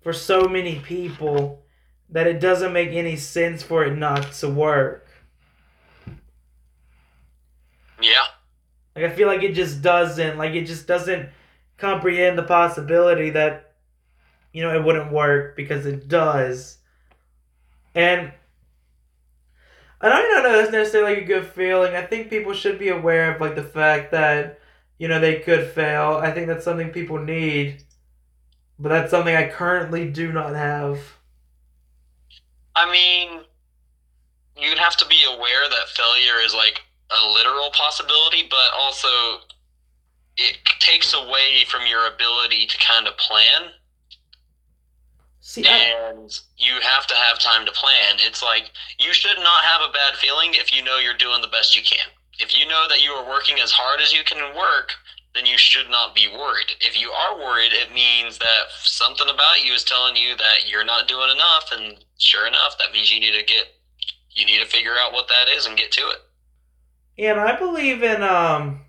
for 0.00 0.12
so 0.12 0.48
many 0.48 0.78
people 0.78 1.65
that 2.10 2.26
it 2.26 2.40
doesn't 2.40 2.72
make 2.72 2.90
any 2.90 3.16
sense 3.16 3.62
for 3.62 3.84
it 3.84 3.96
not 3.96 4.32
to 4.34 4.48
work. 4.48 5.08
yeah, 8.00 8.26
Like 8.94 9.04
I 9.04 9.10
feel 9.10 9.28
like 9.28 9.42
it 9.42 9.52
just 9.54 9.82
doesn't. 9.82 10.38
Like 10.38 10.54
it 10.54 10.64
just 10.64 10.86
doesn't 10.86 11.28
comprehend 11.76 12.38
the 12.38 12.42
possibility 12.42 13.30
that 13.30 13.74
you 14.52 14.62
know 14.62 14.74
it 14.76 14.84
wouldn't 14.84 15.12
work 15.12 15.56
because 15.56 15.86
it 15.86 16.08
does. 16.08 16.78
And 17.94 18.32
I 20.00 20.08
don't 20.08 20.42
know 20.44 20.52
that's 20.58 20.72
necessarily 20.72 21.14
like 21.16 21.24
a 21.24 21.26
good 21.26 21.46
feeling. 21.46 21.94
I 21.94 22.04
think 22.06 22.28
people 22.30 22.52
should 22.54 22.78
be 22.78 22.88
aware 22.88 23.34
of 23.34 23.40
like 23.40 23.54
the 23.54 23.62
fact 23.62 24.10
that 24.12 24.58
you 24.98 25.08
know, 25.08 25.20
they 25.20 25.40
could 25.40 25.68
fail. 25.72 26.14
I 26.22 26.30
think 26.32 26.46
that's 26.46 26.64
something 26.64 26.90
people 26.90 27.18
need, 27.18 27.82
but 28.78 28.90
that's 28.90 29.10
something 29.12 29.34
I 29.36 29.48
currently 29.50 30.10
do 30.10 30.32
not 30.32 30.54
have. 30.54 31.15
I 32.76 32.90
mean, 32.92 33.40
you'd 34.56 34.78
have 34.78 34.96
to 34.98 35.06
be 35.06 35.24
aware 35.26 35.68
that 35.68 35.88
failure 35.88 36.44
is 36.44 36.54
like 36.54 36.80
a 37.10 37.32
literal 37.32 37.70
possibility, 37.70 38.44
but 38.48 38.70
also 38.76 39.08
it 40.36 40.58
takes 40.78 41.14
away 41.14 41.64
from 41.66 41.86
your 41.86 42.06
ability 42.06 42.66
to 42.66 42.78
kind 42.78 43.08
of 43.08 43.16
plan. 43.16 43.70
See, 45.40 45.66
I, 45.66 46.10
and 46.10 46.30
you 46.58 46.74
have 46.82 47.06
to 47.06 47.14
have 47.14 47.38
time 47.38 47.64
to 47.64 47.72
plan. 47.72 48.16
It's 48.18 48.42
like 48.42 48.70
you 48.98 49.14
should 49.14 49.38
not 49.38 49.64
have 49.64 49.80
a 49.88 49.92
bad 49.92 50.16
feeling 50.16 50.50
if 50.52 50.74
you 50.74 50.82
know 50.82 50.98
you're 50.98 51.16
doing 51.16 51.40
the 51.40 51.48
best 51.48 51.76
you 51.76 51.82
can. 51.82 52.08
If 52.40 52.58
you 52.58 52.68
know 52.68 52.86
that 52.88 53.02
you 53.02 53.12
are 53.12 53.26
working 53.26 53.58
as 53.60 53.72
hard 53.72 54.00
as 54.00 54.12
you 54.12 54.22
can 54.22 54.54
work, 54.54 54.92
then 55.36 55.46
you 55.46 55.58
should 55.58 55.90
not 55.90 56.14
be 56.14 56.28
worried. 56.28 56.72
If 56.80 57.00
you 57.00 57.10
are 57.10 57.38
worried, 57.38 57.72
it 57.72 57.92
means 57.92 58.38
that 58.38 58.64
something 58.82 59.28
about 59.28 59.64
you 59.64 59.72
is 59.72 59.84
telling 59.84 60.16
you 60.16 60.36
that 60.36 60.68
you're 60.68 60.84
not 60.84 61.08
doing 61.08 61.30
enough, 61.30 61.70
and 61.72 62.04
sure 62.18 62.46
enough, 62.46 62.78
that 62.78 62.92
means 62.92 63.12
you 63.12 63.20
need 63.20 63.38
to 63.38 63.44
get 63.44 63.66
you 64.30 64.44
need 64.44 64.58
to 64.58 64.66
figure 64.66 64.94
out 65.00 65.12
what 65.12 65.28
that 65.28 65.48
is 65.48 65.66
and 65.66 65.78
get 65.78 65.90
to 65.92 66.02
it. 66.02 66.18
Yeah, 67.16 67.32
and 67.32 67.40
I 67.40 67.58
believe 67.58 68.02
in 68.02 68.22
um 68.22 68.80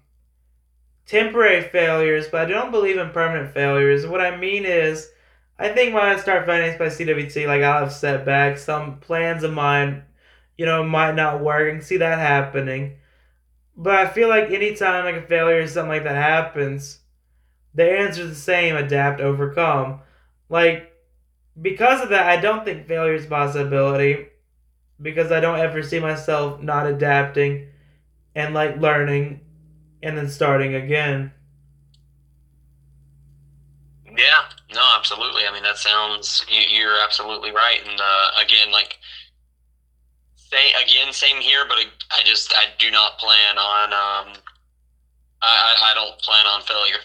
temporary 1.06 1.64
failures, 1.64 2.28
but 2.30 2.42
I 2.42 2.46
don't 2.46 2.72
believe 2.72 2.98
in 2.98 3.12
permanent 3.12 3.54
failures. 3.54 4.06
What 4.06 4.22
I 4.22 4.38
mean 4.38 4.66
is, 4.66 5.10
I 5.58 5.70
think 5.70 5.94
when 5.94 6.04
I 6.04 6.18
start 6.20 6.46
finance 6.46 6.78
by 6.78 6.88
CWT, 6.88 7.48
like 7.48 7.62
I'll 7.64 7.86
have 7.86 7.94
setbacks. 7.94 8.64
Some 8.64 9.00
plans 9.00 9.44
of 9.44 9.54
mine, 9.54 10.04
you 10.58 10.66
know, 10.66 10.84
might 10.84 11.16
not 11.16 11.42
work. 11.42 11.72
Can 11.72 11.82
see 11.82 11.98
that 11.98 12.20
happening. 12.20 12.98
But 13.78 13.96
I 13.96 14.08
feel 14.08 14.28
like 14.30 14.52
anytime 14.52 15.06
like 15.06 15.24
a 15.24 15.28
failure 15.28 15.62
or 15.62 15.68
something 15.68 15.90
like 15.90 16.04
that 16.04 16.16
happens, 16.16 17.00
the 17.76 17.90
answer 18.00 18.24
is 18.24 18.30
the 18.30 18.36
same: 18.36 18.76
adapt, 18.76 19.22
overcome. 19.22 20.02
Like 20.50 20.94
because 21.62 22.02
of 22.02 22.10
that, 22.10 22.28
I 22.30 22.42
don't 22.42 22.66
think 22.66 22.88
failure 22.88 23.16
is 23.16 23.26
possibility 23.28 24.28
because 25.02 25.32
I 25.32 25.40
don't 25.42 25.60
ever 25.60 25.84
see 25.84 26.00
myself 26.00 26.62
not 26.62 26.88
adapting 26.88 27.70
and 28.36 28.54
like 28.54 28.78
learning 28.78 29.42
and 30.04 30.18
then 30.18 30.30
starting 30.30 30.76
again. 30.76 31.34
Yeah, 34.06 34.44
no, 34.74 34.82
absolutely. 34.98 35.44
I 35.48 35.52
mean, 35.54 35.64
that 35.64 35.78
sounds 35.78 36.46
you, 36.50 36.62
you're 36.80 37.00
absolutely 37.04 37.52
right. 37.52 37.80
And 37.88 38.00
uh, 38.00 38.30
again, 38.44 38.72
like 38.72 38.98
say 40.50 40.72
again, 40.84 41.14
same 41.14 41.42
here. 41.42 41.66
But 41.68 41.78
I 42.12 42.24
just 42.24 42.54
I 42.56 42.66
do 42.78 42.92
not 42.92 43.18
plan 43.20 43.58
on 43.58 43.94
um, 43.94 44.34
I 45.42 45.76
I 45.84 45.94
don't 45.94 46.18
plan 46.20 46.46
on 46.46 46.62
failure. 46.62 47.00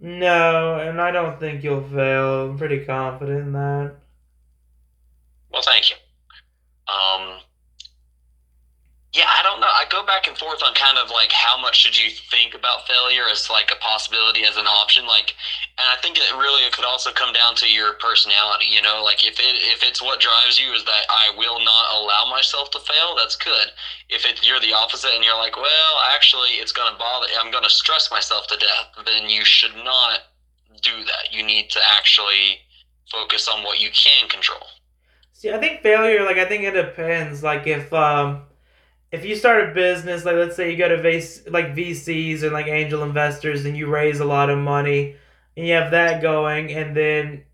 No, 0.00 0.80
and 0.80 1.00
I 1.00 1.12
don't 1.12 1.38
think 1.38 1.62
you'll 1.62 1.88
fail. 1.88 2.50
I'm 2.50 2.58
pretty 2.58 2.84
confident 2.84 3.40
in 3.40 3.52
that. 3.52 3.94
Well, 5.52 5.62
thank 5.62 5.90
you. 5.90 5.96
Um, 6.92 7.38
Yeah, 9.12 9.28
I 9.28 9.42
don't 9.42 9.60
know. 9.60 9.66
I 9.68 9.84
go 9.90 10.02
back 10.02 10.26
and 10.26 10.38
forth 10.38 10.62
on 10.62 10.72
kind 10.72 10.96
of 10.96 11.10
like 11.10 11.32
how 11.32 11.58
much 11.58 11.76
should 11.76 11.98
you 11.98 12.08
think 12.30 12.54
about 12.54 12.86
failure 12.86 13.28
as 13.30 13.50
like 13.50 13.70
a 13.70 13.76
possibility 13.76 14.44
as 14.44 14.56
an 14.56 14.66
option. 14.66 15.06
Like, 15.06 15.34
and 15.76 15.86
I 15.86 15.96
think 15.96 16.16
it 16.16 16.32
really 16.34 16.68
could 16.70 16.86
also 16.86 17.12
come 17.12 17.30
down 17.30 17.54
to 17.56 17.68
your 17.68 17.92
personality. 17.94 18.66
You 18.70 18.80
know, 18.80 19.02
like 19.04 19.22
if 19.22 19.38
it 19.38 19.56
if 19.60 19.82
it's 19.82 20.00
what 20.00 20.20
drives 20.20 20.58
you 20.58 20.72
is 20.72 20.84
that 20.84 21.04
I 21.10 21.28
will 21.36 21.60
not 21.60 21.92
allow 21.92 22.24
myself 22.24 22.70
to 22.70 22.80
fail, 22.80 23.14
that's 23.14 23.36
good. 23.36 23.70
If 24.08 24.24
it 24.24 24.40
you're 24.42 24.60
the 24.60 24.72
opposite 24.72 25.12
and 25.12 25.22
you're 25.22 25.36
like, 25.36 25.58
well, 25.58 26.00
actually, 26.06 26.52
it's 26.52 26.72
gonna 26.72 26.96
bother. 26.96 27.26
I'm 27.38 27.50
gonna 27.50 27.68
stress 27.70 28.10
myself 28.10 28.46
to 28.46 28.56
death. 28.56 28.88
Then 29.04 29.28
you 29.28 29.44
should 29.44 29.74
not 29.74 30.20
do 30.82 31.04
that. 31.04 31.32
You 31.32 31.42
need 31.42 31.68
to 31.70 31.80
actually 31.86 32.60
focus 33.10 33.46
on 33.46 33.62
what 33.62 33.78
you 33.78 33.90
can 33.90 34.26
control. 34.28 34.68
See, 35.34 35.50
I 35.50 35.58
think 35.58 35.82
failure, 35.82 36.24
like 36.24 36.38
I 36.38 36.46
think 36.46 36.64
it 36.64 36.70
depends. 36.72 37.42
Like 37.42 37.66
if 37.66 37.92
um 37.92 38.44
if 39.12 39.26
you 39.26 39.36
start 39.36 39.68
a 39.68 39.74
business, 39.74 40.24
like 40.24 40.36
let's 40.36 40.56
say 40.56 40.70
you 40.70 40.78
go 40.78 40.88
to 40.88 40.96
VC, 40.96 41.50
like 41.50 41.76
VCs 41.76 42.42
and 42.42 42.52
like 42.52 42.66
angel 42.66 43.02
investors 43.02 43.66
and 43.66 43.76
you 43.76 43.86
raise 43.86 44.20
a 44.20 44.24
lot 44.24 44.48
of 44.48 44.58
money 44.58 45.16
and 45.56 45.66
you 45.66 45.74
have 45.74 45.90
that 45.90 46.22
going 46.22 46.72
and 46.72 46.96
then 46.96 47.44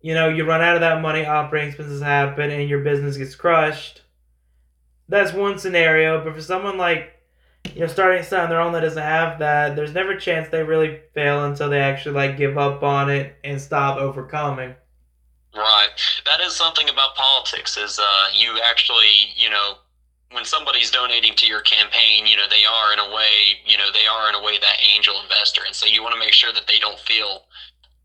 you 0.00 0.14
know 0.14 0.28
you 0.28 0.44
run 0.44 0.62
out 0.62 0.76
of 0.76 0.80
that 0.80 1.02
money, 1.02 1.26
operating 1.26 1.68
expenses 1.68 2.00
happen 2.00 2.50
and 2.50 2.70
your 2.70 2.84
business 2.84 3.16
gets 3.16 3.34
crushed. 3.34 4.02
That's 5.08 5.32
one 5.32 5.58
scenario, 5.58 6.22
but 6.22 6.34
for 6.34 6.40
someone 6.40 6.78
like 6.78 7.12
you 7.74 7.80
know 7.80 7.88
starting 7.88 8.22
something 8.22 8.50
their 8.50 8.60
own 8.60 8.72
that 8.74 8.80
doesn't 8.80 9.02
have 9.02 9.40
that, 9.40 9.74
there's 9.74 9.92
never 9.92 10.12
a 10.12 10.20
chance 10.20 10.48
they 10.48 10.62
really 10.62 11.00
fail 11.14 11.44
until 11.46 11.68
they 11.68 11.80
actually 11.80 12.14
like 12.14 12.36
give 12.36 12.56
up 12.56 12.84
on 12.84 13.10
it 13.10 13.34
and 13.42 13.60
stop 13.60 13.98
overcoming. 13.98 14.76
Right. 15.52 15.88
That 16.26 16.40
is 16.44 16.54
something 16.54 16.88
about 16.88 17.16
politics 17.16 17.76
is 17.76 17.98
uh, 17.98 18.26
you 18.34 18.60
actually, 18.62 19.32
you 19.36 19.48
know, 19.48 19.78
when 20.32 20.44
somebody's 20.44 20.90
donating 20.90 21.34
to 21.36 21.46
your 21.46 21.60
campaign, 21.60 22.26
you 22.26 22.36
know, 22.36 22.46
they 22.50 22.64
are 22.64 22.92
in 22.92 22.98
a 22.98 23.14
way, 23.14 23.62
you 23.64 23.78
know, 23.78 23.90
they 23.92 24.06
are 24.06 24.28
in 24.28 24.34
a 24.34 24.42
way 24.42 24.58
that 24.58 24.76
angel 24.82 25.20
investor. 25.22 25.62
And 25.64 25.74
so 25.74 25.86
you 25.86 26.02
want 26.02 26.14
to 26.14 26.18
make 26.18 26.32
sure 26.32 26.52
that 26.52 26.66
they 26.66 26.78
don't 26.78 26.98
feel 26.98 27.46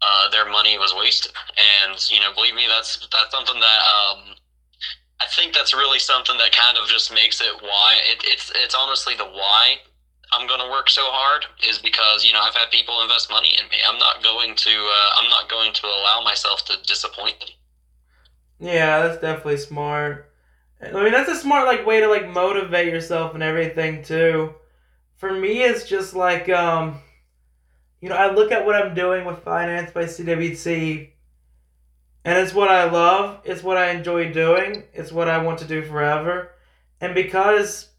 uh, 0.02 0.30
their 0.30 0.50
money 0.50 0.78
was 0.78 0.94
wasted. 0.96 1.32
And, 1.58 1.98
you 2.12 2.20
know, 2.20 2.34
believe 2.34 2.56
me, 2.56 2.66
that's, 2.68 3.08
that's 3.12 3.32
something 3.32 3.60
that, 3.60 3.82
um, 3.82 4.36
I 5.20 5.26
think 5.30 5.54
that's 5.54 5.74
really 5.74 6.00
something 6.00 6.38
that 6.38 6.52
kind 6.52 6.78
of 6.78 6.88
just 6.88 7.14
makes 7.14 7.42
it 7.42 7.54
why 7.62 7.98
it, 8.06 8.24
it's, 8.26 8.52
it's 8.56 8.76
honestly 8.76 9.16
the 9.16 9.26
why 9.26 9.76
I'm 10.34 10.48
going 10.48 10.62
to 10.62 10.70
work 10.70 10.90
so 10.90 11.04
hard 11.06 11.46
is 11.68 11.78
because, 11.78 12.26
you 12.26 12.34
know, 12.34 12.40
I've 12.40 12.56
had 12.56 12.72
people 12.72 13.02
invest 13.02 13.30
money 13.30 13.56
in 13.60 13.68
me. 13.70 13.78
I'm 13.88 14.00
not 14.00 14.24
going 14.24 14.56
to, 14.56 14.70
uh, 14.72 15.10
I'm 15.18 15.30
not 15.30 15.50
going 15.50 15.74
to 15.74 15.86
allow 15.88 16.22
myself 16.24 16.66
to 16.66 16.78
disappoint 16.88 17.40
them. 17.40 17.50
Yeah, 18.60 19.06
that's 19.06 19.22
definitely 19.22 19.58
smart. 19.58 20.31
I 20.84 20.92
mean, 20.92 21.12
that's 21.12 21.30
a 21.30 21.36
smart 21.36 21.68
like 21.68 21.86
way 21.86 22.02
to 22.02 22.08
like 22.08 22.28
motivate 22.28 22.92
yourself 22.92 23.34
and 23.34 23.44
everything 23.44 24.04
too. 24.04 24.56
For 25.18 25.32
me, 25.32 25.62
it's 25.62 25.88
just 25.88 26.16
like 26.16 26.50
um, 26.50 27.00
you 28.02 28.10
know, 28.10 28.16
I 28.16 28.32
look 28.34 28.52
at 28.52 28.66
what 28.66 28.76
I'm 28.76 28.96
doing 28.96 29.26
with 29.26 29.44
finance 29.44 29.92
by 29.92 30.06
CWT, 30.06 31.10
and 32.26 32.38
it's 32.40 32.54
what 32.54 32.70
I 32.70 32.90
love. 32.90 33.42
It's 33.44 33.62
what 33.62 33.78
I 33.78 33.92
enjoy 33.92 34.34
doing. 34.34 34.84
It's 34.94 35.12
what 35.12 35.30
I 35.30 35.38
want 35.44 35.60
to 35.60 35.66
do 35.66 35.84
forever. 35.84 36.52
And 37.00 37.14
because 37.14 37.90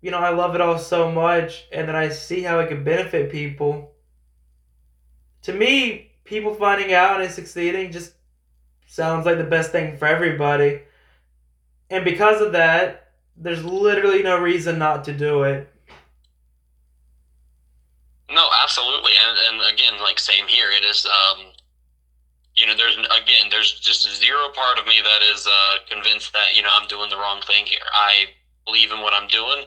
you 0.00 0.12
know 0.12 0.18
I 0.18 0.30
love 0.30 0.54
it 0.54 0.60
all 0.60 0.78
so 0.78 1.10
much, 1.10 1.66
and 1.72 1.88
that 1.88 1.96
I 1.96 2.08
see 2.10 2.42
how 2.42 2.60
it 2.60 2.68
can 2.68 2.84
benefit 2.84 3.32
people. 3.32 3.92
To 5.42 5.52
me, 5.52 6.12
people 6.24 6.54
finding 6.54 6.92
out 6.92 7.20
and 7.20 7.32
succeeding 7.32 7.90
just 7.90 8.12
sounds 8.86 9.26
like 9.26 9.38
the 9.38 9.44
best 9.44 9.72
thing 9.72 9.96
for 9.96 10.06
everybody. 10.06 10.82
And 11.90 12.04
because 12.04 12.40
of 12.40 12.52
that, 12.52 13.12
there's 13.36 13.64
literally 13.64 14.22
no 14.22 14.38
reason 14.38 14.78
not 14.78 15.04
to 15.04 15.12
do 15.12 15.44
it. 15.44 15.72
No, 18.30 18.46
absolutely. 18.62 19.12
And, 19.16 19.38
and 19.48 19.74
again, 19.74 20.00
like 20.02 20.18
same 20.18 20.46
here, 20.46 20.70
it 20.70 20.84
is, 20.84 21.06
um, 21.06 21.46
you 22.54 22.66
know, 22.66 22.76
there's 22.76 22.96
again, 22.96 23.46
there's 23.50 23.78
just 23.80 24.06
zero 24.20 24.48
part 24.54 24.78
of 24.78 24.86
me 24.86 25.00
that 25.02 25.22
is 25.22 25.46
uh, 25.46 25.76
convinced 25.88 26.32
that 26.34 26.54
you 26.54 26.62
know 26.62 26.68
I'm 26.72 26.88
doing 26.88 27.08
the 27.08 27.16
wrong 27.16 27.40
thing 27.46 27.64
here. 27.64 27.78
I 27.94 28.26
believe 28.66 28.90
in 28.90 29.00
what 29.00 29.14
I'm 29.14 29.28
doing. 29.28 29.64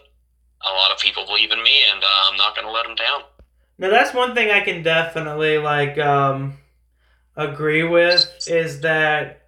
A 0.63 0.74
lot 0.74 0.91
of 0.91 0.99
people 0.99 1.26
believe 1.26 1.51
in 1.51 1.63
me, 1.63 1.84
and 1.91 2.03
uh, 2.03 2.30
I'm 2.30 2.38
not 2.38 2.55
going 2.55 2.67
to 2.67 2.72
let 2.72 2.86
them 2.86 2.95
down. 2.95 3.22
Now 3.80 3.89
that's 3.89 4.13
one 4.13 4.36
thing 4.36 4.51
I 4.51 4.59
can 4.59 4.84
definitely 4.84 5.57
like 5.57 5.97
um 5.97 6.57
agree 7.36 7.84
with 7.84 8.30
is 8.47 8.82
that 8.82 9.47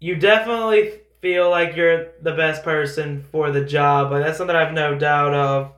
you 0.00 0.16
definitely 0.16 1.00
feel 1.20 1.50
like 1.50 1.76
you're 1.76 2.08
the 2.22 2.32
best 2.32 2.62
person 2.62 3.24
for 3.30 3.50
the 3.50 3.64
job. 3.64 4.12
Like 4.12 4.24
that's 4.24 4.38
something 4.38 4.56
I 4.56 4.64
have 4.64 4.74
no 4.74 4.96
doubt 4.96 5.34
of. 5.34 5.72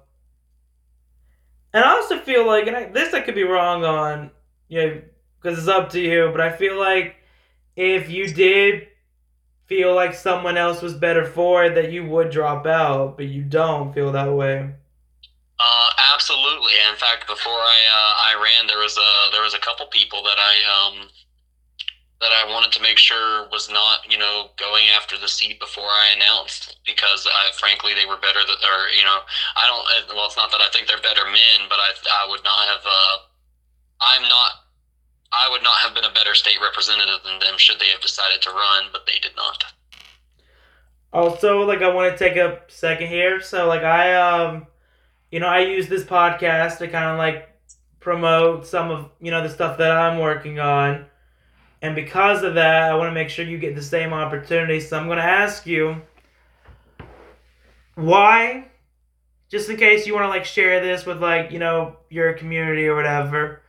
And 1.73 1.85
I 1.85 1.91
also 1.91 2.19
feel 2.19 2.47
like, 2.47 2.67
and 2.67 2.77
I, 2.77 2.87
this 2.87 3.15
I 3.15 3.21
could 3.21 3.35
be 3.35 3.45
wrong 3.45 3.85
on, 3.85 4.31
you 4.69 4.81
know, 4.81 5.03
because 5.41 5.59
it's 5.59 5.69
up 5.69 5.91
to 5.91 6.01
you. 6.01 6.31
But 6.33 6.41
I 6.41 6.51
feel 6.51 6.79
like 6.79 7.17
if 7.77 8.11
you 8.11 8.33
did 8.33 8.89
feel 9.67 9.95
like 9.95 10.15
someone 10.15 10.57
else 10.57 10.81
was 10.81 10.95
better 10.95 11.25
for 11.25 11.65
it, 11.65 11.75
that 11.75 11.93
you 11.93 12.05
would 12.07 12.31
drop 12.31 12.67
out, 12.67 13.17
but 13.17 13.27
you 13.27 13.43
don't 13.43 13.93
feel 13.93 14.13
that 14.13 14.33
way. 14.33 14.71
Uh, 15.61 15.91
absolutely. 16.15 16.73
In 16.89 16.97
fact, 16.97 17.27
before 17.27 17.53
I 17.53 17.79
uh, 17.91 18.39
I 18.39 18.43
ran, 18.43 18.67
there 18.67 18.79
was 18.79 18.97
a 18.97 19.33
there 19.33 19.43
was 19.43 19.55
a 19.55 19.59
couple 19.59 19.87
people 19.87 20.23
that 20.23 20.39
I 20.39 20.55
um 20.73 21.09
that 22.21 22.35
I 22.35 22.51
wanted 22.51 22.73
to 22.73 22.83
make 22.83 22.99
sure 22.99 23.49
was 23.51 23.71
not, 23.71 24.01
you 24.11 24.19
know, 24.19 24.51
going 24.59 24.87
after 24.97 25.17
the 25.17 25.29
seat 25.29 25.61
before 25.61 25.87
I 25.87 26.15
announced 26.17 26.79
because 26.85 27.27
I, 27.31 27.51
frankly, 27.55 27.95
they 27.95 28.07
were 28.07 28.19
better 28.19 28.41
that, 28.41 28.59
or, 28.67 28.91
you 28.91 29.05
know, 29.05 29.21
I 29.57 29.67
don't, 29.67 30.17
well, 30.17 30.27
it's 30.27 30.37
not 30.37 30.51
that 30.51 30.61
I 30.61 30.69
think 30.73 30.89
they're 30.89 31.01
better 31.01 31.25
men, 31.25 31.69
but 31.69 31.79
I, 31.79 31.91
I 32.25 32.29
would 32.29 32.43
not 32.43 32.67
have, 32.67 32.85
uh, 32.85 33.17
I'm 34.01 34.23
not, 34.29 34.51
I 35.31 35.49
would 35.51 35.63
not 35.63 35.79
have 35.79 35.95
been 35.95 36.05
a 36.05 36.13
better 36.13 36.35
state 36.35 36.59
representative 36.61 37.23
than 37.25 37.39
them 37.39 37.55
should 37.57 37.79
they 37.79 37.91
have 37.95 38.01
decided 38.01 38.43
to 38.43 38.51
run, 38.51 38.91
but 38.93 39.07
they 39.07 39.19
did 39.21 39.37
not. 39.37 39.65
Also, 41.13 41.63
like 41.63 41.83
I 41.83 41.95
want 41.95 42.11
to 42.11 42.19
take 42.19 42.37
a 42.37 42.61
second 42.69 43.09
here. 43.09 43.41
So, 43.41 43.67
like 43.67 43.83
I 43.83 44.15
um 44.15 44.67
you 45.31 45.41
know, 45.41 45.47
I 45.47 45.61
use 45.61 45.89
this 45.89 46.05
podcast 46.05 46.79
to 46.79 46.89
kind 46.89 47.11
of 47.11 47.19
like 47.19 47.49
promote 48.01 48.67
some 48.67 48.91
of, 48.91 49.11
you 49.21 49.31
know, 49.31 49.43
the 49.43 49.51
stuff 49.51 49.79
that 49.79 49.93
I'm 49.93 50.19
working 50.19 50.59
on. 50.59 51.07
And 51.81 51.95
because 51.95 52.43
of 52.43 52.55
that, 52.55 52.91
I 52.91 52.95
want 52.97 53.09
to 53.09 53.15
make 53.15 53.29
sure 53.29 53.45
you 53.45 53.59
get 53.59 53.75
the 53.75 53.83
same 53.83 54.13
opportunity. 54.13 54.81
So 54.81 54.99
I'm 54.99 55.07
going 55.07 55.19
to 55.19 55.25
ask 55.25 55.67
you 55.67 56.03
why, 57.95 58.69
just 59.49 59.71
in 59.71 59.77
case 59.77 60.07
you 60.07 60.15
want 60.15 60.25
to 60.25 60.29
like 60.29 60.45
share 60.45 60.85
this 60.85 61.07
with 61.07 61.23
like, 61.23 61.53
you 61.53 61.59
know, 61.59 61.97
your 62.11 62.33
community 62.33 62.87
or 62.87 62.97
whatever. 62.97 63.63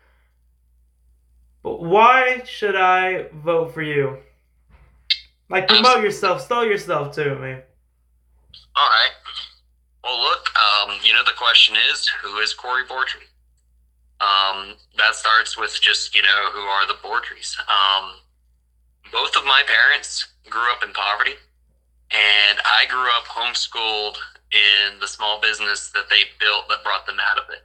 But 1.62 1.84
why 1.84 2.43
should 2.45 2.76
I 2.76 3.28
vote 3.34 3.74
for 3.74 3.82
you? 3.82 4.18
Like 5.49 5.68
promote 5.68 6.03
yourself, 6.03 6.47
sell 6.47 6.66
yourself 6.66 7.14
to 7.16 7.36
me. 7.36 7.57
All 8.76 8.89
right. 8.89 9.12
Well, 10.03 10.20
look, 10.22 10.49
um, 10.57 10.97
you 11.03 11.14
know 11.14 11.24
the 11.26 11.32
question 11.38 11.76
is, 11.91 12.07
who 12.24 12.38
is 12.38 12.53
Corey 12.53 12.84
Bortry? 12.86 13.29
Um, 14.20 14.76
that 14.97 15.15
starts 15.15 15.57
with 15.57 15.80
just 15.82 16.15
you 16.15 16.22
know 16.22 16.49
who 16.51 16.61
are 16.61 16.88
the 16.88 16.95
Bortrys. 16.95 17.57
Um, 17.59 18.15
both 19.11 19.36
of 19.36 19.45
my 19.45 19.63
parents 19.65 20.28
grew 20.49 20.72
up 20.72 20.84
in 20.84 20.91
poverty, 20.91 21.36
and 22.11 22.59
I 22.65 22.86
grew 22.89 23.07
up 23.17 23.26
homeschooled 23.26 24.17
in 24.51 24.99
the 24.99 25.07
small 25.07 25.39
business 25.39 25.89
that 25.91 26.09
they 26.09 26.24
built 26.39 26.67
that 26.70 26.84
brought 26.84 27.05
them 27.05 27.17
out 27.20 27.38
of 27.38 27.49
it. 27.49 27.63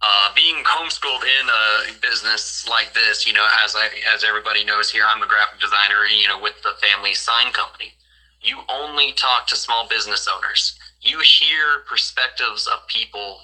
Uh, 0.00 0.28
being 0.34 0.62
homeschooled 0.64 1.22
in 1.22 1.48
a 1.48 2.00
business 2.00 2.68
like 2.68 2.92
this, 2.92 3.26
you 3.26 3.32
know, 3.32 3.46
as 3.64 3.74
I, 3.74 3.88
as 4.14 4.22
everybody 4.22 4.64
knows 4.64 4.90
here, 4.90 5.04
I'm 5.08 5.22
a 5.22 5.26
graphic 5.26 5.60
designer, 5.60 6.04
you 6.04 6.28
know, 6.28 6.40
with 6.40 6.60
the 6.62 6.72
family 6.82 7.14
sign 7.14 7.52
company. 7.52 7.94
You 8.42 8.58
only 8.68 9.12
talk 9.12 9.46
to 9.48 9.56
small 9.56 9.88
business 9.88 10.28
owners. 10.28 10.78
You 11.00 11.20
hear 11.20 11.84
perspectives 11.88 12.66
of 12.66 12.86
people 12.86 13.40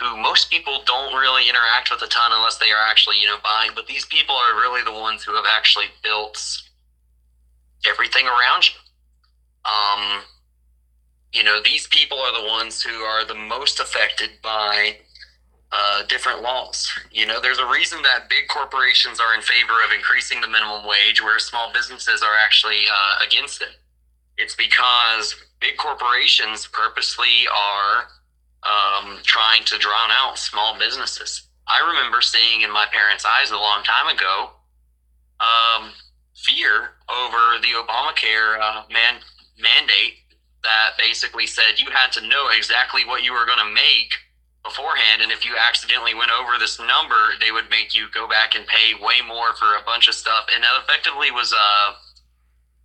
who 0.00 0.16
most 0.16 0.50
people 0.50 0.82
don't 0.86 1.14
really 1.14 1.48
interact 1.48 1.90
with 1.90 2.02
a 2.02 2.06
ton 2.06 2.30
unless 2.32 2.58
they 2.58 2.70
are 2.70 2.86
actually, 2.86 3.18
you 3.18 3.26
know, 3.26 3.38
buying. 3.42 3.70
But 3.74 3.86
these 3.86 4.04
people 4.06 4.34
are 4.34 4.54
really 4.54 4.82
the 4.82 4.92
ones 4.92 5.22
who 5.22 5.34
have 5.34 5.46
actually 5.48 5.86
built 6.02 6.38
everything 7.88 8.26
around 8.26 8.68
you. 8.68 8.74
Um, 9.64 10.22
you 11.32 11.42
know, 11.42 11.60
these 11.62 11.86
people 11.88 12.18
are 12.18 12.40
the 12.40 12.46
ones 12.46 12.82
who 12.82 13.00
are 13.00 13.24
the 13.24 13.34
most 13.34 13.80
affected 13.80 14.30
by 14.42 14.96
uh, 15.72 16.02
different 16.04 16.42
laws. 16.42 16.88
You 17.10 17.26
know, 17.26 17.40
there's 17.40 17.58
a 17.58 17.66
reason 17.66 18.02
that 18.02 18.28
big 18.28 18.48
corporations 18.48 19.20
are 19.20 19.34
in 19.34 19.40
favor 19.42 19.82
of 19.84 19.92
increasing 19.92 20.40
the 20.40 20.48
minimum 20.48 20.86
wage, 20.86 21.22
where 21.22 21.38
small 21.38 21.72
businesses 21.72 22.22
are 22.22 22.34
actually 22.44 22.82
uh, 22.90 23.26
against 23.26 23.62
it. 23.62 23.76
It's 24.38 24.54
because 24.54 25.34
big 25.60 25.76
corporations 25.76 26.68
purposely 26.70 27.48
are 27.54 28.08
um, 28.62 29.18
trying 29.22 29.64
to 29.64 29.78
drown 29.78 30.10
out 30.10 30.38
small 30.38 30.78
businesses. 30.78 31.42
I 31.68 31.86
remember 31.86 32.20
seeing 32.22 32.62
in 32.62 32.72
my 32.72 32.86
parents' 32.92 33.24
eyes 33.24 33.50
a 33.50 33.56
long 33.56 33.82
time 33.82 34.14
ago 34.14 34.50
um, 35.40 35.90
fear 36.34 36.94
over 37.08 37.60
the 37.60 37.74
Obamacare 37.74 38.60
uh, 38.60 38.82
man- 38.92 39.22
mandate 39.58 40.14
that 40.62 40.98
basically 40.98 41.46
said 41.46 41.78
you 41.78 41.90
had 41.90 42.10
to 42.12 42.26
know 42.26 42.48
exactly 42.50 43.04
what 43.04 43.22
you 43.22 43.32
were 43.32 43.46
going 43.46 43.62
to 43.62 43.72
make 43.72 44.14
beforehand 44.64 45.22
and 45.22 45.30
if 45.30 45.44
you 45.44 45.54
accidentally 45.56 46.12
went 46.12 46.30
over 46.30 46.58
this 46.58 46.78
number 46.80 47.38
they 47.40 47.52
would 47.52 47.70
make 47.70 47.94
you 47.94 48.06
go 48.12 48.26
back 48.26 48.56
and 48.56 48.66
pay 48.66 48.94
way 48.98 49.22
more 49.22 49.54
for 49.54 49.78
a 49.78 49.84
bunch 49.86 50.08
of 50.08 50.14
stuff 50.14 50.44
and 50.52 50.64
that 50.64 50.74
effectively 50.82 51.30
was 51.30 51.54
uh 51.54 51.94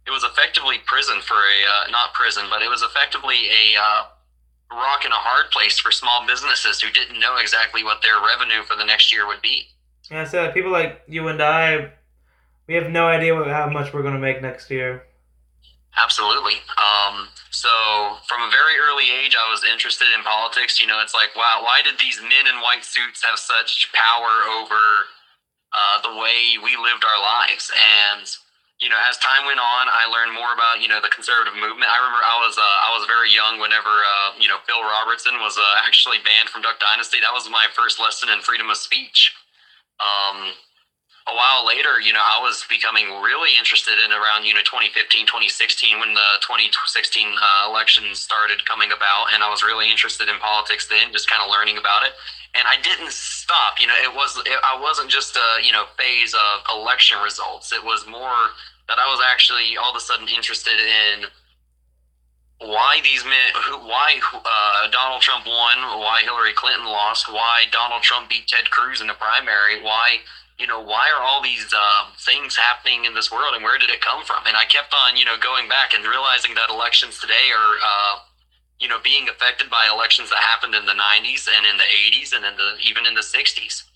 it 0.05 0.11
was 0.11 0.23
effectively 0.23 0.77
prison 0.85 1.19
for 1.21 1.41
a 1.41 1.57
uh, 1.65 1.89
not 1.89 2.13
prison 2.13 2.45
but 2.51 2.61
it 2.61 2.69
was 2.69 2.83
effectively 2.83 3.49
a 3.49 3.81
uh, 3.81 4.03
rock 4.71 5.03
and 5.03 5.13
a 5.13 5.17
hard 5.17 5.51
place 5.51 5.79
for 5.79 5.91
small 5.91 6.25
businesses 6.25 6.81
who 6.81 6.91
didn't 6.91 7.19
know 7.19 7.37
exactly 7.37 7.83
what 7.83 8.01
their 8.01 8.19
revenue 8.21 8.63
for 8.63 8.75
the 8.75 8.85
next 8.85 9.11
year 9.11 9.27
would 9.27 9.41
be 9.41 9.67
yeah 10.09 10.23
so 10.23 10.51
people 10.51 10.71
like 10.71 11.01
you 11.07 11.27
and 11.27 11.41
i 11.41 11.91
we 12.67 12.75
have 12.75 12.89
no 12.89 13.07
idea 13.07 13.35
what, 13.35 13.47
how 13.47 13.69
much 13.69 13.93
we're 13.93 14.01
going 14.01 14.13
to 14.13 14.19
make 14.19 14.41
next 14.41 14.69
year 14.69 15.03
Absolutely. 15.97 16.55
Um, 16.79 17.27
so 17.51 17.67
from 18.27 18.41
a 18.41 18.49
very 18.49 18.79
early 18.79 19.11
age, 19.11 19.35
I 19.35 19.51
was 19.51 19.63
interested 19.67 20.07
in 20.15 20.23
politics. 20.23 20.79
You 20.79 20.87
know, 20.87 21.01
it's 21.01 21.13
like, 21.13 21.35
wow, 21.35 21.61
why 21.63 21.81
did 21.83 21.99
these 21.99 22.21
men 22.21 22.47
in 22.47 22.61
white 22.63 22.85
suits 22.85 23.23
have 23.27 23.37
such 23.37 23.91
power 23.91 24.47
over 24.55 24.79
uh, 25.75 26.01
the 26.01 26.15
way 26.15 26.55
we 26.63 26.79
lived 26.79 27.03
our 27.03 27.19
lives? 27.19 27.71
And 27.75 28.23
you 28.81 28.89
know, 28.89 28.97
as 29.05 29.15
time 29.21 29.45
went 29.45 29.61
on, 29.61 29.85
I 29.93 30.09
learned 30.09 30.33
more 30.33 30.57
about 30.57 30.81
you 30.81 30.89
know 30.89 30.97
the 30.97 31.13
conservative 31.13 31.53
movement. 31.53 31.85
I 31.85 32.01
remember 32.01 32.25
I 32.25 32.41
was 32.41 32.57
uh, 32.57 32.77
I 32.85 32.89
was 32.97 33.05
very 33.05 33.29
young 33.29 33.61
whenever 33.61 33.93
uh, 33.93 34.33
you 34.41 34.49
know 34.49 34.57
Phil 34.65 34.81
Robertson 34.81 35.37
was 35.37 35.55
uh, 35.55 35.63
actually 35.87 36.17
banned 36.25 36.49
from 36.49 36.65
Duck 36.65 36.81
Dynasty. 36.81 37.21
That 37.21 37.31
was 37.31 37.45
my 37.45 37.69
first 37.77 38.01
lesson 38.01 38.33
in 38.33 38.41
freedom 38.41 38.73
of 38.73 38.81
speech. 38.81 39.37
Um, 40.01 40.57
a 41.29 41.35
while 41.37 41.65
later, 41.65 42.01
you 42.01 42.13
know, 42.13 42.23
I 42.23 42.41
was 42.41 42.65
becoming 42.65 43.05
really 43.21 43.53
interested 43.53 44.01
in 44.01 44.09
around, 44.09 44.43
you 44.43 44.57
know, 44.57 44.65
2015, 44.65 45.29
2016, 45.29 46.01
when 46.01 46.17
the 46.17 46.29
2016 46.41 46.73
uh, 47.37 47.69
election 47.69 48.09
started 48.17 48.65
coming 48.65 48.89
about. 48.89 49.29
And 49.33 49.43
I 49.43 49.49
was 49.49 49.61
really 49.61 49.91
interested 49.91 50.29
in 50.29 50.41
politics 50.41 50.89
then, 50.89 51.13
just 51.13 51.29
kind 51.29 51.45
of 51.45 51.53
learning 51.53 51.77
about 51.77 52.09
it. 52.09 52.17
And 52.57 52.65
I 52.65 52.81
didn't 52.81 53.13
stop. 53.13 53.77
You 53.79 53.85
know, 53.85 53.95
it 54.01 54.09
was, 54.09 54.41
it, 54.45 54.57
I 54.65 54.81
wasn't 54.81 55.13
just 55.13 55.37
a, 55.37 55.61
you 55.61 55.71
know, 55.71 55.85
phase 55.95 56.33
of 56.33 56.65
election 56.73 57.21
results. 57.21 57.71
It 57.71 57.85
was 57.85 58.03
more 58.09 58.57
that 58.87 58.99
I 58.99 59.07
was 59.07 59.21
actually 59.25 59.77
all 59.77 59.91
of 59.91 59.95
a 59.95 59.99
sudden 59.99 60.27
interested 60.27 60.79
in 60.79 61.25
why 62.59 63.01
these 63.03 63.25
men, 63.25 63.51
who, 63.65 63.77
why 63.87 64.19
uh, 64.33 64.91
Donald 64.91 65.21
Trump 65.21 65.47
won, 65.47 65.99
why 65.99 66.21
Hillary 66.23 66.53
Clinton 66.53 66.85
lost, 66.85 67.31
why 67.31 67.65
Donald 67.71 68.03
Trump 68.03 68.29
beat 68.29 68.47
Ted 68.47 68.69
Cruz 68.69 69.01
in 69.01 69.07
the 69.07 69.13
primary, 69.13 69.81
why 69.81 70.19
you 70.61 70.67
know, 70.67 70.79
why 70.79 71.09
are 71.09 71.23
all 71.23 71.41
these 71.41 71.73
um, 71.73 72.13
things 72.19 72.55
happening 72.55 73.05
in 73.05 73.15
this 73.15 73.31
world 73.31 73.55
and 73.55 73.63
where 73.63 73.79
did 73.79 73.89
it 73.89 73.99
come 73.99 74.23
from? 74.23 74.45
And 74.45 74.55
I 74.55 74.65
kept 74.65 74.93
on, 74.93 75.17
you 75.17 75.25
know, 75.25 75.35
going 75.41 75.67
back 75.67 75.95
and 75.95 76.05
realizing 76.05 76.53
that 76.53 76.69
elections 76.69 77.19
today 77.19 77.49
are, 77.49 77.73
uh, 77.81 78.19
you 78.79 78.87
know, 78.87 78.99
being 79.03 79.27
affected 79.27 79.71
by 79.71 79.89
elections 79.91 80.29
that 80.29 80.37
happened 80.37 80.75
in 80.75 80.85
the 80.85 80.93
90s 80.93 81.49
and 81.49 81.65
in 81.65 81.77
the 81.77 81.89
80s 81.89 82.37
and 82.37 82.45
in 82.45 82.53
the, 82.57 82.77
even 82.85 83.07
in 83.07 83.15
the 83.15 83.25
60s. 83.25 83.89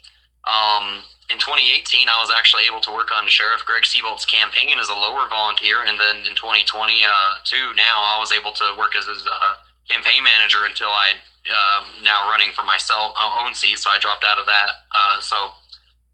Um, 0.46 1.04
in 1.30 1.42
2018, 1.42 2.06
I 2.08 2.22
was 2.22 2.30
actually 2.30 2.70
able 2.70 2.82
to 2.86 2.94
work 2.94 3.10
on 3.10 3.28
Sheriff 3.28 3.66
Greg 3.66 3.84
Seabolt's 3.84 4.26
campaign 4.26 4.78
as 4.78 4.90
a 4.90 4.94
lower 4.94 5.26
volunteer. 5.28 5.82
And 5.82 5.98
then 6.00 6.22
in 6.30 6.38
2022, 6.38 6.78
uh, 6.78 7.74
now 7.74 7.98
I 7.98 8.18
was 8.22 8.32
able 8.32 8.54
to 8.54 8.76
work 8.78 8.94
as 8.94 9.10
his 9.10 9.26
uh, 9.26 9.54
campaign 9.90 10.22
manager 10.22 10.66
until 10.66 10.90
I 10.90 11.18
um, 11.46 11.86
now 12.04 12.30
running 12.30 12.54
for 12.54 12.64
myself 12.64 13.14
own 13.18 13.54
seat. 13.54 13.78
So 13.78 13.90
I 13.90 14.00
dropped 14.00 14.24
out 14.24 14.38
of 14.38 14.46
that. 14.46 14.70
Uh, 14.94 15.22
so 15.22 15.50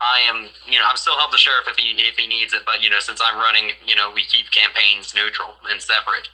I 0.02 0.20
am, 0.28 0.50
you 0.66 0.80
know, 0.80 0.86
I'm 0.88 0.98
still 0.98 1.16
help 1.18 1.32
the 1.32 1.38
sheriff 1.38 1.68
if 1.68 1.78
he 1.78 1.92
if 1.96 2.18
he 2.18 2.28
needs 2.28 2.54
it, 2.54 2.64
but 2.66 2.82
you 2.82 2.90
know, 2.90 3.00
since 3.00 3.22
I'm 3.22 3.38
running, 3.38 3.72
you 3.86 3.96
know, 3.96 4.12
we 4.14 4.24
keep 4.26 4.50
campaigns 4.52 5.14
neutral 5.14 5.54
and 5.70 5.82
separate. 5.82 6.28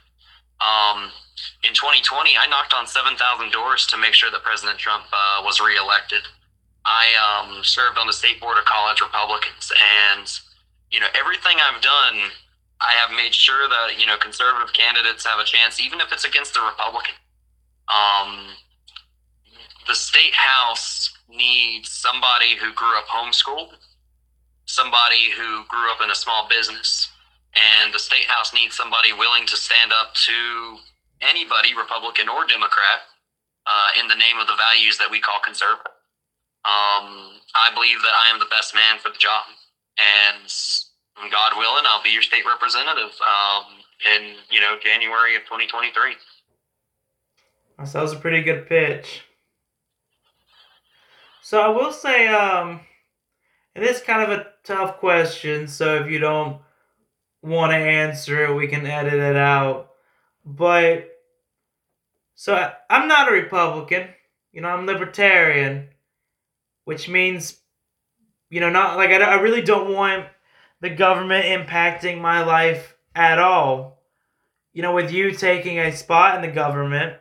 Um, 0.58 1.12
in 1.62 1.74
2020, 1.74 2.34
I 2.34 2.48
knocked 2.48 2.74
on 2.74 2.86
7,000 2.86 3.14
doors 3.52 3.86
to 3.88 3.96
make 3.96 4.14
sure 4.14 4.30
that 4.30 4.42
President 4.42 4.78
Trump 4.78 5.04
uh, 5.12 5.42
was 5.44 5.60
reelected. 5.60 6.26
I 6.88 7.12
um, 7.20 7.62
served 7.64 7.98
on 7.98 8.06
the 8.06 8.14
state 8.14 8.40
board 8.40 8.56
of 8.56 8.64
college 8.64 9.02
Republicans, 9.02 9.70
and 9.76 10.26
you 10.90 11.00
know, 11.00 11.08
everything 11.12 11.58
I've 11.60 11.82
done, 11.82 12.32
I 12.80 12.96
have 12.96 13.14
made 13.14 13.34
sure 13.34 13.68
that 13.68 14.00
you 14.00 14.06
know 14.06 14.16
conservative 14.16 14.72
candidates 14.72 15.26
have 15.26 15.38
a 15.38 15.44
chance, 15.44 15.80
even 15.80 16.00
if 16.00 16.10
it's 16.12 16.24
against 16.24 16.54
the 16.54 16.62
Republican. 16.64 17.14
Um, 17.92 18.56
the 19.86 19.94
state 19.94 20.34
house 20.34 21.12
needs 21.28 21.90
somebody 21.90 22.56
who 22.56 22.72
grew 22.72 22.96
up 22.96 23.06
homeschooled, 23.06 23.76
somebody 24.64 25.30
who 25.36 25.64
grew 25.68 25.92
up 25.92 26.00
in 26.02 26.10
a 26.10 26.14
small 26.14 26.48
business, 26.48 27.08
and 27.52 27.92
the 27.92 27.98
state 27.98 28.24
house 28.28 28.54
needs 28.54 28.74
somebody 28.74 29.12
willing 29.12 29.46
to 29.46 29.56
stand 29.56 29.92
up 29.92 30.14
to 30.14 30.78
anybody, 31.20 31.76
Republican 31.76 32.28
or 32.28 32.46
Democrat, 32.46 33.04
uh, 33.66 34.00
in 34.00 34.08
the 34.08 34.14
name 34.14 34.38
of 34.40 34.46
the 34.46 34.56
values 34.56 34.96
that 34.96 35.10
we 35.10 35.20
call 35.20 35.40
conservative. 35.44 35.92
Um, 36.64 37.38
I 37.54 37.70
believe 37.72 37.98
that 38.02 38.12
I 38.14 38.30
am 38.32 38.38
the 38.38 38.50
best 38.50 38.74
man 38.74 38.98
for 38.98 39.08
the 39.08 39.18
job, 39.18 39.44
and 39.96 40.50
God 41.30 41.52
willing, 41.56 41.84
I'll 41.86 42.02
be 42.02 42.10
your 42.10 42.22
state 42.22 42.44
representative 42.46 43.14
um, 43.22 43.64
in 44.14 44.34
you 44.50 44.60
know 44.60 44.76
January 44.82 45.36
of 45.36 45.42
2023. 45.42 46.14
That 47.78 48.02
was 48.02 48.12
a 48.12 48.16
pretty 48.16 48.42
good 48.42 48.68
pitch. 48.68 49.22
So 51.42 51.60
I 51.60 51.68
will 51.68 51.92
say, 51.92 52.28
um, 52.28 52.80
and 53.74 53.84
this 53.84 54.02
kind 54.02 54.20
of 54.20 54.38
a 54.38 54.46
tough 54.64 54.98
question. 54.98 55.68
So 55.68 55.96
if 55.96 56.10
you 56.10 56.18
don't 56.18 56.60
want 57.42 57.72
to 57.72 57.76
answer 57.76 58.46
it, 58.46 58.54
we 58.54 58.66
can 58.66 58.84
edit 58.84 59.14
it 59.14 59.36
out. 59.36 59.90
But 60.44 61.08
so 62.34 62.54
I, 62.54 62.74
I'm 62.90 63.08
not 63.08 63.28
a 63.28 63.32
Republican. 63.32 64.08
You 64.52 64.62
know, 64.62 64.68
I'm 64.68 64.86
libertarian, 64.86 65.87
which 66.88 67.06
means, 67.06 67.58
you 68.48 68.62
know, 68.62 68.70
not 68.70 68.96
like 68.96 69.10
I, 69.10 69.16
I 69.16 69.34
really 69.42 69.60
don't 69.60 69.92
want 69.92 70.24
the 70.80 70.88
government 70.88 71.44
impacting 71.44 72.18
my 72.18 72.42
life 72.42 72.96
at 73.14 73.38
all. 73.38 74.00
You 74.72 74.80
know, 74.80 74.94
with 74.94 75.12
you 75.12 75.32
taking 75.32 75.78
a 75.78 75.92
spot 75.92 76.36
in 76.36 76.40
the 76.40 76.54
government, 76.54 77.18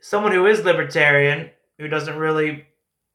someone 0.00 0.30
who 0.30 0.46
is 0.46 0.64
libertarian, 0.64 1.50
who 1.80 1.88
doesn't 1.88 2.16
really, 2.16 2.64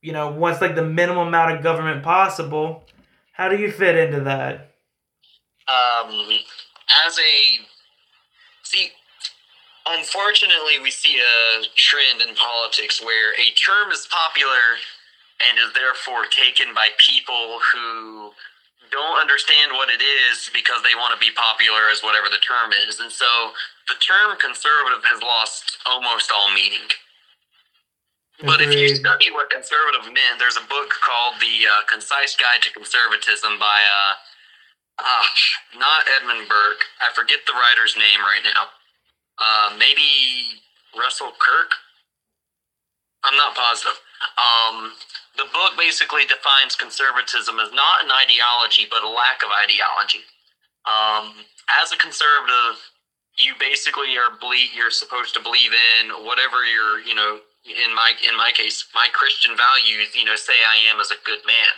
you 0.02 0.12
know, 0.12 0.30
wants 0.30 0.60
like 0.60 0.76
the 0.76 0.84
minimum 0.84 1.30
amount 1.30 1.56
of 1.56 1.64
government 1.64 2.04
possible, 2.04 2.84
how 3.32 3.48
do 3.48 3.56
you 3.56 3.72
fit 3.72 3.96
into 3.96 4.26
that? 4.26 4.76
Um, 5.70 6.32
as 7.08 7.18
a 7.18 7.60
see, 8.64 8.90
unfortunately, 9.88 10.80
we 10.84 10.92
see 10.92 11.18
a 11.18 11.64
trend 11.78 12.22
in 12.28 12.36
politics 12.36 13.02
where 13.02 13.32
a 13.36 13.54
term 13.56 13.90
is 13.94 14.06
popular 14.12 14.76
and 15.44 15.60
is 15.60 15.74
therefore 15.74 16.26
taken 16.32 16.74
by 16.74 16.90
people 16.98 17.60
who 17.74 18.32
don't 18.92 19.20
understand 19.20 19.74
what 19.74 19.90
it 19.90 20.00
is 20.00 20.50
because 20.54 20.80
they 20.84 20.96
want 20.96 21.12
to 21.12 21.20
be 21.20 21.34
popular 21.34 21.90
as 21.92 22.04
whatever 22.04 22.30
the 22.32 22.40
term 22.40 22.72
is. 22.88 23.00
And 23.00 23.12
so 23.12 23.52
the 23.88 24.00
term 24.00 24.38
conservative 24.40 25.04
has 25.04 25.22
lost 25.22 25.78
almost 25.86 26.32
all 26.32 26.54
meaning. 26.54 26.88
But 28.44 28.60
if 28.60 28.76
you 28.76 28.92
study 28.96 29.32
what 29.32 29.50
conservative 29.50 30.12
meant, 30.12 30.40
there's 30.40 30.58
a 30.60 30.68
book 30.68 30.92
called 31.00 31.40
The 31.40 31.72
uh, 31.72 31.88
Concise 31.88 32.36
Guide 32.36 32.62
to 32.68 32.72
Conservatism 32.72 33.56
by, 33.60 33.80
uh, 33.88 34.14
uh, 35.00 35.28
not 35.80 36.04
Edmund 36.20 36.48
Burke. 36.50 36.84
I 37.00 37.16
forget 37.16 37.40
the 37.48 37.54
writer's 37.56 37.96
name 37.96 38.20
right 38.20 38.44
now. 38.44 38.76
Uh, 39.40 39.76
maybe 39.80 40.60
Russell 41.00 41.32
Kirk? 41.40 41.72
I'm 43.24 43.38
not 43.38 43.56
positive. 43.56 44.00
Um, 44.38 44.94
the 45.38 45.46
book 45.52 45.78
basically 45.78 46.26
defines 46.26 46.76
conservatism 46.76 47.60
as 47.60 47.72
not 47.74 48.04
an 48.04 48.12
ideology, 48.12 48.88
but 48.90 49.04
a 49.04 49.10
lack 49.10 49.44
of 49.44 49.52
ideology. 49.52 50.24
Um, 50.86 51.46
as 51.82 51.92
a 51.92 51.98
conservative, 51.98 52.80
you 53.38 53.54
basically 53.60 54.18
are 54.18 54.38
ble- 54.40 54.72
you're 54.76 54.92
supposed 54.92 55.34
to 55.36 55.42
believe 55.44 55.72
in 55.74 56.24
whatever 56.24 56.64
your 56.64 57.00
you 57.02 57.16
know 57.16 57.40
in 57.66 57.94
my 57.94 58.14
in 58.24 58.38
my 58.38 58.52
case 58.56 58.86
my 58.96 59.08
Christian 59.12 59.58
values 59.58 60.16
you 60.16 60.24
know 60.24 60.36
say 60.36 60.54
I 60.54 60.92
am 60.92 61.00
as 61.00 61.12
a 61.12 61.20
good 61.26 61.44
man. 61.46 61.76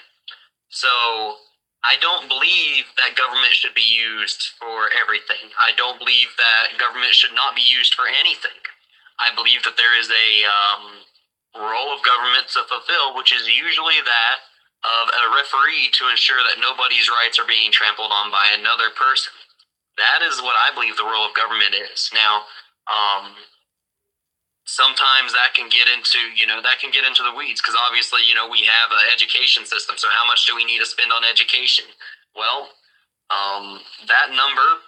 So 0.70 0.88
I 1.84 1.96
don't 2.02 2.28
believe 2.28 2.86
that 2.98 3.16
government 3.16 3.54
should 3.54 3.74
be 3.74 3.86
used 3.86 4.54
for 4.60 4.90
everything. 4.94 5.50
I 5.58 5.72
don't 5.78 5.98
believe 5.98 6.36
that 6.38 6.78
government 6.78 7.14
should 7.14 7.34
not 7.34 7.56
be 7.56 7.64
used 7.64 7.94
for 7.94 8.06
anything. 8.08 8.60
I 9.20 9.34
believe 9.34 9.64
that 9.64 9.78
there 9.78 9.98
is 9.98 10.10
a 10.12 10.46
um, 10.46 11.08
role 11.60 11.93
of 11.93 12.05
government 12.05 12.49
to 12.53 12.64
fulfill, 12.70 13.16
which 13.16 13.34
is 13.34 13.47
usually 13.47 13.99
that 14.05 14.38
of 14.86 15.10
a 15.10 15.26
referee 15.36 15.89
to 15.97 16.10
ensure 16.10 16.39
that 16.45 16.62
nobody's 16.62 17.10
rights 17.10 17.39
are 17.39 17.49
being 17.49 17.72
trampled 17.72 18.12
on 18.14 18.32
by 18.32 18.53
another 18.53 18.93
person. 18.93 19.34
That 19.97 20.22
is 20.22 20.41
what 20.41 20.55
I 20.55 20.70
believe 20.74 20.95
the 20.95 21.03
role 21.03 21.26
of 21.26 21.34
government 21.34 21.74
is. 21.74 22.10
Now, 22.14 22.45
um, 22.88 23.36
sometimes 24.68 25.32
that 25.34 25.55
can 25.55 25.70
get 25.70 25.88
into 25.88 26.20
you 26.36 26.45
know 26.45 26.62
that 26.62 26.78
can 26.80 26.91
get 26.91 27.05
into 27.08 27.24
the 27.24 27.34
weeds 27.34 27.62
because 27.62 27.76
obviously 27.88 28.20
you 28.28 28.36
know 28.36 28.47
we 28.51 28.68
have 28.68 28.91
an 28.91 28.99
education 29.16 29.66
system 29.66 29.95
so 29.97 30.08
how 30.12 30.28
much 30.28 30.45
do 30.45 30.55
we 30.55 30.66
need 30.66 30.78
to 30.78 30.86
spend 30.86 31.10
on 31.12 31.24
education 31.24 31.86
well 32.36 32.70
um, 33.32 33.80
that 34.08 34.30
number 34.36 34.84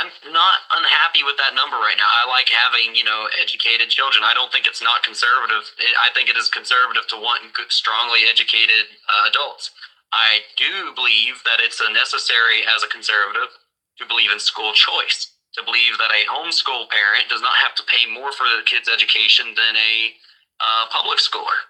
I'm 0.00 0.10
not 0.32 0.66
unhappy 0.74 1.22
with 1.22 1.38
that 1.38 1.54
number 1.54 1.76
right 1.78 1.96
now. 1.96 2.08
I 2.10 2.26
like 2.26 2.50
having, 2.50 2.94
you 2.94 3.04
know, 3.04 3.28
educated 3.38 3.90
children. 3.90 4.24
I 4.26 4.34
don't 4.34 4.50
think 4.50 4.66
it's 4.66 4.82
not 4.82 5.06
conservative. 5.06 5.62
I 6.02 6.10
think 6.14 6.28
it 6.28 6.36
is 6.36 6.48
conservative 6.48 7.06
to 7.14 7.16
want 7.16 7.46
strongly 7.70 8.26
educated 8.26 8.90
uh, 9.06 9.30
adults. 9.30 9.70
I 10.12 10.46
do 10.56 10.94
believe 10.94 11.42
that 11.44 11.62
it's 11.62 11.82
necessary 11.92 12.62
as 12.66 12.82
a 12.82 12.90
conservative 12.90 13.50
to 13.98 14.06
believe 14.06 14.30
in 14.30 14.38
school 14.38 14.72
choice, 14.72 15.30
to 15.54 15.62
believe 15.62 15.98
that 15.98 16.10
a 16.10 16.26
homeschool 16.26 16.90
parent 16.90 17.30
does 17.30 17.42
not 17.42 17.54
have 17.62 17.74
to 17.76 17.86
pay 17.86 18.10
more 18.10 18.32
for 18.32 18.46
the 18.50 18.62
kid's 18.66 18.88
education 18.88 19.54
than 19.54 19.74
a 19.76 20.14
uh, 20.60 20.86
public 20.90 21.18
schooler. 21.18 21.66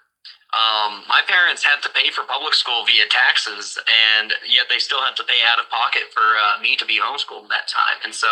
Um, 0.55 1.03
my 1.11 1.19
parents 1.27 1.67
had 1.67 1.83
to 1.83 1.91
pay 1.91 2.15
for 2.15 2.23
public 2.23 2.55
school 2.55 2.87
via 2.87 3.11
taxes, 3.11 3.75
and 3.91 4.33
yet 4.47 4.71
they 4.71 4.79
still 4.79 5.03
had 5.03 5.17
to 5.17 5.25
pay 5.27 5.43
out 5.43 5.59
of 5.59 5.67
pocket 5.67 6.15
for 6.15 6.23
uh, 6.23 6.63
me 6.63 6.77
to 6.77 6.87
be 6.87 7.03
homeschooled 7.03 7.51
that 7.51 7.67
time. 7.67 7.99
And 8.05 8.15
so 8.15 8.29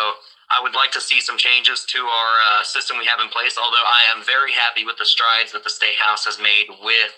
I 0.46 0.62
would 0.62 0.74
like 0.74 0.92
to 0.92 1.00
see 1.00 1.18
some 1.18 1.36
changes 1.36 1.84
to 1.90 1.98
our 2.06 2.32
uh, 2.46 2.62
system 2.62 2.96
we 2.98 3.06
have 3.06 3.18
in 3.18 3.28
place, 3.28 3.58
although 3.58 3.82
I 3.82 4.06
am 4.14 4.22
very 4.22 4.52
happy 4.52 4.84
with 4.84 4.98
the 4.98 5.04
strides 5.04 5.50
that 5.50 5.64
the 5.64 5.70
State 5.70 5.98
House 5.98 6.24
has 6.24 6.38
made 6.38 6.70
with 6.82 7.14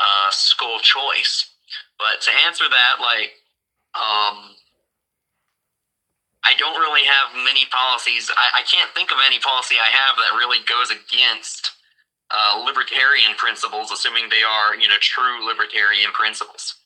uh, 0.00 0.30
school 0.30 0.78
choice. 0.80 1.52
But 1.98 2.22
to 2.24 2.30
answer 2.46 2.64
that, 2.64 2.96
like, 2.96 3.36
um, 3.92 4.56
I 6.40 6.56
don't 6.56 6.80
really 6.80 7.04
have 7.04 7.36
many 7.44 7.68
policies. 7.68 8.30
I, 8.32 8.60
I 8.60 8.62
can't 8.64 8.88
think 8.96 9.12
of 9.12 9.18
any 9.20 9.38
policy 9.38 9.76
I 9.76 9.92
have 9.92 10.16
that 10.16 10.38
really 10.38 10.64
goes 10.64 10.88
against 10.88 11.76
uh, 12.30 12.62
libertarian 12.64 13.34
principles, 13.36 13.90
assuming 13.90 14.28
they 14.28 14.42
are, 14.42 14.76
you 14.76 14.88
know, 14.88 14.96
true 15.00 15.46
libertarian 15.46 16.12
principles. 16.12 16.76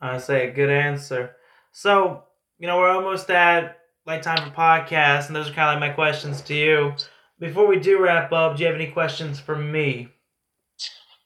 I 0.00 0.18
say 0.18 0.50
good 0.50 0.70
answer. 0.70 1.36
So, 1.72 2.24
you 2.58 2.66
know, 2.66 2.78
we're 2.78 2.90
almost 2.90 3.30
at 3.30 3.78
like 4.06 4.22
time 4.22 4.48
for 4.48 4.56
podcast, 4.56 5.26
and 5.26 5.36
those 5.36 5.48
are 5.48 5.52
kind 5.52 5.76
of 5.76 5.80
like 5.80 5.90
my 5.90 5.94
questions 5.94 6.40
to 6.42 6.54
you. 6.54 6.94
Before 7.38 7.66
we 7.66 7.78
do 7.78 8.02
wrap 8.02 8.32
up, 8.32 8.56
do 8.56 8.62
you 8.62 8.66
have 8.66 8.76
any 8.76 8.90
questions 8.90 9.38
for 9.38 9.56
me? 9.56 10.08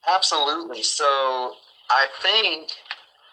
Absolutely. 0.07 0.83
So, 0.83 1.53
I 1.89 2.07
think 2.21 2.69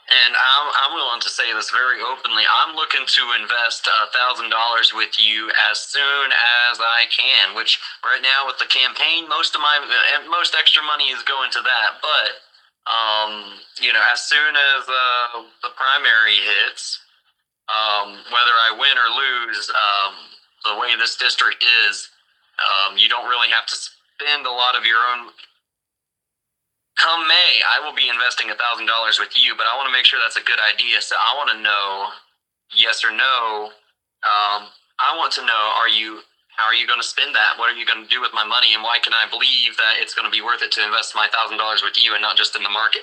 and 0.09 0.33
I'm, 0.33 0.67
I'm 0.73 0.95
willing 0.97 1.21
to 1.21 1.29
say 1.29 1.53
this 1.53 1.71
very 1.71 2.01
openly. 2.01 2.45
I'm 2.49 2.75
looking 2.75 3.05
to 3.05 3.23
invest 3.37 3.89
thousand 4.17 4.49
dollars 4.49 4.93
with 4.95 5.21
you 5.21 5.53
as 5.69 5.79
soon 5.79 6.33
as 6.33 6.81
I 6.81 7.05
can. 7.13 7.55
Which 7.55 7.79
right 8.05 8.23
now 8.23 8.47
with 8.47 8.57
the 8.59 8.73
campaign, 8.73 9.29
most 9.29 9.55
of 9.55 9.61
my 9.61 9.77
most 10.31 10.57
extra 10.57 10.83
money 10.83 11.13
is 11.13 11.23
going 11.23 11.51
to 11.53 11.61
that. 11.61 12.01
But 12.01 12.41
um, 12.89 13.61
you 13.81 13.93
know, 13.93 14.03
as 14.11 14.25
soon 14.25 14.57
as 14.57 14.89
uh, 14.89 15.45
the 15.63 15.77
primary 15.77 16.41
hits, 16.41 17.01
um, 17.69 18.17
whether 18.33 18.57
I 18.57 18.73
win 18.73 18.97
or 18.97 19.13
lose, 19.13 19.69
um, 19.69 20.15
the 20.65 20.81
way 20.81 20.97
this 20.97 21.17
district 21.17 21.63
is, 21.85 22.09
um, 22.65 22.97
you 22.97 23.09
don't 23.09 23.29
really 23.29 23.49
have 23.53 23.67
to 23.67 23.77
spend 23.77 24.47
a 24.47 24.51
lot 24.51 24.75
of 24.75 24.87
your 24.87 25.05
own 25.13 25.37
come 26.99 27.27
May, 27.27 27.63
I 27.63 27.81
will 27.81 27.95
be 27.95 28.11
investing 28.11 28.51
a 28.51 28.59
thousand 28.59 28.87
dollars 28.87 29.19
with 29.19 29.33
you, 29.39 29.55
but 29.57 29.67
I 29.67 29.75
want 29.79 29.87
to 29.87 29.95
make 29.95 30.05
sure 30.05 30.19
that's 30.21 30.37
a 30.37 30.45
good 30.45 30.59
idea. 30.59 31.01
So 31.01 31.17
I 31.17 31.35
want 31.39 31.51
to 31.55 31.59
know, 31.63 32.13
yes 32.75 33.07
or 33.07 33.11
no. 33.15 33.71
Um, 34.27 34.69
I 34.99 35.15
want 35.17 35.33
to 35.39 35.47
know: 35.47 35.65
Are 35.79 35.89
you? 35.89 36.21
How 36.59 36.67
are 36.67 36.75
you 36.75 36.87
going 36.91 37.01
to 37.01 37.07
spend 37.07 37.37
that? 37.37 37.55
What 37.57 37.71
are 37.71 37.79
you 37.79 37.87
going 37.87 38.03
to 38.03 38.11
do 38.11 38.21
with 38.21 38.35
my 38.35 38.45
money? 38.45 38.75
And 38.75 38.83
why 38.83 38.99
can 38.99 39.15
I 39.15 39.31
believe 39.31 39.79
that 39.79 40.03
it's 40.03 40.13
going 40.13 40.27
to 40.27 40.35
be 40.35 40.43
worth 40.43 40.61
it 40.61 40.73
to 40.73 40.85
invest 40.85 41.15
my 41.15 41.29
thousand 41.31 41.59
dollars 41.59 41.83
with 41.83 42.03
you 42.03 42.15
and 42.15 42.23
not 42.23 42.37
just 42.37 42.57
in 42.57 42.65
the 42.65 42.69
market? 42.69 43.03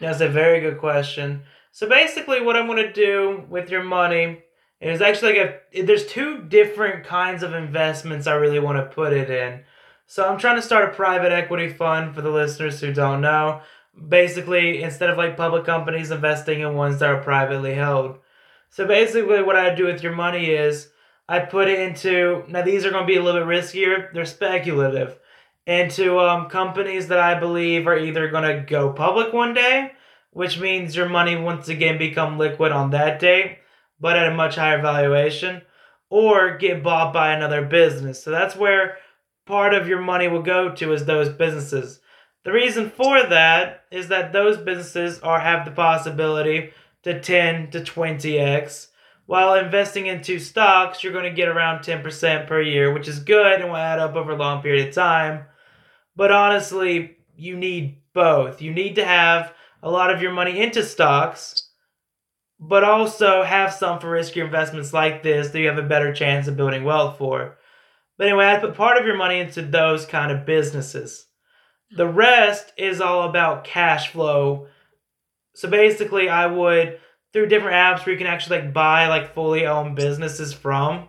That's 0.00 0.20
a 0.20 0.28
very 0.28 0.60
good 0.60 0.78
question. 0.78 1.44
So 1.70 1.88
basically, 1.88 2.42
what 2.42 2.56
I'm 2.56 2.66
going 2.66 2.82
to 2.82 2.92
do 2.92 3.44
with 3.48 3.70
your 3.70 3.84
money 3.84 4.42
is 4.80 5.00
actually 5.00 5.38
like 5.38 5.62
a, 5.72 5.82
there's 5.82 6.04
two 6.06 6.42
different 6.42 7.06
kinds 7.06 7.44
of 7.44 7.54
investments 7.54 8.26
I 8.26 8.34
really 8.34 8.58
want 8.58 8.78
to 8.78 8.92
put 8.92 9.12
it 9.12 9.30
in. 9.30 9.62
So 10.12 10.28
I'm 10.28 10.36
trying 10.36 10.56
to 10.56 10.62
start 10.62 10.90
a 10.90 10.94
private 10.94 11.32
equity 11.32 11.70
fund 11.70 12.14
for 12.14 12.20
the 12.20 12.28
listeners 12.28 12.78
who 12.78 12.92
don't 12.92 13.22
know. 13.22 13.62
Basically, 14.08 14.82
instead 14.82 15.08
of 15.08 15.16
like 15.16 15.38
public 15.38 15.64
companies 15.64 16.10
investing 16.10 16.60
in 16.60 16.74
ones 16.74 16.98
that 16.98 17.08
are 17.08 17.22
privately 17.22 17.72
held. 17.72 18.18
So 18.68 18.86
basically, 18.86 19.42
what 19.42 19.56
I 19.56 19.74
do 19.74 19.86
with 19.86 20.02
your 20.02 20.14
money 20.14 20.50
is 20.50 20.90
I 21.30 21.38
put 21.38 21.66
it 21.66 21.80
into 21.80 22.44
now 22.46 22.60
these 22.60 22.84
are 22.84 22.90
going 22.90 23.04
to 23.04 23.10
be 23.10 23.16
a 23.16 23.22
little 23.22 23.40
bit 23.40 23.48
riskier. 23.48 24.12
They're 24.12 24.26
speculative 24.26 25.18
into 25.66 26.18
um, 26.20 26.50
companies 26.50 27.08
that 27.08 27.18
I 27.18 27.40
believe 27.40 27.86
are 27.86 27.96
either 27.96 28.28
going 28.28 28.54
to 28.54 28.66
go 28.68 28.92
public 28.92 29.32
one 29.32 29.54
day, 29.54 29.92
which 30.32 30.60
means 30.60 30.94
your 30.94 31.08
money 31.08 31.36
once 31.36 31.68
again 31.68 31.96
become 31.96 32.36
liquid 32.36 32.70
on 32.70 32.90
that 32.90 33.18
day, 33.18 33.60
but 33.98 34.18
at 34.18 34.30
a 34.30 34.34
much 34.34 34.56
higher 34.56 34.82
valuation, 34.82 35.62
or 36.10 36.58
get 36.58 36.82
bought 36.82 37.14
by 37.14 37.32
another 37.32 37.64
business. 37.64 38.22
So 38.22 38.30
that's 38.30 38.54
where 38.54 38.98
part 39.46 39.74
of 39.74 39.88
your 39.88 40.00
money 40.00 40.28
will 40.28 40.42
go 40.42 40.74
to 40.74 40.92
is 40.92 41.04
those 41.04 41.28
businesses. 41.28 42.00
The 42.44 42.52
reason 42.52 42.90
for 42.90 43.22
that 43.22 43.84
is 43.90 44.08
that 44.08 44.32
those 44.32 44.56
businesses 44.56 45.20
are 45.20 45.40
have 45.40 45.64
the 45.64 45.70
possibility 45.70 46.72
to 47.02 47.20
10 47.20 47.70
to 47.70 47.80
20x. 47.80 48.88
While 49.26 49.54
investing 49.54 50.06
into 50.06 50.38
stocks, 50.38 51.02
you're 51.02 51.12
going 51.12 51.30
to 51.30 51.36
get 51.36 51.48
around 51.48 51.80
10% 51.80 52.46
per 52.46 52.60
year, 52.60 52.92
which 52.92 53.08
is 53.08 53.20
good 53.20 53.60
and 53.60 53.70
will 53.70 53.76
add 53.76 54.00
up 54.00 54.16
over 54.16 54.32
a 54.32 54.36
long 54.36 54.62
period 54.62 54.88
of 54.88 54.94
time. 54.94 55.44
But 56.16 56.32
honestly, 56.32 57.16
you 57.36 57.56
need 57.56 57.98
both. 58.12 58.60
You 58.60 58.72
need 58.72 58.96
to 58.96 59.04
have 59.04 59.54
a 59.82 59.90
lot 59.90 60.12
of 60.12 60.20
your 60.20 60.32
money 60.32 60.60
into 60.60 60.82
stocks, 60.84 61.70
but 62.58 62.84
also 62.84 63.42
have 63.42 63.72
some 63.72 63.98
for 63.98 64.08
riskier 64.08 64.44
investments 64.44 64.92
like 64.92 65.22
this 65.22 65.50
that 65.50 65.60
you 65.60 65.68
have 65.68 65.78
a 65.78 65.82
better 65.82 66.12
chance 66.12 66.46
of 66.46 66.56
building 66.56 66.84
wealth 66.84 67.18
for. 67.18 67.56
But 68.18 68.28
anyway, 68.28 68.46
I 68.46 68.58
put 68.58 68.74
part 68.74 68.98
of 68.98 69.06
your 69.06 69.16
money 69.16 69.40
into 69.40 69.62
those 69.62 70.06
kind 70.06 70.30
of 70.30 70.46
businesses. 70.46 71.26
The 71.90 72.08
rest 72.08 72.72
is 72.76 73.00
all 73.00 73.28
about 73.28 73.64
cash 73.64 74.08
flow. 74.08 74.68
So 75.54 75.68
basically, 75.68 76.28
I 76.28 76.46
would 76.46 76.98
through 77.32 77.46
different 77.46 77.74
apps 77.74 78.04
where 78.04 78.12
you 78.12 78.18
can 78.18 78.26
actually 78.26 78.60
like 78.60 78.74
buy 78.74 79.08
like 79.08 79.34
fully 79.34 79.66
owned 79.66 79.96
businesses 79.96 80.52
from. 80.52 81.08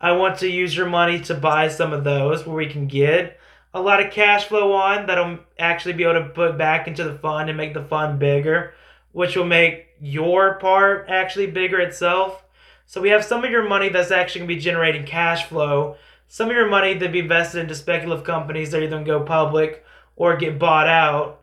I 0.00 0.12
want 0.12 0.38
to 0.38 0.48
use 0.48 0.76
your 0.76 0.86
money 0.86 1.20
to 1.20 1.34
buy 1.34 1.68
some 1.68 1.92
of 1.92 2.04
those 2.04 2.46
where 2.46 2.56
we 2.56 2.66
can 2.66 2.86
get 2.86 3.38
a 3.72 3.80
lot 3.80 4.04
of 4.04 4.12
cash 4.12 4.46
flow 4.46 4.72
on 4.72 5.06
that'll 5.06 5.38
actually 5.58 5.94
be 5.94 6.04
able 6.04 6.22
to 6.22 6.28
put 6.28 6.56
back 6.56 6.86
into 6.86 7.04
the 7.04 7.18
fund 7.18 7.48
and 7.48 7.56
make 7.56 7.74
the 7.74 7.82
fund 7.82 8.18
bigger, 8.18 8.74
which 9.12 9.36
will 9.36 9.46
make 9.46 9.86
your 10.00 10.54
part 10.58 11.06
actually 11.08 11.48
bigger 11.48 11.80
itself. 11.80 12.44
So 12.86 13.00
we 13.00 13.08
have 13.08 13.24
some 13.24 13.44
of 13.44 13.50
your 13.50 13.68
money 13.68 13.88
that's 13.88 14.12
actually 14.12 14.40
going 14.40 14.48
to 14.50 14.54
be 14.56 14.60
generating 14.60 15.06
cash 15.06 15.46
flow, 15.46 15.96
some 16.28 16.48
of 16.50 16.56
your 16.56 16.68
money 16.68 16.98
to 16.98 17.08
be 17.08 17.20
invested 17.20 17.60
into 17.60 17.74
speculative 17.74 18.24
companies 18.24 18.70
that 18.70 18.80
are 18.80 18.82
either 18.82 18.90
going 18.90 19.04
to 19.04 19.10
go 19.10 19.24
public 19.24 19.84
or 20.16 20.36
get 20.36 20.58
bought 20.58 20.88
out. 20.88 21.42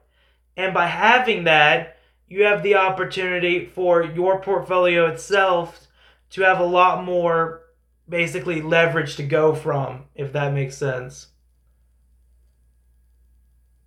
And 0.57 0.73
by 0.73 0.87
having 0.87 1.45
that, 1.45 1.97
you 2.27 2.43
have 2.43 2.63
the 2.63 2.75
opportunity 2.75 3.65
for 3.65 4.03
your 4.03 4.41
portfolio 4.41 5.07
itself 5.07 5.87
to 6.31 6.41
have 6.43 6.59
a 6.59 6.65
lot 6.65 7.03
more 7.03 7.61
basically 8.07 8.61
leverage 8.61 9.15
to 9.17 9.23
go 9.23 9.53
from, 9.55 10.05
if 10.15 10.33
that 10.33 10.53
makes 10.53 10.77
sense. 10.77 11.27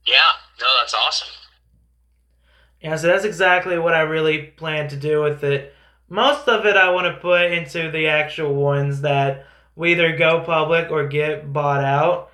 Yeah, 0.07 0.33
no, 0.61 0.67
that's 0.81 0.95
awesome. 0.95 1.29
Yeah, 2.81 2.97
so 2.97 3.07
that's 3.07 3.25
exactly 3.25 3.79
what 3.79 3.95
I 3.95 4.01
really 4.01 4.43
plan 4.43 4.89
to 4.89 4.97
do 4.97 5.23
with 5.23 5.43
it. 5.43 5.75
Most 6.11 6.49
of 6.49 6.67
it 6.67 6.77
I 6.77 6.91
want 6.91 7.07
to 7.07 7.21
put 7.21 7.51
into 7.51 7.91
the 7.91 8.09
actual 8.09 8.55
ones 8.55 9.01
that 9.01 9.47
we 9.77 9.93
either 9.93 10.17
go 10.17 10.41
public 10.41 10.91
or 10.91 11.09
get 11.09 11.53
bought 11.53 11.85
out. 11.85 12.31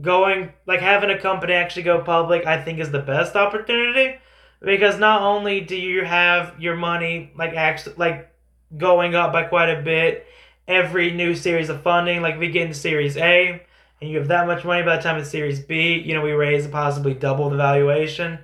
Going 0.00 0.52
like 0.66 0.80
having 0.80 1.10
a 1.10 1.18
company 1.18 1.54
actually 1.54 1.84
go 1.84 2.02
public, 2.02 2.46
I 2.46 2.62
think 2.62 2.78
is 2.78 2.90
the 2.90 2.98
best 2.98 3.34
opportunity 3.34 4.18
because 4.60 4.98
not 4.98 5.22
only 5.22 5.60
do 5.60 5.76
you 5.76 6.04
have 6.04 6.60
your 6.60 6.76
money 6.76 7.32
like 7.36 7.54
actually 7.54 7.94
like 7.96 8.30
going 8.76 9.14
up 9.14 9.32
by 9.32 9.44
quite 9.44 9.70
a 9.70 9.82
bit 9.82 10.26
every 10.68 11.12
new 11.12 11.34
series 11.34 11.68
of 11.68 11.82
funding, 11.82 12.22
like 12.22 12.38
we 12.38 12.50
get 12.50 12.62
into 12.62 12.74
Series 12.74 13.16
A, 13.16 13.62
and 14.00 14.10
you 14.10 14.18
have 14.18 14.28
that 14.28 14.46
much 14.46 14.64
money 14.64 14.82
by 14.82 14.96
the 14.96 15.02
time 15.02 15.18
it's 15.18 15.30
Series 15.30 15.60
B, 15.60 15.98
you 16.04 16.14
know, 16.14 16.22
we 16.22 16.32
raise 16.32 16.66
a 16.66 16.68
possibly 16.68 17.14
double 17.14 17.48
the 17.50 17.56
valuation. 17.56 18.38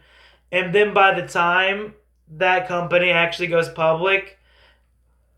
And 0.50 0.74
then 0.74 0.94
by 0.94 1.20
the 1.20 1.26
time 1.26 1.94
that 2.36 2.68
company 2.68 3.10
actually 3.10 3.48
goes 3.48 3.68
public, 3.68 4.38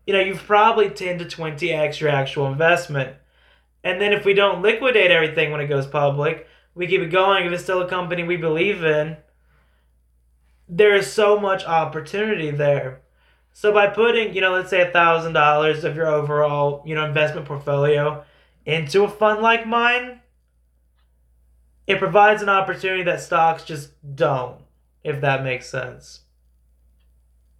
you 0.05 0.13
know, 0.13 0.19
you've 0.19 0.43
probably 0.43 0.89
10 0.89 1.19
to 1.19 1.25
20x 1.25 1.99
your 1.99 2.09
actual 2.09 2.47
investment. 2.47 3.15
And 3.83 4.01
then 4.01 4.13
if 4.13 4.25
we 4.25 4.33
don't 4.33 4.61
liquidate 4.61 5.11
everything 5.11 5.51
when 5.51 5.61
it 5.61 5.67
goes 5.67 5.87
public, 5.87 6.47
we 6.73 6.87
keep 6.87 7.01
it 7.01 7.11
going. 7.11 7.45
If 7.45 7.53
it's 7.53 7.63
still 7.63 7.81
a 7.81 7.87
company 7.87 8.23
we 8.23 8.37
believe 8.37 8.83
in, 8.83 9.17
there 10.67 10.95
is 10.95 11.11
so 11.11 11.39
much 11.39 11.63
opportunity 11.65 12.51
there. 12.51 13.01
So 13.53 13.71
by 13.71 13.87
putting, 13.87 14.33
you 14.33 14.41
know, 14.41 14.51
let's 14.51 14.69
say 14.69 14.81
a 14.81 14.91
thousand 14.91 15.33
dollars 15.33 15.83
of 15.83 15.95
your 15.95 16.07
overall, 16.07 16.83
you 16.85 16.93
know, 16.95 17.05
investment 17.05 17.47
portfolio 17.47 18.23
into 18.65 19.03
a 19.03 19.09
fund 19.09 19.41
like 19.41 19.65
mine, 19.65 20.19
it 21.87 21.99
provides 21.99 22.41
an 22.41 22.49
opportunity 22.49 23.03
that 23.03 23.21
stocks 23.21 23.63
just 23.63 23.91
don't, 24.15 24.57
if 25.03 25.21
that 25.21 25.43
makes 25.43 25.69
sense. 25.69 26.21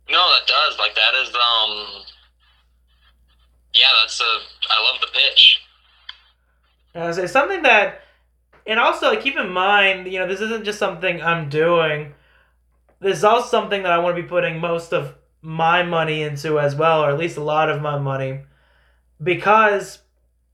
No, 0.10 0.18
that 0.18 0.48
does. 0.48 0.78
Like 0.78 0.96
that 0.96 1.14
is 1.16 1.30
um 1.30 2.04
yeah, 3.76 3.89
that's 4.01 4.19
a 4.19 4.39
I 4.69 4.84
love 4.84 5.01
the 5.01 5.07
pitch. 5.07 5.61
And 6.93 7.03
I 7.03 7.11
say 7.11 7.28
something 7.28 7.61
that 7.63 8.01
and 8.67 8.80
also 8.80 9.09
like, 9.09 9.21
keep 9.21 9.38
in 9.38 9.49
mind, 9.49 10.11
you 10.11 10.17
know, 10.17 10.28
this 10.28 10.41
isn't 10.41 10.65
just 10.65 10.80
something 10.80 11.21
I'm 11.21 11.49
doing. 11.49 12.15
This 12.99 13.17
is 13.17 13.23
also 13.23 13.47
something 13.47 13.84
that 13.84 13.91
I 13.91 13.99
want 13.99 14.15
to 14.15 14.23
be 14.23 14.28
putting 14.28 14.59
most 14.59 14.93
of 14.93 15.13
my 15.41 15.84
money 15.84 16.23
into 16.23 16.59
as 16.59 16.76
well, 16.76 17.03
or 17.03 17.11
at 17.11 17.19
least 17.19 17.38
a 17.38 17.43
lot 17.43 17.69
of 17.69 17.82
my 17.82 17.99
money. 17.99 18.41
Because 19.21 19.99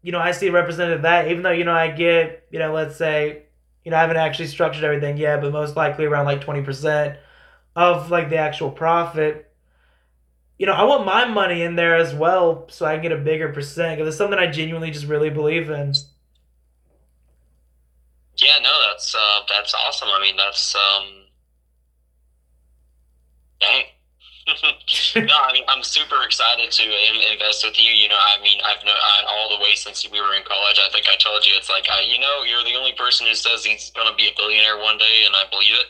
you 0.01 0.11
know, 0.11 0.19
I 0.19 0.31
see 0.31 0.49
represented 0.49 1.03
that, 1.03 1.29
even 1.29 1.43
though, 1.43 1.51
you 1.51 1.63
know, 1.63 1.73
I 1.73 1.89
get, 1.89 2.47
you 2.49 2.59
know, 2.59 2.73
let's 2.73 2.97
say, 2.97 3.43
you 3.85 3.91
know, 3.91 3.97
I 3.97 4.01
haven't 4.01 4.17
actually 4.17 4.47
structured 4.47 4.83
everything 4.83 5.17
yet, 5.17 5.41
but 5.41 5.51
most 5.51 5.75
likely 5.75 6.05
around 6.05 6.25
like 6.25 6.43
20% 6.43 7.17
of 7.75 8.09
like 8.09 8.29
the 8.29 8.37
actual 8.37 8.71
profit. 8.71 9.50
You 10.61 10.67
know, 10.67 10.73
I 10.73 10.83
want 10.83 11.07
my 11.07 11.25
money 11.25 11.63
in 11.63 11.75
there 11.75 11.95
as 11.95 12.13
well 12.13 12.67
so 12.69 12.85
I 12.85 12.93
can 12.93 13.01
get 13.01 13.11
a 13.11 13.17
bigger 13.17 13.49
percent 13.49 13.97
because 13.97 14.09
it's 14.09 14.17
something 14.19 14.37
I 14.37 14.45
genuinely 14.45 14.91
just 14.91 15.07
really 15.07 15.31
believe 15.31 15.71
in. 15.71 15.95
Yeah, 18.37 18.59
no, 18.61 18.69
that's 18.87 19.15
uh, 19.15 19.39
that's 19.49 19.73
awesome. 19.73 20.09
I 20.09 20.21
mean, 20.21 20.37
that's 20.37 20.75
um, 20.75 21.25
dang. 23.59 23.85
no, 25.25 25.33
I 25.41 25.51
mean 25.51 25.63
I'm 25.67 25.81
super 25.81 26.21
excited 26.23 26.69
to 26.69 26.83
invest 27.33 27.65
with 27.65 27.79
you. 27.79 27.91
You 27.91 28.09
know, 28.09 28.19
I 28.19 28.39
mean 28.43 28.59
I've 28.63 28.85
known 28.85 28.93
all 29.27 29.49
the 29.49 29.63
way 29.63 29.73
since 29.73 30.07
we 30.11 30.21
were 30.21 30.35
in 30.35 30.43
college. 30.43 30.77
I 30.77 30.91
think 30.93 31.07
I 31.11 31.15
told 31.15 31.43
you 31.43 31.53
it's 31.55 31.69
like 31.69 31.87
I, 31.89 32.01
you 32.01 32.19
know 32.19 32.43
you're 32.43 32.63
the 32.63 32.75
only 32.75 32.93
person 32.93 33.25
who 33.25 33.33
says 33.33 33.65
he's 33.65 33.89
gonna 33.95 34.15
be 34.15 34.27
a 34.27 34.31
billionaire 34.37 34.77
one 34.77 34.99
day, 34.99 35.23
and 35.25 35.35
I 35.35 35.45
believe 35.49 35.73
it. 35.73 35.85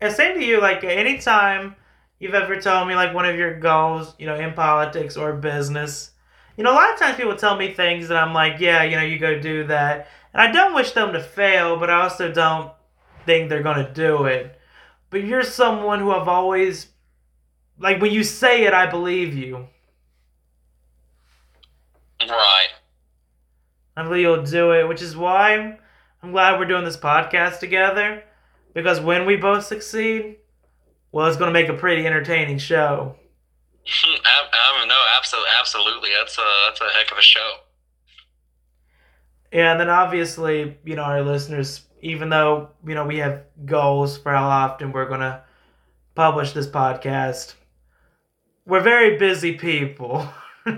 And 0.00 0.14
same 0.14 0.40
to 0.40 0.42
you. 0.42 0.58
Like 0.62 0.82
anytime 0.84 1.76
you've 2.24 2.34
ever 2.34 2.60
told 2.60 2.88
me 2.88 2.96
like 2.96 3.14
one 3.14 3.26
of 3.26 3.36
your 3.36 3.58
goals, 3.60 4.14
you 4.18 4.26
know, 4.26 4.34
in 4.34 4.52
politics 4.54 5.16
or 5.16 5.34
business, 5.34 6.10
you 6.56 6.64
know, 6.64 6.72
a 6.72 6.74
lot 6.74 6.92
of 6.92 6.98
times 6.98 7.16
people 7.16 7.36
tell 7.36 7.56
me 7.56 7.72
things 7.72 8.08
that 8.08 8.16
I'm 8.16 8.34
like, 8.34 8.58
yeah, 8.58 8.82
you 8.82 8.96
know, 8.96 9.02
you 9.02 9.18
go 9.18 9.38
do 9.38 9.64
that, 9.68 10.08
and 10.32 10.42
I 10.42 10.50
don't 10.50 10.74
wish 10.74 10.92
them 10.92 11.12
to 11.12 11.22
fail, 11.22 11.76
but 11.76 11.90
I 11.90 12.02
also 12.02 12.32
don't 12.32 12.72
think 13.24 13.48
they're 13.48 13.62
gonna 13.62 13.92
do 13.92 14.24
it 14.24 14.58
but 15.14 15.22
you're 15.22 15.44
someone 15.44 16.00
who 16.00 16.10
I've 16.10 16.26
always 16.26 16.88
like 17.78 18.02
when 18.02 18.10
you 18.10 18.24
say 18.24 18.64
it, 18.64 18.74
I 18.74 18.90
believe 18.90 19.32
you. 19.32 19.68
Right. 22.20 22.68
I 23.96 24.02
believe 24.02 24.22
you'll 24.22 24.42
do 24.42 24.72
it, 24.72 24.88
which 24.88 25.00
is 25.00 25.16
why 25.16 25.78
I'm 26.20 26.32
glad 26.32 26.58
we're 26.58 26.66
doing 26.66 26.84
this 26.84 26.96
podcast 26.96 27.60
together. 27.60 28.24
Because 28.74 29.00
when 29.00 29.24
we 29.24 29.36
both 29.36 29.64
succeed, 29.64 30.38
well, 31.14 31.28
it's 31.28 31.36
going 31.36 31.46
to 31.46 31.52
make 31.52 31.68
a 31.68 31.74
pretty 31.74 32.04
entertaining 32.04 32.58
show. 32.58 33.14
um, 33.86 34.88
no, 34.88 35.00
absolutely, 35.16 35.50
absolutely. 35.60 36.10
That's 36.18 36.36
a 36.36 36.66
that's 36.66 36.80
a 36.80 36.88
heck 36.88 37.12
of 37.12 37.18
a 37.18 37.22
show. 37.22 37.52
Yeah, 39.52 39.70
and 39.70 39.80
then 39.80 39.88
obviously, 39.88 40.76
you 40.84 40.96
know, 40.96 41.02
our 41.02 41.22
listeners 41.22 41.82
even 42.02 42.30
though 42.30 42.68
you 42.84 42.96
know 42.96 43.06
we 43.06 43.18
have 43.18 43.44
goals 43.64 44.18
for 44.18 44.32
how 44.32 44.48
often 44.48 44.90
we're 44.90 45.08
gonna 45.08 45.44
publish 46.16 46.50
this 46.50 46.66
podcast, 46.66 47.54
we're 48.66 48.82
very 48.82 49.16
busy 49.16 49.52
people. 49.52 50.18
yeah, 50.66 50.74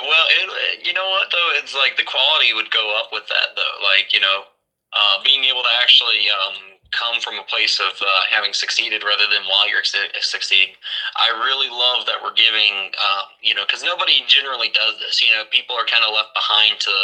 well, 0.00 0.26
it, 0.30 0.86
you 0.86 0.92
know 0.92 1.10
what 1.10 1.26
though, 1.32 1.50
it's 1.56 1.74
like 1.74 1.96
the 1.96 2.04
quality 2.04 2.54
would 2.54 2.70
go 2.70 2.96
up 3.02 3.10
with 3.12 3.26
that 3.26 3.56
though. 3.56 3.82
Like 3.82 4.12
you 4.12 4.20
know, 4.20 4.44
uh, 4.92 5.22
being 5.24 5.42
able 5.42 5.62
to 5.62 5.70
actually 5.82 6.30
um, 6.30 6.73
come 6.98 7.20
from 7.20 7.38
a 7.38 7.42
place 7.44 7.80
of 7.80 7.92
uh, 8.00 8.22
having 8.30 8.52
succeeded 8.52 9.02
rather 9.02 9.24
than 9.30 9.42
while 9.48 9.68
you're 9.68 9.82
succeeding. 10.20 10.74
I 11.16 11.28
really 11.30 11.68
love 11.68 12.06
that 12.06 12.22
we're 12.22 12.34
giving, 12.34 12.92
uh, 13.00 13.22
you 13.42 13.54
know, 13.54 13.64
because 13.66 13.82
nobody 13.82 14.22
generally 14.26 14.70
does 14.70 14.98
this. 14.98 15.22
You 15.22 15.30
know, 15.32 15.44
people 15.50 15.76
are 15.76 15.84
kind 15.84 16.04
of 16.04 16.14
left 16.14 16.34
behind 16.34 16.80
to 16.80 16.94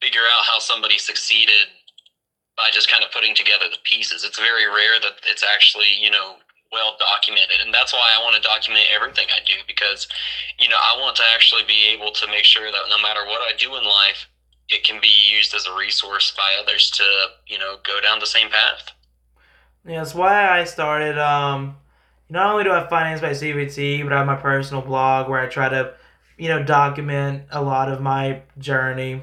figure 0.00 0.28
out 0.30 0.44
how 0.44 0.58
somebody 0.58 0.98
succeeded 0.98 1.68
by 2.56 2.70
just 2.70 2.90
kind 2.90 3.04
of 3.04 3.10
putting 3.10 3.34
together 3.34 3.66
the 3.70 3.78
pieces. 3.84 4.24
It's 4.24 4.38
very 4.38 4.66
rare 4.66 5.00
that 5.00 5.14
it's 5.26 5.42
actually, 5.42 5.88
you 6.00 6.10
know, 6.10 6.36
well 6.70 6.96
documented. 6.98 7.60
And 7.60 7.72
that's 7.72 7.92
why 7.92 8.14
I 8.16 8.22
want 8.22 8.36
to 8.36 8.42
document 8.42 8.86
everything 8.92 9.28
I 9.30 9.44
do 9.44 9.54
because, 9.66 10.06
you 10.58 10.68
know, 10.68 10.78
I 10.80 10.98
want 10.98 11.16
to 11.16 11.24
actually 11.34 11.64
be 11.64 11.86
able 11.88 12.10
to 12.12 12.26
make 12.26 12.44
sure 12.44 12.70
that 12.70 12.88
no 12.88 12.98
matter 12.98 13.24
what 13.24 13.42
I 13.42 13.52
do 13.56 13.76
in 13.76 13.84
life, 13.84 14.28
it 14.68 14.84
can 14.84 15.00
be 15.00 15.08
used 15.08 15.54
as 15.54 15.66
a 15.66 15.74
resource 15.74 16.32
by 16.36 16.56
others 16.58 16.90
to, 16.92 17.04
you 17.46 17.58
know, 17.58 17.76
go 17.84 18.00
down 18.00 18.20
the 18.20 18.26
same 18.26 18.48
path. 18.48 18.90
Yeah, 19.86 19.98
that's 19.98 20.14
why 20.14 20.48
I 20.48 20.64
started. 20.64 21.18
Um, 21.18 21.76
not 22.28 22.52
only 22.52 22.64
do 22.64 22.72
I 22.72 22.86
Finance 22.88 23.20
by 23.20 23.30
CWT, 23.30 24.04
but 24.04 24.12
I 24.12 24.18
have 24.18 24.26
my 24.26 24.36
personal 24.36 24.82
blog 24.82 25.28
where 25.28 25.40
I 25.40 25.46
try 25.46 25.68
to, 25.68 25.94
you 26.38 26.48
know, 26.48 26.62
document 26.62 27.44
a 27.50 27.60
lot 27.60 27.90
of 27.90 28.00
my 28.00 28.42
journey. 28.58 29.22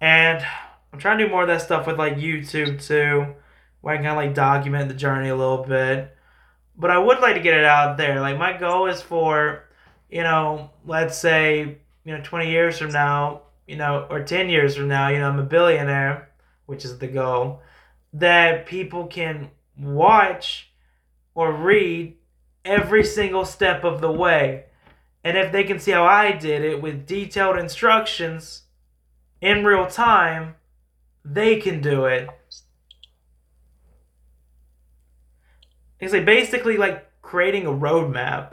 And 0.00 0.44
I'm 0.92 0.98
trying 1.00 1.18
to 1.18 1.24
do 1.24 1.30
more 1.30 1.42
of 1.42 1.48
that 1.48 1.62
stuff 1.62 1.86
with 1.86 1.98
like 1.98 2.16
YouTube 2.16 2.80
too, 2.86 3.34
where 3.80 3.94
I 3.94 3.96
can 3.96 4.04
kind 4.04 4.18
of 4.18 4.24
like 4.24 4.34
document 4.34 4.88
the 4.88 4.94
journey 4.94 5.28
a 5.28 5.36
little 5.36 5.64
bit. 5.64 6.16
But 6.76 6.90
I 6.90 6.98
would 6.98 7.20
like 7.20 7.34
to 7.34 7.40
get 7.40 7.58
it 7.58 7.64
out 7.64 7.96
there. 7.96 8.20
Like 8.20 8.38
my 8.38 8.56
goal 8.56 8.86
is 8.86 9.02
for, 9.02 9.64
you 10.08 10.22
know, 10.22 10.70
let's 10.86 11.18
say, 11.18 11.78
you 12.04 12.16
know, 12.16 12.22
20 12.22 12.48
years 12.48 12.78
from 12.78 12.92
now, 12.92 13.42
you 13.66 13.76
know, 13.76 14.06
or 14.08 14.22
10 14.22 14.48
years 14.48 14.76
from 14.76 14.88
now, 14.88 15.08
you 15.08 15.18
know, 15.18 15.28
I'm 15.28 15.38
a 15.40 15.44
billionaire, 15.44 16.30
which 16.66 16.84
is 16.84 16.98
the 16.98 17.08
goal, 17.08 17.60
that 18.12 18.66
people 18.66 19.06
can 19.08 19.50
watch 19.80 20.70
or 21.34 21.52
read 21.52 22.16
every 22.64 23.04
single 23.04 23.44
step 23.44 23.84
of 23.84 24.00
the 24.00 24.12
way. 24.12 24.64
And 25.22 25.36
if 25.36 25.52
they 25.52 25.64
can 25.64 25.78
see 25.78 25.90
how 25.90 26.04
I 26.04 26.32
did 26.32 26.64
it 26.64 26.80
with 26.82 27.06
detailed 27.06 27.58
instructions 27.58 28.62
in 29.40 29.64
real 29.64 29.86
time, 29.86 30.54
they 31.24 31.60
can 31.60 31.80
do 31.80 32.06
it. 32.06 32.28
It's 35.98 36.14
like 36.14 36.24
basically 36.24 36.76
like 36.76 37.06
creating 37.20 37.66
a 37.66 37.70
roadmap. 37.70 38.52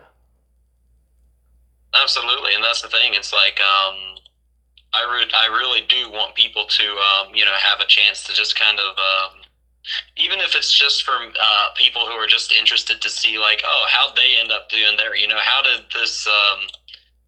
Absolutely, 1.93 2.53
and 2.53 2.63
that's 2.63 2.82
the 2.82 2.89
thing. 2.89 3.13
It's 3.13 3.32
like 3.32 3.59
um, 3.61 3.95
I 4.93 5.03
re- 5.09 5.32
I 5.36 5.47
really 5.47 5.82
do 5.88 6.11
want 6.11 6.36
people 6.36 6.65
to 6.65 6.84
um, 6.84 7.34
you 7.34 7.45
know 7.45 7.53
have 7.53 7.80
a 7.80 7.86
chance 7.86 8.23
to 8.25 8.34
just 8.34 8.59
kind 8.59 8.78
of 8.78 8.97
um, 8.97 9.39
even 10.15 10.39
if 10.39 10.55
it's 10.55 10.73
just 10.73 11.03
for 11.03 11.13
uh, 11.13 11.67
people 11.75 12.01
who 12.01 12.13
are 12.13 12.27
just 12.27 12.51
interested 12.51 13.01
to 13.01 13.09
see 13.09 13.38
like 13.38 13.61
oh 13.65 13.85
how 13.89 14.13
they 14.13 14.35
end 14.39 14.51
up 14.51 14.69
doing 14.69 14.97
there. 14.97 15.15
You 15.15 15.27
know 15.27 15.39
how 15.39 15.61
did 15.61 15.85
this 15.93 16.27
um, 16.27 16.67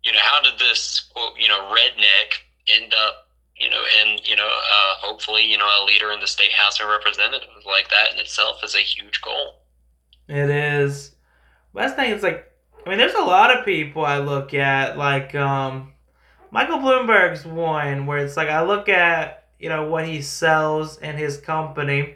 you 0.04 0.12
know 0.12 0.20
how 0.22 0.42
did 0.42 0.60
this 0.60 1.02
quote 1.14 1.34
you 1.38 1.48
know 1.48 1.74
redneck 1.74 2.40
end 2.68 2.94
up 2.94 3.28
you 3.58 3.70
know 3.70 3.84
and 4.00 4.22
you 4.28 4.36
know 4.36 4.48
uh, 4.48 4.94
hopefully 5.00 5.44
you 5.44 5.58
know 5.58 5.66
a 5.66 5.86
leader 5.86 6.12
in 6.12 6.20
the 6.20 6.28
state 6.28 6.52
house 6.54 6.80
of 6.80 6.88
representatives 6.88 7.66
like 7.66 7.90
that 7.90 8.14
in 8.14 8.20
itself 8.20 8.64
is 8.64 8.76
a 8.76 8.80
huge 8.80 9.22
goal. 9.22 9.56
It 10.28 10.50
is. 10.50 11.16
Best 11.74 11.96
thing 11.96 12.12
is 12.12 12.24
like, 12.24 12.52
I 12.86 12.90
mean, 12.90 13.00
there's 13.00 13.14
a 13.14 13.22
lot 13.22 13.56
of 13.56 13.66
people 13.66 14.06
I 14.06 14.20
look 14.20 14.54
at, 14.54 14.98
like 14.98 15.34
um, 15.36 15.94
Michael 16.52 16.78
Bloomberg's 16.78 17.46
one, 17.46 18.06
where 18.06 18.20
it's 18.20 18.38
like 18.38 18.50
I 18.50 18.64
look 18.64 18.90
at 18.90 19.48
you 19.60 19.70
know 19.70 19.90
what 19.90 20.08
he 20.08 20.22
sells 20.22 20.98
and 20.98 21.18
his 21.18 21.38
company, 21.38 22.16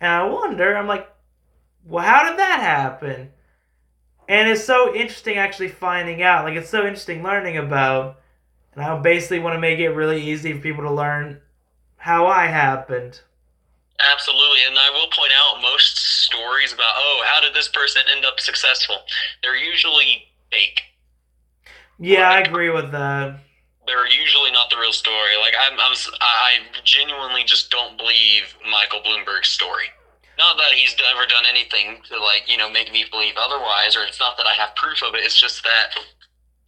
and 0.00 0.10
I 0.10 0.24
wonder, 0.24 0.76
I'm 0.76 0.86
like, 0.86 1.08
well, 1.84 2.04
how 2.04 2.28
did 2.28 2.38
that 2.38 2.60
happen? 2.60 3.30
And 4.28 4.48
it's 4.48 4.64
so 4.64 4.94
interesting 4.94 5.38
actually 5.38 5.68
finding 5.68 6.22
out. 6.22 6.44
Like 6.44 6.56
it's 6.56 6.70
so 6.70 6.80
interesting 6.80 7.22
learning 7.22 7.56
about, 7.56 8.20
and 8.74 8.84
I 8.84 8.98
basically 9.00 9.38
want 9.38 9.54
to 9.54 9.60
make 9.60 9.78
it 9.78 9.88
really 9.88 10.22
easy 10.22 10.52
for 10.52 10.60
people 10.60 10.84
to 10.84 10.92
learn 10.92 11.40
how 11.96 12.26
I 12.26 12.46
happened. 12.46 13.20
Absolutely, 14.12 14.60
and 14.68 14.78
I 14.78 14.90
will 14.90 15.08
point 15.08 15.32
out 15.34 15.62
most 15.62 15.96
stories 15.96 16.72
about 16.72 16.92
oh 16.96 17.24
how 17.26 17.40
did 17.40 17.54
this 17.54 17.68
person 17.68 18.02
end 18.14 18.24
up 18.24 18.38
successful? 18.38 18.96
They're 19.42 19.56
usually 19.56 20.24
fake. 20.52 20.82
Yeah, 21.98 22.30
I 22.30 22.40
agree 22.40 22.70
with 22.70 22.92
that. 22.92 23.40
They're 23.88 24.06
usually 24.06 24.50
not 24.50 24.68
the 24.68 24.76
real 24.76 24.92
story. 24.92 25.38
Like 25.40 25.54
I'm, 25.58 25.80
I'm 25.80 25.96
I 26.20 26.58
genuinely 26.84 27.42
just 27.42 27.70
don't 27.70 27.96
believe 27.96 28.54
Michael 28.68 29.00
Bloomberg's 29.00 29.48
story. 29.48 29.86
Not 30.36 30.58
that 30.58 30.72
he's 30.74 30.94
ever 31.10 31.24
done 31.24 31.44
anything 31.48 32.02
to 32.08 32.20
like 32.20 32.44
you 32.46 32.58
know 32.58 32.68
make 32.68 32.92
me 32.92 33.06
believe 33.10 33.34
otherwise, 33.38 33.96
or 33.96 34.04
it's 34.04 34.20
not 34.20 34.36
that 34.36 34.46
I 34.46 34.52
have 34.52 34.76
proof 34.76 35.02
of 35.02 35.14
it. 35.14 35.24
It's 35.24 35.40
just 35.40 35.64
that 35.64 35.96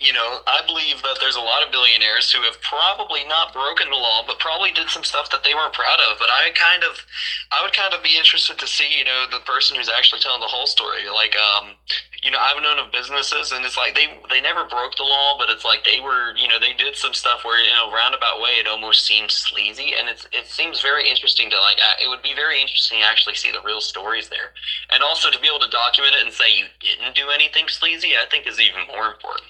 you 0.01 0.15
know, 0.15 0.41
I 0.47 0.65
believe 0.65 1.03
that 1.03 1.19
there's 1.21 1.37
a 1.37 1.45
lot 1.45 1.63
of 1.63 1.71
billionaires 1.71 2.33
who 2.33 2.41
have 2.43 2.57
probably 2.63 3.21
not 3.29 3.53
broken 3.53 3.91
the 3.91 4.01
law, 4.01 4.25
but 4.27 4.39
probably 4.39 4.73
did 4.73 4.89
some 4.89 5.05
stuff 5.05 5.29
that 5.29 5.45
they 5.45 5.53
weren't 5.53 5.75
proud 5.75 6.01
of. 6.01 6.17
But 6.19 6.33
I 6.33 6.51
kind 6.57 6.83
of, 6.83 7.05
I 7.53 7.61
would 7.63 7.77
kind 7.77 7.93
of 7.93 8.03
be 8.03 8.17
interested 8.17 8.59
to 8.59 8.67
see, 8.67 8.89
you 8.97 9.05
know, 9.05 9.27
the 9.31 9.45
person 9.45 9.77
who's 9.77 9.91
actually 9.93 10.25
telling 10.25 10.41
the 10.41 10.49
whole 10.49 10.67
story. 10.67 11.05
Like, 11.13 11.37
um, 11.37 11.77
you 12.23 12.31
know, 12.31 12.41
I've 12.41 12.63
known 12.63 12.79
of 12.81 12.91
businesses, 12.91 13.53
and 13.53 13.63
it's 13.65 13.77
like 13.77 13.95
they 13.95 14.09
they 14.33 14.41
never 14.41 14.65
broke 14.65 14.97
the 14.97 15.05
law, 15.05 15.37
but 15.37 15.51
it's 15.51 15.65
like 15.65 15.85
they 15.85 16.01
were, 16.01 16.33
you 16.37 16.49
know, 16.49 16.59
they 16.59 16.73
did 16.73 16.97
some 16.97 17.13
stuff 17.13 17.45
where, 17.45 17.61
you 17.61 17.73
know, 17.77 17.93
roundabout 17.93 18.41
way, 18.41 18.57
it 18.57 18.67
almost 18.67 19.05
seems 19.05 19.35
sleazy, 19.35 19.93
and 19.99 20.09
it's 20.09 20.27
it 20.33 20.47
seems 20.47 20.81
very 20.81 21.09
interesting 21.09 21.51
to 21.51 21.61
like. 21.61 21.77
It 22.03 22.09
would 22.09 22.23
be 22.23 22.35
very 22.35 22.61
interesting 22.61 23.01
to 23.01 23.05
actually 23.05 23.37
see 23.37 23.53
the 23.53 23.61
real 23.61 23.81
stories 23.83 24.29
there, 24.31 24.57
and 24.89 25.03
also 25.03 25.31
to 25.31 25.39
be 25.41 25.49
able 25.49 25.61
to 25.61 25.71
document 25.71 26.17
it 26.17 26.25
and 26.25 26.33
say 26.33 26.49
you 26.57 26.65
didn't 26.81 27.15
do 27.15 27.29
anything 27.29 27.69
sleazy. 27.69 28.17
I 28.17 28.25
think 28.31 28.47
is 28.47 28.61
even 28.61 28.89
more 28.89 29.13
important. 29.13 29.50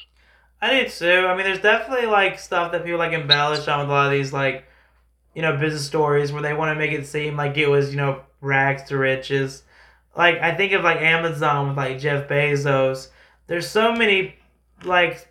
I 0.62 0.82
do 0.82 0.88
too. 0.88 1.26
I 1.26 1.34
mean, 1.34 1.44
there's 1.44 1.61
definitely 1.61 2.06
like 2.06 2.38
stuff 2.38 2.72
that 2.72 2.84
people 2.84 2.98
like 2.98 3.12
embellish 3.12 3.66
on 3.66 3.80
with 3.80 3.88
a 3.88 3.92
lot 3.92 4.06
of 4.06 4.12
these 4.12 4.32
like, 4.32 4.66
you 5.34 5.42
know, 5.42 5.56
business 5.56 5.86
stories 5.86 6.32
where 6.32 6.42
they 6.42 6.52
want 6.52 6.74
to 6.74 6.78
make 6.78 6.92
it 6.92 7.06
seem 7.06 7.36
like 7.36 7.56
it 7.56 7.68
was 7.68 7.90
you 7.90 7.96
know 7.96 8.22
rags 8.40 8.82
to 8.84 8.98
riches. 8.98 9.62
Like 10.16 10.38
I 10.40 10.54
think 10.54 10.72
of 10.72 10.82
like 10.82 11.00
Amazon 11.00 11.68
with 11.68 11.76
like 11.76 11.98
Jeff 11.98 12.28
Bezos. 12.28 13.08
There's 13.46 13.68
so 13.68 13.92
many 13.94 14.36
like 14.84 15.28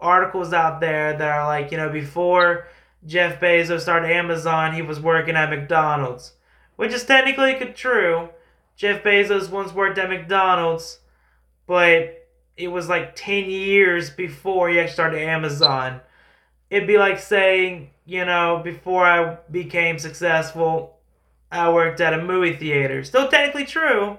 articles 0.00 0.52
out 0.52 0.80
there 0.80 1.16
that 1.16 1.28
are 1.38 1.46
like 1.46 1.72
you 1.72 1.76
know 1.76 1.90
before 1.90 2.68
Jeff 3.06 3.40
Bezos 3.40 3.80
started 3.80 4.10
Amazon, 4.12 4.74
he 4.74 4.82
was 4.82 5.00
working 5.00 5.36
at 5.36 5.50
McDonald's, 5.50 6.34
which 6.76 6.92
is 6.92 7.04
technically 7.04 7.54
true. 7.74 8.28
Jeff 8.76 9.02
Bezos 9.02 9.50
once 9.50 9.72
worked 9.72 9.98
at 9.98 10.08
McDonald's, 10.08 11.00
but 11.66 12.19
it 12.60 12.68
was 12.68 12.88
like 12.88 13.16
10 13.16 13.46
years 13.50 14.10
before 14.10 14.68
he 14.68 14.78
actually 14.78 14.92
started 14.92 15.22
Amazon. 15.22 16.00
It'd 16.68 16.86
be 16.86 16.98
like 16.98 17.18
saying, 17.18 17.90
you 18.04 18.24
know, 18.24 18.60
before 18.62 19.04
I 19.04 19.38
became 19.50 19.98
successful, 19.98 20.98
I 21.50 21.72
worked 21.72 22.00
at 22.00 22.12
a 22.12 22.22
movie 22.22 22.54
theater. 22.54 23.02
Still 23.02 23.28
technically 23.28 23.64
true, 23.64 24.18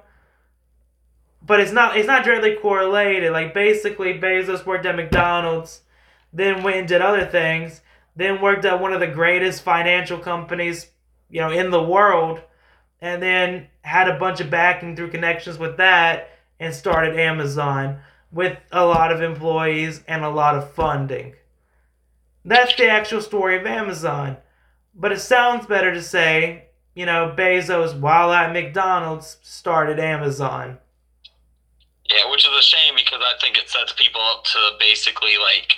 but 1.42 1.60
it's 1.60 1.72
not 1.72 1.96
it's 1.96 2.08
not 2.08 2.26
directly 2.26 2.56
correlated. 2.56 3.32
Like 3.32 3.54
basically 3.54 4.20
Bezos 4.20 4.66
worked 4.66 4.86
at 4.86 4.96
McDonald's, 4.96 5.82
then 6.34 6.64
went 6.64 6.78
and 6.78 6.88
did 6.88 7.02
other 7.02 7.26
things, 7.26 7.82
then 8.16 8.42
worked 8.42 8.66
at 8.66 8.82
one 8.82 8.92
of 8.92 9.00
the 9.00 9.08
greatest 9.08 9.62
financial 9.62 10.18
companies, 10.18 10.88
you 11.30 11.40
know, 11.40 11.52
in 11.52 11.70
the 11.70 11.82
world, 11.82 12.42
and 13.00 13.22
then 13.22 13.68
had 13.84 14.10
a 14.10 14.20
bunch 14.20 14.42
of 14.42 14.50
backing 14.50 14.96
through 14.96 15.12
connections 15.12 15.58
with 15.58 15.78
that 15.78 16.30
and 16.60 16.74
started 16.74 17.18
Amazon 17.20 18.00
with 18.32 18.58
a 18.72 18.86
lot 18.86 19.12
of 19.12 19.22
employees 19.22 20.04
and 20.08 20.24
a 20.24 20.30
lot 20.30 20.56
of 20.56 20.74
funding. 20.74 21.36
That's 22.44 22.76
the 22.76 22.90
actual 22.90 23.22
story 23.22 23.58
of 23.58 23.66
Amazon. 23.66 24.38
But 24.96 25.12
it 25.12 25.20
sounds 25.20 25.66
better 25.68 25.94
to 25.94 26.02
say, 26.02 26.66
you 26.96 27.06
know, 27.06 27.34
Bezos, 27.38 27.98
while 27.98 28.32
at 28.32 28.52
McDonald's, 28.52 29.38
started 29.42 30.00
Amazon. 30.00 30.80
Yeah, 32.10 32.30
which 32.30 32.46
is 32.46 32.52
a 32.58 32.62
shame 32.62 32.96
because 32.96 33.22
I 33.22 33.40
think 33.40 33.58
it 33.58 33.70
sets 33.70 33.94
people 33.94 34.20
up 34.22 34.44
to 34.46 34.72
basically 34.80 35.38
like 35.38 35.76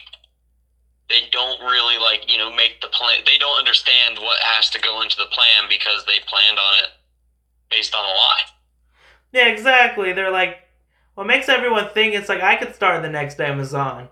they 1.10 1.28
don't 1.32 1.62
really 1.62 2.00
like 2.00 2.32
you 2.32 2.40
know 2.40 2.50
make 2.52 2.82
the 2.82 2.88
plan. 2.88 3.20
They 3.26 3.38
don't 3.38 3.60
understand 3.60 4.18
what 4.18 4.40
has 4.42 4.72
to 4.72 4.80
go 4.80 5.02
into 5.02 5.18
the 5.18 5.28
plan 5.28 5.66
because 5.70 6.06
they 6.06 6.20
planned 6.26 6.58
on 6.58 6.84
it 6.84 6.90
based 7.70 7.94
on 7.94 8.04
a 8.04 8.08
lie. 8.08 8.42
Yeah, 9.32 9.48
exactly. 9.48 10.14
They're 10.14 10.32
like, 10.32 10.58
what 11.16 11.28
makes 11.28 11.50
everyone 11.50 11.90
think 11.94 12.16
it's 12.16 12.30
like 12.30 12.42
I 12.42 12.56
could 12.56 12.76
start 12.76 13.02
the 13.02 13.10
next 13.10 13.40
Amazon, 13.40 14.10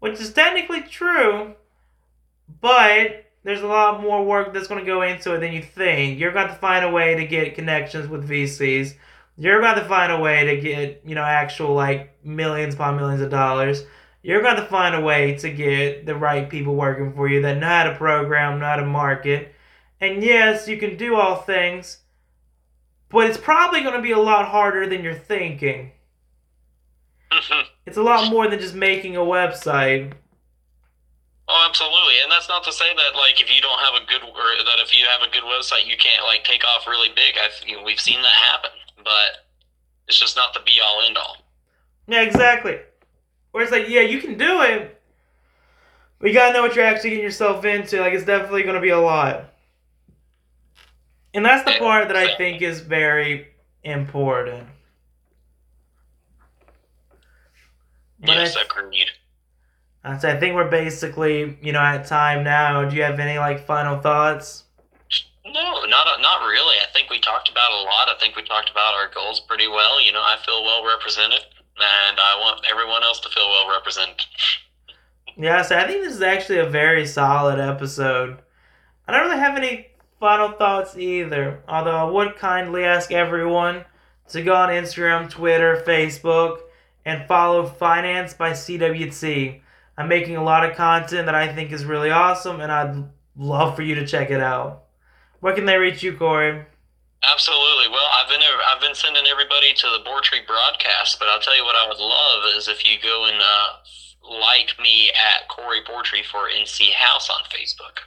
which 0.00 0.20
is 0.20 0.32
technically 0.32 0.82
true, 0.82 1.54
but 2.60 3.26
there's 3.44 3.62
a 3.62 3.66
lot 3.66 4.00
more 4.00 4.24
work 4.24 4.52
that's 4.52 4.68
going 4.68 4.80
to 4.80 4.86
go 4.86 5.02
into 5.02 5.34
it 5.34 5.40
than 5.40 5.52
you 5.52 5.62
think. 5.62 6.18
You're 6.18 6.32
going 6.32 6.48
to 6.48 6.54
find 6.54 6.84
a 6.84 6.90
way 6.90 7.14
to 7.14 7.26
get 7.26 7.54
connections 7.54 8.08
with 8.08 8.28
VCs. 8.28 8.94
You're 9.36 9.60
going 9.60 9.76
to 9.76 9.84
find 9.84 10.12
a 10.12 10.20
way 10.20 10.44
to 10.44 10.60
get, 10.60 11.02
you 11.04 11.14
know, 11.14 11.24
actual 11.24 11.74
like 11.74 12.24
millions 12.24 12.74
upon 12.74 12.96
millions 12.96 13.22
of 13.22 13.30
dollars. 13.30 13.84
You're 14.22 14.42
going 14.42 14.56
to 14.56 14.66
find 14.66 14.94
a 14.94 15.00
way 15.00 15.34
to 15.36 15.50
get 15.50 16.06
the 16.06 16.14
right 16.14 16.48
people 16.48 16.76
working 16.76 17.12
for 17.12 17.28
you 17.28 17.42
that 17.42 17.58
know 17.58 17.66
how 17.66 17.84
to 17.84 17.96
program, 17.96 18.60
know 18.60 18.66
how 18.66 18.76
to 18.76 18.86
market. 18.86 19.54
And 20.00 20.22
yes, 20.22 20.68
you 20.68 20.76
can 20.76 20.96
do 20.96 21.16
all 21.16 21.36
things, 21.36 21.98
but 23.08 23.26
it's 23.26 23.38
probably 23.38 23.80
going 23.82 23.96
to 23.96 24.02
be 24.02 24.12
a 24.12 24.18
lot 24.18 24.46
harder 24.46 24.88
than 24.88 25.02
you're 25.02 25.14
thinking. 25.14 25.92
Mm-hmm. 27.32 27.68
It's 27.86 27.96
a 27.96 28.02
lot 28.02 28.30
more 28.30 28.46
than 28.48 28.60
just 28.60 28.74
making 28.74 29.16
a 29.16 29.20
website. 29.20 30.12
Oh, 31.48 31.66
absolutely, 31.68 32.14
and 32.22 32.30
that's 32.30 32.48
not 32.48 32.62
to 32.64 32.72
say 32.72 32.94
that 32.94 33.18
like 33.18 33.40
if 33.40 33.54
you 33.54 33.60
don't 33.60 33.78
have 33.80 34.00
a 34.00 34.06
good 34.06 34.22
or 34.22 34.64
that 34.64 34.78
if 34.78 34.96
you 34.96 35.04
have 35.06 35.20
a 35.20 35.30
good 35.30 35.42
website, 35.42 35.86
you 35.86 35.96
can't 35.96 36.24
like 36.24 36.44
take 36.44 36.64
off 36.64 36.86
really 36.86 37.08
big. 37.08 37.34
I've 37.36 37.68
you 37.68 37.76
know, 37.76 37.82
we've 37.82 38.00
seen 38.00 38.22
that 38.22 38.32
happen, 38.32 38.70
but 39.04 39.44
it's 40.06 40.18
just 40.18 40.36
not 40.36 40.54
the 40.54 40.60
be 40.60 40.80
all 40.82 41.02
end 41.02 41.18
all. 41.18 41.38
Yeah, 42.06 42.22
exactly. 42.22 42.78
Where 43.50 43.62
it's 43.62 43.72
like, 43.72 43.88
yeah, 43.88 44.00
you 44.02 44.20
can 44.20 44.38
do 44.38 44.62
it, 44.62 45.02
but 46.20 46.28
you 46.28 46.34
gotta 46.34 46.52
know 46.54 46.62
what 46.62 46.76
you're 46.76 46.84
actually 46.84 47.10
getting 47.10 47.24
yourself 47.24 47.64
into. 47.64 48.00
Like, 48.00 48.14
it's 48.14 48.24
definitely 48.24 48.62
gonna 48.62 48.80
be 48.80 48.90
a 48.90 49.00
lot, 49.00 49.52
and 51.34 51.44
that's 51.44 51.64
the 51.64 51.78
part 51.78 52.08
that 52.08 52.16
I 52.16 52.36
think 52.36 52.62
is 52.62 52.80
very 52.80 53.48
important. 53.82 54.68
But 58.22 58.36
yes, 58.36 58.56
I, 58.56 58.62
agreed. 58.62 59.08
I 60.04 60.16
think 60.16 60.54
we're 60.54 60.70
basically, 60.70 61.58
you 61.60 61.72
know, 61.72 61.80
at 61.80 62.06
time 62.06 62.44
now. 62.44 62.88
Do 62.88 62.96
you 62.96 63.02
have 63.02 63.20
any 63.20 63.38
like 63.38 63.66
final 63.66 64.00
thoughts? 64.00 64.64
No, 65.44 65.84
not 65.84 66.06
not 66.20 66.46
really. 66.46 66.76
I 66.76 66.86
think 66.92 67.10
we 67.10 67.20
talked 67.20 67.48
about 67.48 67.72
a 67.72 67.82
lot. 67.82 68.08
I 68.08 68.14
think 68.18 68.36
we 68.36 68.42
talked 68.42 68.70
about 68.70 68.94
our 68.94 69.10
goals 69.12 69.40
pretty 69.40 69.68
well. 69.68 70.00
You 70.00 70.12
know, 70.12 70.20
I 70.20 70.36
feel 70.44 70.62
well 70.62 70.84
represented, 70.86 71.40
and 71.76 72.18
I 72.20 72.36
want 72.40 72.64
everyone 72.70 73.02
else 73.02 73.20
to 73.20 73.28
feel 73.28 73.48
well 73.48 73.70
represented. 73.70 74.24
Yeah, 75.36 75.62
so 75.62 75.76
I 75.76 75.86
think 75.86 76.02
this 76.04 76.14
is 76.14 76.22
actually 76.22 76.58
a 76.58 76.68
very 76.68 77.06
solid 77.06 77.58
episode. 77.58 78.38
I 79.06 79.12
don't 79.12 79.26
really 79.26 79.40
have 79.40 79.56
any 79.56 79.88
final 80.20 80.52
thoughts 80.52 80.96
either, 80.96 81.62
although 81.66 81.96
I 81.96 82.04
would 82.04 82.36
kindly 82.36 82.84
ask 82.84 83.10
everyone 83.10 83.84
to 84.28 84.42
go 84.42 84.54
on 84.54 84.68
Instagram, 84.68 85.28
Twitter, 85.28 85.82
Facebook, 85.86 86.60
and 87.04 87.26
follow 87.26 87.66
Finance 87.66 88.34
by 88.34 88.50
CWT. 88.50 89.60
I'm 89.96 90.08
making 90.08 90.36
a 90.36 90.44
lot 90.44 90.68
of 90.68 90.76
content 90.76 91.26
that 91.26 91.34
I 91.34 91.52
think 91.52 91.72
is 91.72 91.84
really 91.84 92.10
awesome, 92.10 92.60
and 92.60 92.72
I'd 92.72 93.04
love 93.36 93.76
for 93.76 93.82
you 93.82 93.94
to 93.96 94.06
check 94.06 94.30
it 94.30 94.40
out. 94.40 94.84
Where 95.40 95.54
can 95.54 95.66
they 95.66 95.76
reach 95.76 96.02
you, 96.02 96.16
Corey? 96.16 96.64
Absolutely. 97.22 97.88
Well, 97.88 98.08
I've 98.18 98.28
been 98.28 98.40
I've 98.42 98.80
been 98.80 98.94
sending 98.94 99.24
everybody 99.30 99.72
to 99.74 99.86
the 99.96 100.04
Board 100.04 100.24
Tree 100.24 100.40
broadcast, 100.46 101.18
but 101.18 101.28
I'll 101.28 101.40
tell 101.40 101.56
you 101.56 101.64
what 101.64 101.76
I 101.76 101.86
would 101.86 101.98
love 101.98 102.56
is 102.56 102.68
if 102.68 102.84
you 102.84 102.96
go 103.00 103.26
and 103.26 103.40
uh, 103.40 104.38
like 104.40 104.74
me 104.80 105.10
at 105.10 105.48
Corey 105.48 105.80
Portree 105.86 106.22
for 106.24 106.48
NC 106.48 106.92
House 106.92 107.30
on 107.30 107.42
Facebook. 107.44 108.06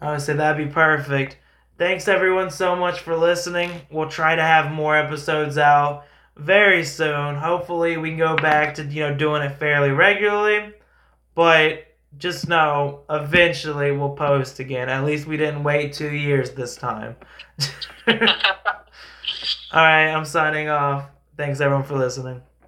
I 0.00 0.12
would 0.12 0.20
say 0.20 0.34
that'd 0.34 0.66
be 0.66 0.72
perfect. 0.72 1.38
Thanks 1.78 2.08
everyone 2.08 2.50
so 2.50 2.76
much 2.76 3.00
for 3.00 3.16
listening. 3.16 3.70
We'll 3.90 4.08
try 4.10 4.36
to 4.36 4.42
have 4.42 4.70
more 4.70 4.96
episodes 4.96 5.56
out 5.56 6.04
very 6.40 6.84
soon. 6.84 7.36
Hopefully 7.36 7.96
we 7.96 8.10
can 8.10 8.18
go 8.18 8.36
back 8.36 8.74
to 8.74 8.84
you 8.84 9.00
know 9.00 9.14
doing 9.14 9.42
it 9.42 9.58
fairly 9.58 9.90
regularly. 9.90 10.74
But 11.34 11.86
just 12.18 12.48
know 12.48 13.02
eventually 13.08 13.92
we'll 13.92 14.16
post 14.16 14.58
again. 14.58 14.88
At 14.88 15.04
least 15.04 15.26
we 15.26 15.36
didn't 15.36 15.62
wait 15.62 15.92
two 15.92 16.10
years 16.12 16.50
this 16.52 16.76
time. 16.76 17.16
Alright, 19.72 20.08
I'm 20.08 20.24
signing 20.24 20.68
off. 20.68 21.06
Thanks 21.36 21.60
everyone 21.60 21.84
for 21.84 21.96
listening. 21.96 22.42